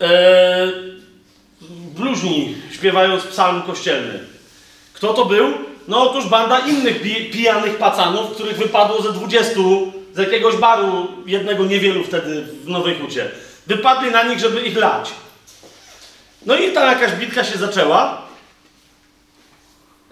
[0.00, 0.68] e,
[1.96, 4.20] bluźni, śpiewając psalm kościelny.
[4.92, 5.54] Kto to był?
[5.88, 9.54] No otóż banda innych pi pijanych pacanów, których wypadło ze 20
[10.14, 13.28] z jakiegoś baru, jednego niewielu wtedy w Nowej Hucie.
[13.66, 15.10] Wypadli na nich, żeby ich lać.
[16.46, 18.25] No i tam jakaś bitka się zaczęła.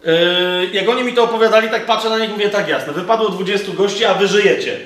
[0.05, 3.29] Yy, jak oni mi to opowiadali, tak patrzę na nich i mówię, tak jasne, wypadło
[3.29, 4.81] 20 gości, a wy żyjecie.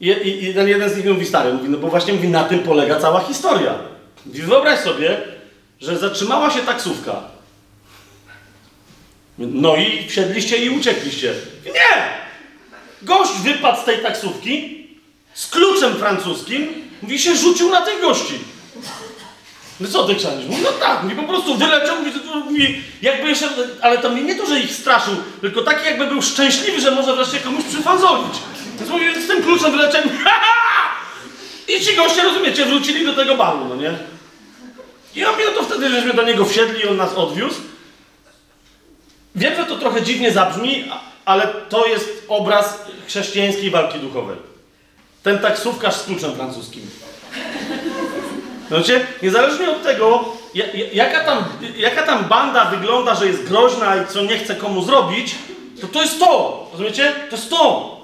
[0.00, 0.08] I,
[0.44, 3.00] i, ten jeden z nich mówi, stary, mówi, no bo właśnie mówi, na tym polega
[3.00, 3.74] cała historia.
[4.26, 5.16] Mówi, wyobraź sobie,
[5.80, 7.22] że zatrzymała się taksówka.
[9.38, 11.34] No i wsiedliście i uciekliście.
[11.64, 12.02] Nie!
[13.02, 14.86] Gość wypadł z tej taksówki
[15.34, 16.68] z kluczem francuskim,
[17.02, 18.38] mówi, się rzucił na tych gości.
[19.80, 20.46] No co ty chrzanisz?
[20.46, 22.12] Mówi, no tak, mówi, po prostu wyleciał, mówi,
[22.44, 23.48] mówi, jakby jeszcze,
[23.82, 27.16] ale to mnie nie to, że ich straszył, tylko taki jakby był szczęśliwy, że może
[27.16, 28.34] wreszcie komuś przyfanzolić.
[28.78, 30.90] Więc mówi, z tym kluczem wyleciał, ha, ha!
[31.68, 33.98] I ci goście, rozumiecie, wrócili do tego baru, no nie?
[35.16, 37.60] I on no to wtedy żeśmy do niego wsiedli i on nas odwiózł.
[39.34, 40.84] Wiem, że to trochę dziwnie zabrzmi,
[41.24, 44.36] ale to jest obraz chrześcijańskiej walki duchowej.
[45.22, 46.90] Ten taksówkarz z kluczem francuskim.
[48.68, 50.24] Znaczy, niezależnie od tego,
[50.54, 51.44] ja- ja- jaka tam,
[51.76, 55.34] jaka tam banda wygląda, że jest groźna i co nie chce komu zrobić,
[55.80, 56.66] to to jest to.
[56.72, 57.12] Rozumiecie?
[57.30, 57.96] To jest to.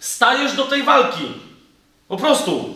[0.00, 1.32] Stajesz do tej walki.
[2.08, 2.74] Po prostu.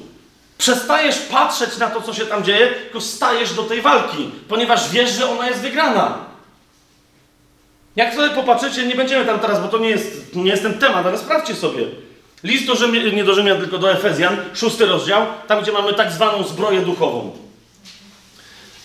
[0.58, 5.10] Przestajesz patrzeć na to, co się tam dzieje, tylko stajesz do tej walki, ponieważ wiesz,
[5.10, 6.18] że ona jest wygrana.
[7.96, 11.06] Jak sobie popatrzycie, nie będziemy tam teraz, bo to nie jest, nie jest ten temat,
[11.06, 11.84] ale sprawdźcie sobie.
[12.42, 16.12] List do Rzymian, nie do Rzymian, tylko do Efezjan, szósty rozdział, tam gdzie mamy tak
[16.12, 17.36] zwaną zbroję duchową.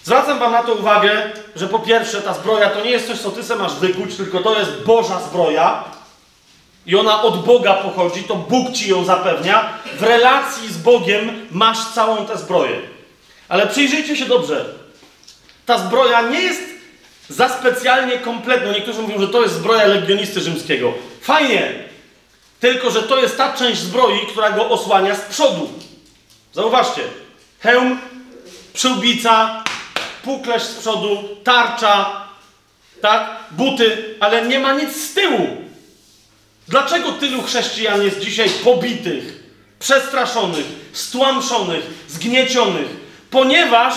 [0.03, 3.31] Zwracam wam na to uwagę, że po pierwsze ta zbroja to nie jest coś, co
[3.31, 5.83] ty se masz wykuć, tylko to jest Boża zbroja
[6.85, 9.69] i ona od Boga pochodzi, to Bóg ci ją zapewnia.
[9.99, 12.81] W relacji z Bogiem masz całą tę zbroję.
[13.49, 14.65] Ale przyjrzyjcie się dobrze.
[15.65, 16.61] Ta zbroja nie jest
[17.29, 18.71] za specjalnie kompletną.
[18.71, 20.93] Niektórzy mówią, że to jest zbroja legionisty rzymskiego.
[21.21, 21.84] Fajnie,
[22.59, 25.69] tylko że to jest ta część zbroi, która go osłania z przodu.
[26.53, 27.01] Zauważcie.
[27.59, 27.99] Hełm,
[28.73, 29.63] przyłbica,
[30.23, 32.25] puklerz z przodu, tarcza,
[33.01, 35.47] tak, buty, ale nie ma nic z tyłu.
[36.67, 39.43] Dlaczego tylu chrześcijan jest dzisiaj pobitych,
[39.79, 42.87] przestraszonych, stłamszonych, zgniecionych?
[43.31, 43.93] Ponieważ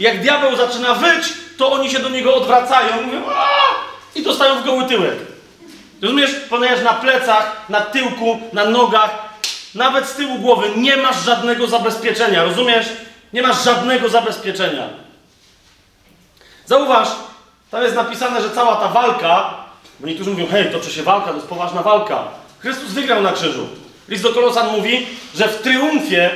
[0.00, 3.22] jak diabeł zaczyna wyć, to oni się do niego odwracają mówią
[4.14, 5.29] i dostają w goły tyłek.
[6.02, 6.30] Rozumiesz?
[6.50, 9.10] Ponieważ na plecach, na tyłku, na nogach,
[9.74, 12.44] nawet z tyłu głowy nie masz żadnego zabezpieczenia.
[12.44, 12.86] Rozumiesz?
[13.32, 14.88] Nie masz żadnego zabezpieczenia.
[16.66, 17.08] Zauważ,
[17.70, 19.54] tam jest napisane, że cała ta walka,
[20.00, 22.24] bo niektórzy mówią, hej, toczy się walka, to jest poważna walka.
[22.58, 23.68] Chrystus wygrał na krzyżu.
[24.08, 26.30] List do Kolosan mówi, że w triumfie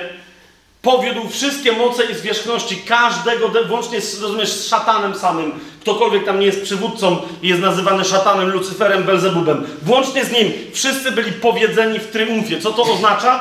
[0.85, 5.53] powiódł wszystkie moce i zwierzchności każdego, włącznie z, rozumiesz, z szatanem samym.
[5.81, 9.67] Ktokolwiek tam nie jest przywódcą jest nazywany szatanem, Lucyferem, Belzebubem.
[9.83, 12.61] Włącznie z nim wszyscy byli powiedzeni w triumfie.
[12.61, 13.41] Co to oznacza?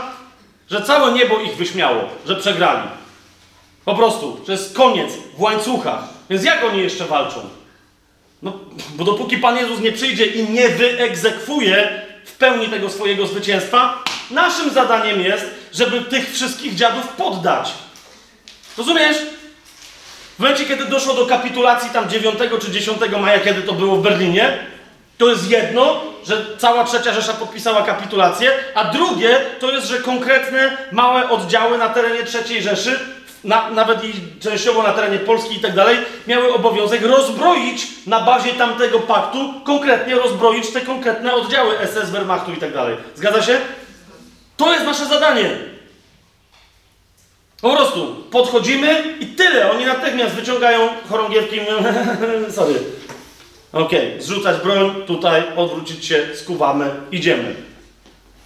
[0.69, 2.87] Że całe niebo ich wyśmiało, że przegrali.
[3.85, 6.03] Po prostu, że jest koniec w łańcuchach.
[6.29, 7.39] Więc jak oni jeszcze walczą?
[8.41, 8.53] No,
[8.95, 14.69] bo dopóki Pan Jezus nie przyjdzie i nie wyegzekwuje w pełni tego swojego zwycięstwa, naszym
[14.69, 17.73] zadaniem jest, żeby tych wszystkich dziadów poddać.
[18.77, 19.17] Rozumiesz?
[20.35, 24.01] W momencie, kiedy doszło do kapitulacji tam 9 czy 10 maja, kiedy to było w
[24.01, 24.57] Berlinie,
[25.17, 30.77] to jest jedno, że cała trzecia Rzesza podpisała kapitulację, a drugie to jest, że konkretne
[30.91, 32.99] małe oddziały na terenie trzeciej Rzeszy
[33.43, 35.97] na, nawet i częściowo na terenie Polski i tak dalej,
[36.27, 42.57] miały obowiązek rozbroić na bazie tamtego paktu, konkretnie rozbroić te konkretne oddziały SS, Wehrmachtu i
[42.57, 42.97] tak dalej.
[43.15, 43.61] Zgadza się?
[44.57, 45.49] To jest nasze zadanie.
[47.61, 49.71] Po prostu podchodzimy i tyle.
[49.71, 51.59] Oni natychmiast wyciągają chorągiewki
[52.55, 52.75] sorry.
[53.73, 54.21] Okej, okay.
[54.21, 57.55] zrzucać broń, tutaj, odwrócić się, skuwamy, idziemy.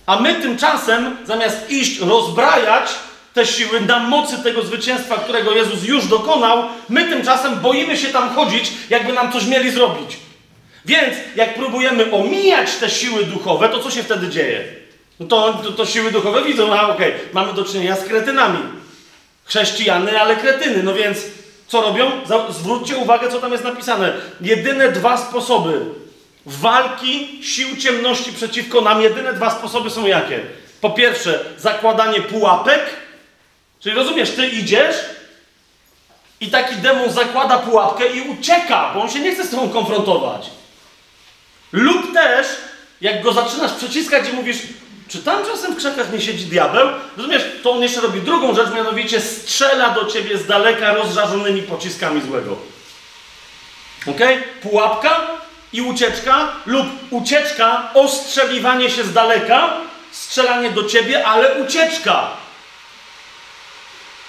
[0.06, 2.90] A my tymczasem, zamiast iść rozbrajać,
[3.34, 8.36] te siły na mocy tego zwycięstwa, którego Jezus już dokonał, my tymczasem boimy się tam
[8.36, 10.18] chodzić, jakby nam coś mieli zrobić.
[10.86, 14.87] Więc jak próbujemy omijać te siły duchowe, to co się wtedy dzieje?
[15.20, 18.60] No to, to, to siły duchowe widzą, a okej, okay, mamy do czynienia z kretynami.
[19.46, 20.84] Chrześcijany, ale kretyny.
[20.84, 21.18] No więc
[21.68, 22.12] co robią?
[22.50, 24.14] Zwróćcie uwagę, co tam jest napisane.
[24.42, 25.82] Jedyne dwa sposoby
[26.46, 30.40] walki sił ciemności przeciwko nam, jedyne dwa sposoby są jakie?
[30.82, 32.82] Po pierwsze, zakładanie pułapek,
[33.80, 34.96] Czyli rozumiesz, ty idziesz
[36.40, 40.50] i taki demon zakłada pułapkę i ucieka, bo on się nie chce z tobą konfrontować.
[41.72, 42.48] Lub też,
[43.02, 44.58] jak go zaczynasz przeciskać i mówisz,
[45.08, 46.88] czy tam czasem w krzakach nie siedzi diabeł?
[47.18, 52.22] Rozumiesz, to on jeszcze robi drugą rzecz, mianowicie strzela do ciebie z daleka rozżarzonymi pociskami
[52.22, 52.58] złego.
[54.08, 54.20] Ok?
[54.62, 55.28] Pułapka
[55.74, 59.78] i ucieczka, lub ucieczka, ostrzeliwanie się z daleka,
[60.12, 62.28] strzelanie do ciebie, ale ucieczka.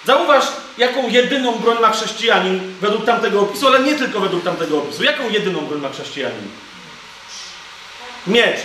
[0.05, 0.45] Zauważ,
[0.77, 5.03] jaką jedyną broń ma chrześcijanin według tamtego opisu, ale nie tylko według tamtego opisu.
[5.03, 6.47] Jaką jedyną broń ma chrześcijanin?
[8.27, 8.59] Miecz.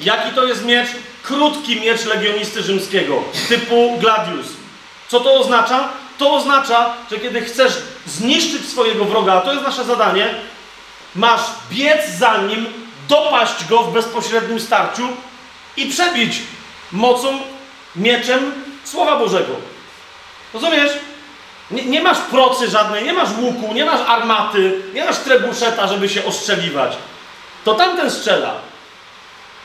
[0.00, 0.88] Jaki to jest miecz?
[1.22, 4.46] Krótki miecz legionisty rzymskiego, typu gladius.
[5.08, 5.88] Co to oznacza?
[6.18, 7.72] To oznacza, że kiedy chcesz
[8.06, 10.34] zniszczyć swojego wroga, a to jest nasze zadanie,
[11.14, 11.40] masz
[11.70, 12.66] biec za nim,
[13.08, 15.08] dopaść go w bezpośrednim starciu
[15.76, 16.40] i przebić
[16.92, 17.38] mocą,
[17.96, 18.52] mieczem
[18.84, 19.52] Słowa Bożego.
[20.54, 20.92] Rozumiesz?
[21.70, 26.08] Nie, nie, masz procy żadnej, nie masz łuku, nie masz armaty, nie masz trebuszeta, żeby
[26.08, 26.96] się ostrzeliwać.
[27.64, 28.69] To tamten strzela.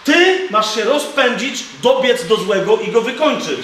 [0.05, 3.59] Ty masz się rozpędzić, dobiec do złego i go wykończyć.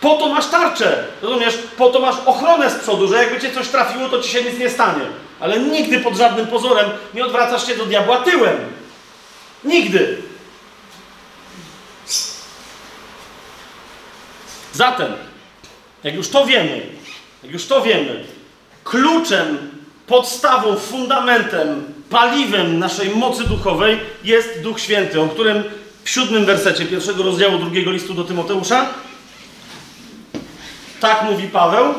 [0.00, 1.58] Po to masz tarczę, rozumiesz?
[1.76, 4.58] Po to masz ochronę z przodu, że jakby cię coś trafiło, to ci się nic
[4.58, 5.04] nie stanie.
[5.40, 8.56] Ale nigdy pod żadnym pozorem nie odwracasz się do diabła tyłem.
[9.64, 10.22] Nigdy.
[14.72, 15.12] Zatem
[16.04, 16.86] jak już to wiemy,
[17.42, 18.24] jak już to wiemy,
[18.84, 19.70] kluczem,
[20.06, 25.64] podstawą, fundamentem, paliwem naszej mocy duchowej jest Duch Święty, o którym
[26.04, 28.88] w siódmym wersecie pierwszego rozdziału drugiego listu do Tymoteusza
[31.04, 31.94] tak mówi Paweł,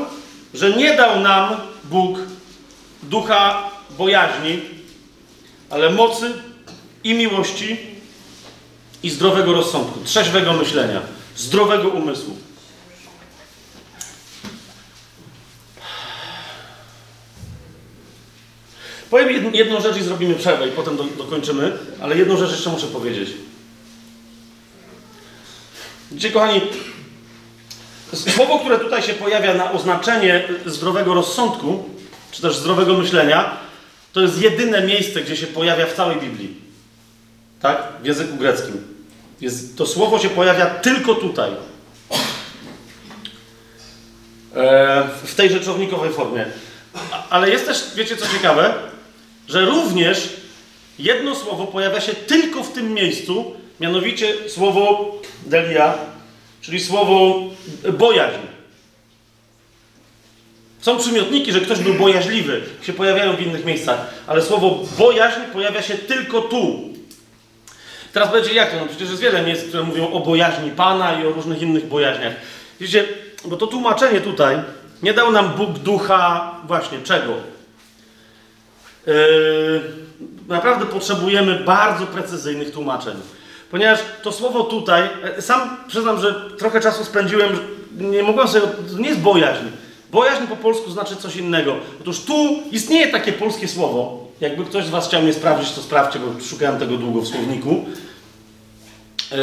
[0.53, 2.19] że nie dał nam Bóg
[3.03, 4.60] ducha bojaźni,
[5.69, 6.34] ale mocy
[7.03, 7.77] i miłości
[9.03, 11.02] i zdrowego rozsądku, trzeźwego myślenia,
[11.36, 12.38] zdrowego umysłu.
[19.16, 22.88] Powiem jedną, rzecz i zrobimy przerwę i potem do, dokończymy, ale jedną rzecz jeszcze muszę
[22.88, 23.30] powiedzieć.
[26.12, 26.62] Widzicie, kochani,
[28.14, 31.90] słowo, które tutaj się pojawia na oznaczenie zdrowego rozsądku,
[32.32, 33.58] czy też zdrowego myślenia,
[34.14, 36.56] to jest jedyne miejsce, gdzie się pojawia w całej Biblii.
[37.62, 37.84] Tak?
[38.02, 38.88] W języku greckim.
[39.42, 41.52] Jest, to słowo się pojawia tylko tutaj.
[44.56, 46.46] E, w tej rzeczownikowej formie.
[47.30, 48.95] ale jest też, wiecie co ciekawe,
[49.48, 50.30] że również
[51.00, 55.16] jedno słowo pojawia się tylko w tym miejscu, mianowicie słowo
[55.46, 55.94] delia,
[56.62, 57.42] czyli słowo
[57.94, 58.40] bojaźń.
[60.82, 65.82] Są przymiotniki, że ktoś był bojaźliwy, się pojawiają w innych miejscach, ale słowo bojaźń pojawia
[65.82, 66.80] się tylko tu.
[68.14, 68.80] Teraz będzie jak to?
[68.80, 72.34] No przecież jest wiele miejsc, które mówią o bojaźni Pana i o różnych innych bojaźniach.
[72.80, 73.06] Widzicie,
[73.46, 74.58] bo to tłumaczenie tutaj
[75.04, 77.34] nie dał nam Bóg ducha właśnie czego?
[79.07, 79.14] Yy,
[80.48, 83.15] naprawdę potrzebujemy bardzo precyzyjnych tłumaczeń.
[83.72, 87.60] Ponieważ to słowo tutaj, e, sam przyznam, że trochę czasu spędziłem,
[87.98, 89.65] nie mogłem sobie, to nie jest bojaźń.
[90.11, 91.76] Bojaźń po polsku znaczy coś innego.
[92.02, 94.27] Otóż tu istnieje takie polskie słowo.
[94.41, 97.86] Jakby ktoś z Was chciał mnie sprawdzić, to sprawdźcie, bo szukałem tego długo w słowniku.
[99.32, 99.38] Yy,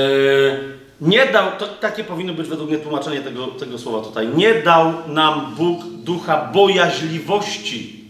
[1.00, 4.28] nie dał, to takie powinno być według mnie tłumaczenie tego, tego słowa tutaj.
[4.28, 8.01] Nie dał nam Bóg ducha bojaźliwości,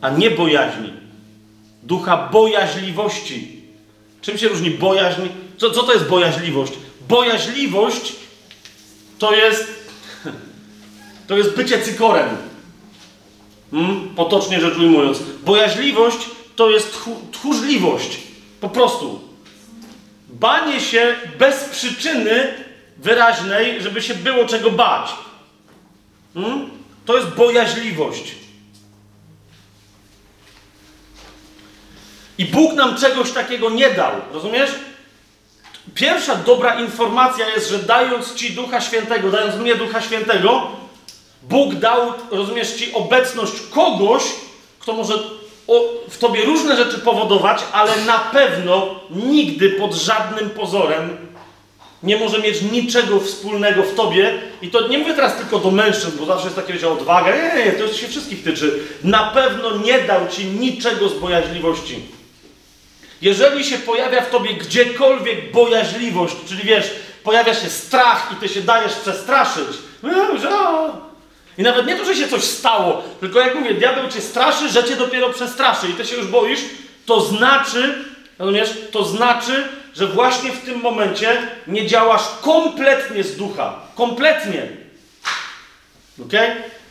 [0.00, 0.92] a nie bojaźni.
[1.82, 3.60] Ducha bojaźliwości.
[4.22, 5.22] Czym się różni bojaźń?
[5.56, 6.72] Co, co to jest bojaźliwość?
[7.08, 8.12] Bojaźliwość
[9.18, 9.66] to jest
[11.28, 12.28] to jest bycie cykorem.
[13.70, 14.08] Hmm?
[14.16, 15.18] Potocznie rzecz ujmując.
[15.44, 16.18] Bojaźliwość
[16.56, 18.18] to jest tchu, tchórzliwość.
[18.60, 19.20] Po prostu.
[20.28, 22.54] Banie się bez przyczyny
[22.98, 25.10] wyraźnej, żeby się było czego bać.
[26.34, 26.70] Hmm?
[27.06, 28.34] To jest bojaźliwość.
[32.40, 34.12] I Bóg nam czegoś takiego nie dał.
[34.32, 34.70] Rozumiesz?
[35.94, 40.66] Pierwsza dobra informacja jest, że dając Ci Ducha Świętego, dając mnie Ducha Świętego,
[41.42, 44.22] Bóg dał, rozumiesz, ci obecność kogoś,
[44.78, 45.14] kto może
[46.08, 51.16] w tobie różne rzeczy powodować, ale na pewno nigdy pod żadnym pozorem
[52.02, 54.38] nie może mieć niczego wspólnego w tobie.
[54.62, 57.36] I to nie mówię teraz tylko do mężczyzn, bo zawsze jest takie, że odwaga.
[57.36, 58.78] Nie, nie, to się wszystkich tyczy.
[59.04, 62.19] Na pewno nie dał ci niczego z bojaźliwości.
[63.22, 66.90] Jeżeli się pojawia w tobie gdziekolwiek bojaźliwość, czyli wiesz,
[67.24, 69.66] pojawia się strach i ty się dajesz przestraszyć,
[71.58, 74.84] i nawet nie to, że się coś stało, tylko jak mówię, diabeł cię straszy, że
[74.84, 76.60] cię dopiero przestraszy i ty się już boisz,
[77.06, 78.04] to znaczy,
[78.38, 83.74] rozumiesz, to znaczy, że właśnie w tym momencie nie działasz kompletnie z ducha.
[83.94, 84.62] Kompletnie.
[86.22, 86.32] Ok?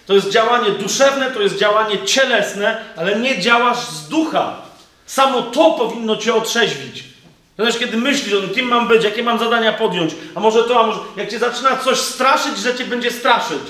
[0.05, 4.68] To jest działanie duszewne, to jest działanie cielesne, ale nie działasz z ducha.
[5.09, 7.03] Samo to powinno cię otrzeźwić.
[7.59, 10.79] Znaczy, kiedy myślisz o tym, kim mam być, jakie mam zadania podjąć, a może to,
[10.79, 10.99] a może.
[11.17, 13.61] Jak cię zaczyna coś straszyć, że cię będzie straszyć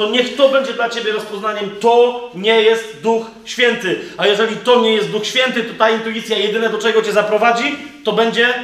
[0.00, 1.70] to niech to będzie dla ciebie rozpoznaniem.
[1.80, 4.00] To nie jest Duch Święty.
[4.16, 7.76] A jeżeli to nie jest Duch Święty, to ta intuicja jedyne do czego cię zaprowadzi,
[8.04, 8.54] to będzie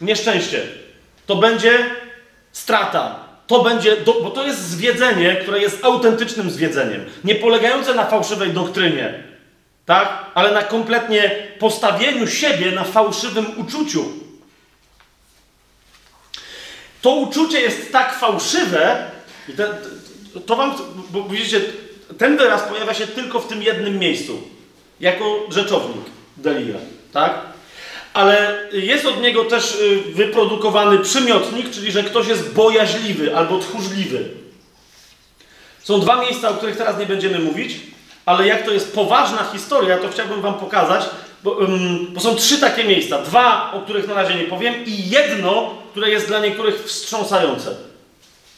[0.00, 0.62] nieszczęście.
[1.26, 1.86] To będzie
[2.52, 3.14] strata.
[3.46, 9.22] To będzie, bo to jest zwiedzenie, które jest autentycznym zwiedzeniem, nie polegające na fałszywej doktrynie,
[9.88, 10.24] tak?
[10.34, 14.04] Ale na kompletnie postawieniu siebie na fałszywym uczuciu.
[17.02, 19.10] To uczucie jest tak fałszywe,
[19.48, 19.74] i te,
[20.46, 20.74] to wam,
[21.10, 21.60] bo widzicie,
[22.18, 24.42] ten wyraz pojawia się tylko w tym jednym miejscu,
[25.00, 26.04] jako rzeczownik
[26.36, 26.78] Delia,
[27.12, 27.40] tak?
[28.12, 34.28] Ale jest od niego też y, wyprodukowany przymiotnik, czyli że ktoś jest bojaźliwy albo tchórzliwy.
[35.82, 37.72] Są dwa miejsca, o których teraz nie będziemy mówić,
[38.28, 41.04] ale jak to jest poważna historia, to chciałbym wam pokazać,
[41.44, 43.22] bo, um, bo są trzy takie miejsca.
[43.22, 47.74] Dwa, o których na razie nie powiem, i jedno, które jest dla niektórych wstrząsające.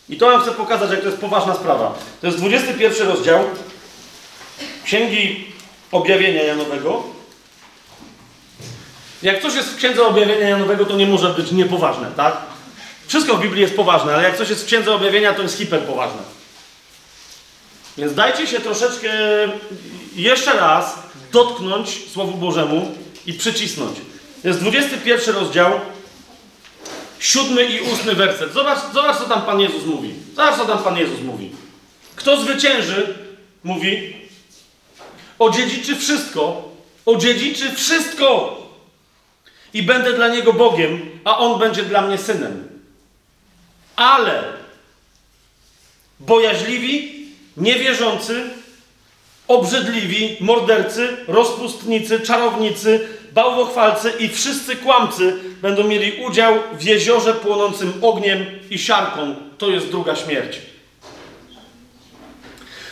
[0.09, 1.95] I to wam chcę pokazać, jak to jest poważna sprawa.
[2.21, 3.45] To jest 21 rozdział
[4.85, 5.47] Księgi
[5.93, 7.03] Objawienia Janowego.
[9.23, 12.37] Jak coś jest w Księdze Objawienia Janowego, to nie może być niepoważne, tak?
[13.07, 16.40] Wszystko w Biblii jest poważne, ale jak coś jest w Księdze Objawienia, to jest hiperpoważne.
[18.01, 19.13] Więc dajcie się troszeczkę
[20.17, 20.95] jeszcze raz
[21.33, 22.95] dotknąć Słowu Bożemu
[23.27, 23.99] i przycisnąć.
[24.45, 25.81] Jest 21 rozdział
[27.19, 28.53] siódmy i ósmy werset.
[28.53, 30.15] Zobacz, zobacz, co tam Pan Jezus mówi.
[30.37, 31.51] Zobacz, co tam Pan Jezus mówi.
[32.17, 33.15] Kto zwycięży,
[33.65, 34.17] mówi,
[35.39, 36.69] odziedziczy wszystko,
[37.07, 38.57] odziedziczy wszystko
[39.75, 42.69] i będę dla niego Bogiem, a on będzie dla mnie synem.
[43.97, 44.43] Ale
[46.21, 47.20] bojaźliwi,
[47.61, 48.43] niewierzący,
[49.49, 58.45] obrzydliwi, mordercy, rozpustnicy, czarownicy, bałwochwalcy i wszyscy kłamcy będą mieli udział w jeziorze płonącym ogniem
[58.71, 59.35] i siarką.
[59.59, 60.59] To jest druga śmierć.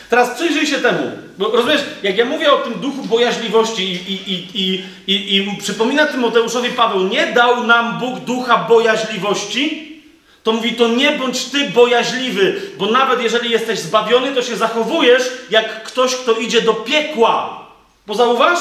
[0.09, 1.11] Teraz przyjrzyj się temu.
[1.37, 6.05] Bo rozumiesz, jak ja mówię o tym duchu bojaźliwości i, i, i, i, i przypomina
[6.05, 9.88] Tymoteuszowi Paweł, nie dał nam Bóg ducha bojaźliwości,
[10.49, 15.23] to mówi, to nie bądź ty bojaźliwy, bo nawet jeżeli jesteś zbawiony, to się zachowujesz
[15.49, 17.65] jak ktoś, kto idzie do piekła.
[18.07, 18.59] Bo zauważ?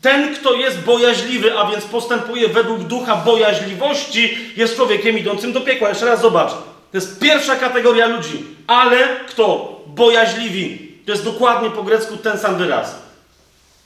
[0.00, 5.88] Ten, kto jest bojaźliwy, a więc postępuje według ducha bojaźliwości, jest człowiekiem idącym do piekła.
[5.88, 6.50] Jeszcze raz zobacz.
[6.50, 8.44] To jest pierwsza kategoria ludzi.
[8.66, 9.80] Ale kto?
[9.86, 10.92] Bojaźliwi.
[11.06, 12.94] To jest dokładnie po grecku ten sam wyraz.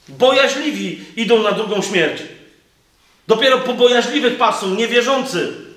[0.08, 2.22] Bojaźliwi idą na drugą śmierć.
[3.28, 5.67] Dopiero po bojaźliwych patrzą niewierzący.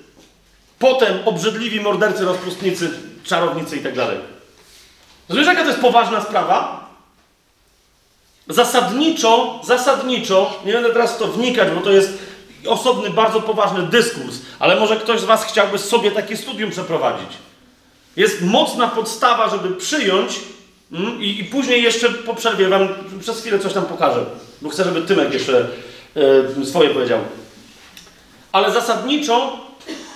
[0.82, 2.90] Potem obrzydliwi mordercy, rozpustnicy,
[3.24, 4.18] czarownicy i tak dalej.
[5.28, 6.88] Rozumiesz, jaka to jest poważna sprawa?
[8.48, 12.18] Zasadniczo, zasadniczo, nie będę teraz w to wnikać, bo to jest
[12.66, 17.30] osobny, bardzo poważny dyskurs, ale może ktoś z Was chciałby sobie takie studium przeprowadzić.
[18.16, 20.40] Jest mocna podstawa, żeby przyjąć
[20.92, 22.88] mm, i, i, później jeszcze po przerwie Wam
[23.20, 24.24] przez chwilę coś tam pokażę,
[24.62, 25.68] bo chcę, żeby Tymek jeszcze
[26.60, 27.20] e, swoje powiedział.
[28.52, 29.62] Ale zasadniczo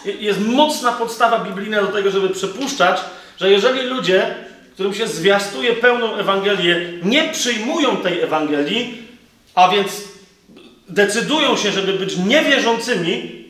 [0.07, 3.01] jest mocna podstawa biblijna do tego, żeby przypuszczać,
[3.37, 4.35] że jeżeli ludzie,
[4.75, 9.03] którym się zwiastuje pełną Ewangelię, nie przyjmują tej Ewangelii,
[9.55, 9.91] a więc
[10.89, 13.45] decydują się, żeby być niewierzącymi,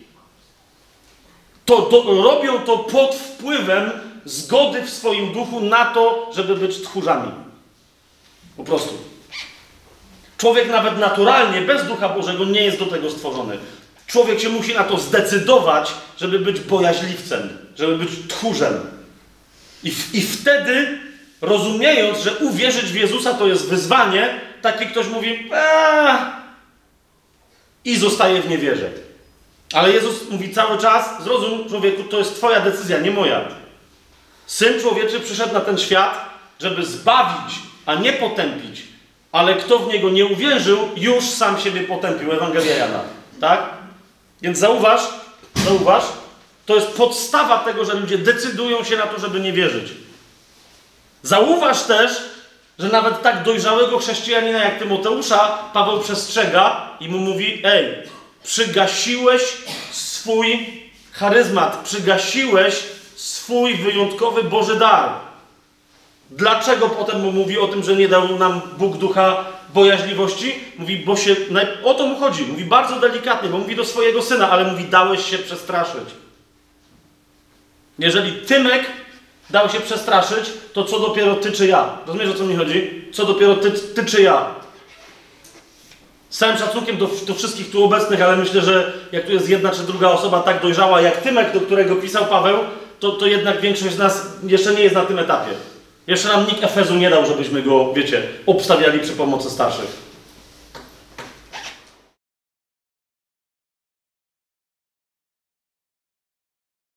[1.65, 3.91] to, robią to pod wpływem
[4.25, 7.31] zgody w swoim duchu na to, żeby być tchórzami.
[8.57, 8.95] Po prostu.
[10.39, 13.59] Człowiek nawet naturalnie, bez Ducha Bożego, nie jest do tego stworzony.
[14.07, 18.81] Człowiek się musi na to zdecydować, żeby być bojaźliwcem, żeby być tchórzem.
[19.85, 20.99] I, I wtedy,
[21.41, 26.17] rozumiejąc, że uwierzyć w Jezusa to jest wyzwanie, taki ktoś mówi, eee,
[27.85, 28.91] i zostaje w niewierze.
[29.73, 33.41] Ale Jezus mówi cały czas, zrozum człowieku, to jest twoja decyzja, nie moja.
[34.47, 36.31] Syn człowieczy przyszedł na ten świat,
[36.61, 37.55] żeby zbawić,
[37.87, 38.83] a nie potępić.
[39.33, 42.33] Ale kto w niego nie uwierzył, już sam siebie potępił.
[42.33, 43.01] Ewangelia Jana.
[43.41, 43.76] Tak?
[44.43, 45.01] Więc zauważ,
[45.55, 46.05] zauważ,
[46.67, 49.93] to jest podstawa tego, że ludzie decydują się na to, żeby nie wierzyć.
[51.23, 52.13] Zauważ też,
[52.79, 58.03] że nawet tak dojrzałego chrześcijanina jak Tymoteusza Paweł przestrzega i mu mówi: Ej,
[58.43, 59.43] przygasiłeś
[59.91, 60.67] swój
[61.13, 62.83] charyzmat, przygasiłeś
[63.17, 65.11] swój wyjątkowy Boży dar.
[66.31, 69.45] Dlaczego potem mu mówi o tym, że nie dał nam Bóg ducha
[69.75, 70.55] bojaźliwości?
[70.79, 71.37] Mówi, bo się.
[71.85, 72.43] O to mu chodzi.
[72.43, 76.09] Mówi bardzo delikatnie, bo mówi do swojego syna, ale mówi, dałeś się przestraszyć.
[77.99, 78.87] Jeżeli Tymek
[79.51, 81.99] dał się przestraszyć, to co dopiero ty czy ja?
[82.07, 83.05] Rozumiesz o co mi chodzi?
[83.13, 84.47] Co dopiero ty, ty czy ja?
[86.31, 89.71] Z całym szacunkiem do, do, wszystkich tu obecnych, ale myślę, że jak tu jest jedna
[89.71, 92.59] czy druga osoba tak dojrzała jak Tymek, do którego pisał Paweł,
[93.01, 95.51] to, to jednak większość z nas jeszcze nie jest na tym etapie.
[96.07, 100.06] Jeszcze nam nikt Efezu nie dał, żebyśmy go, wiecie, obstawiali przy pomocy starszych.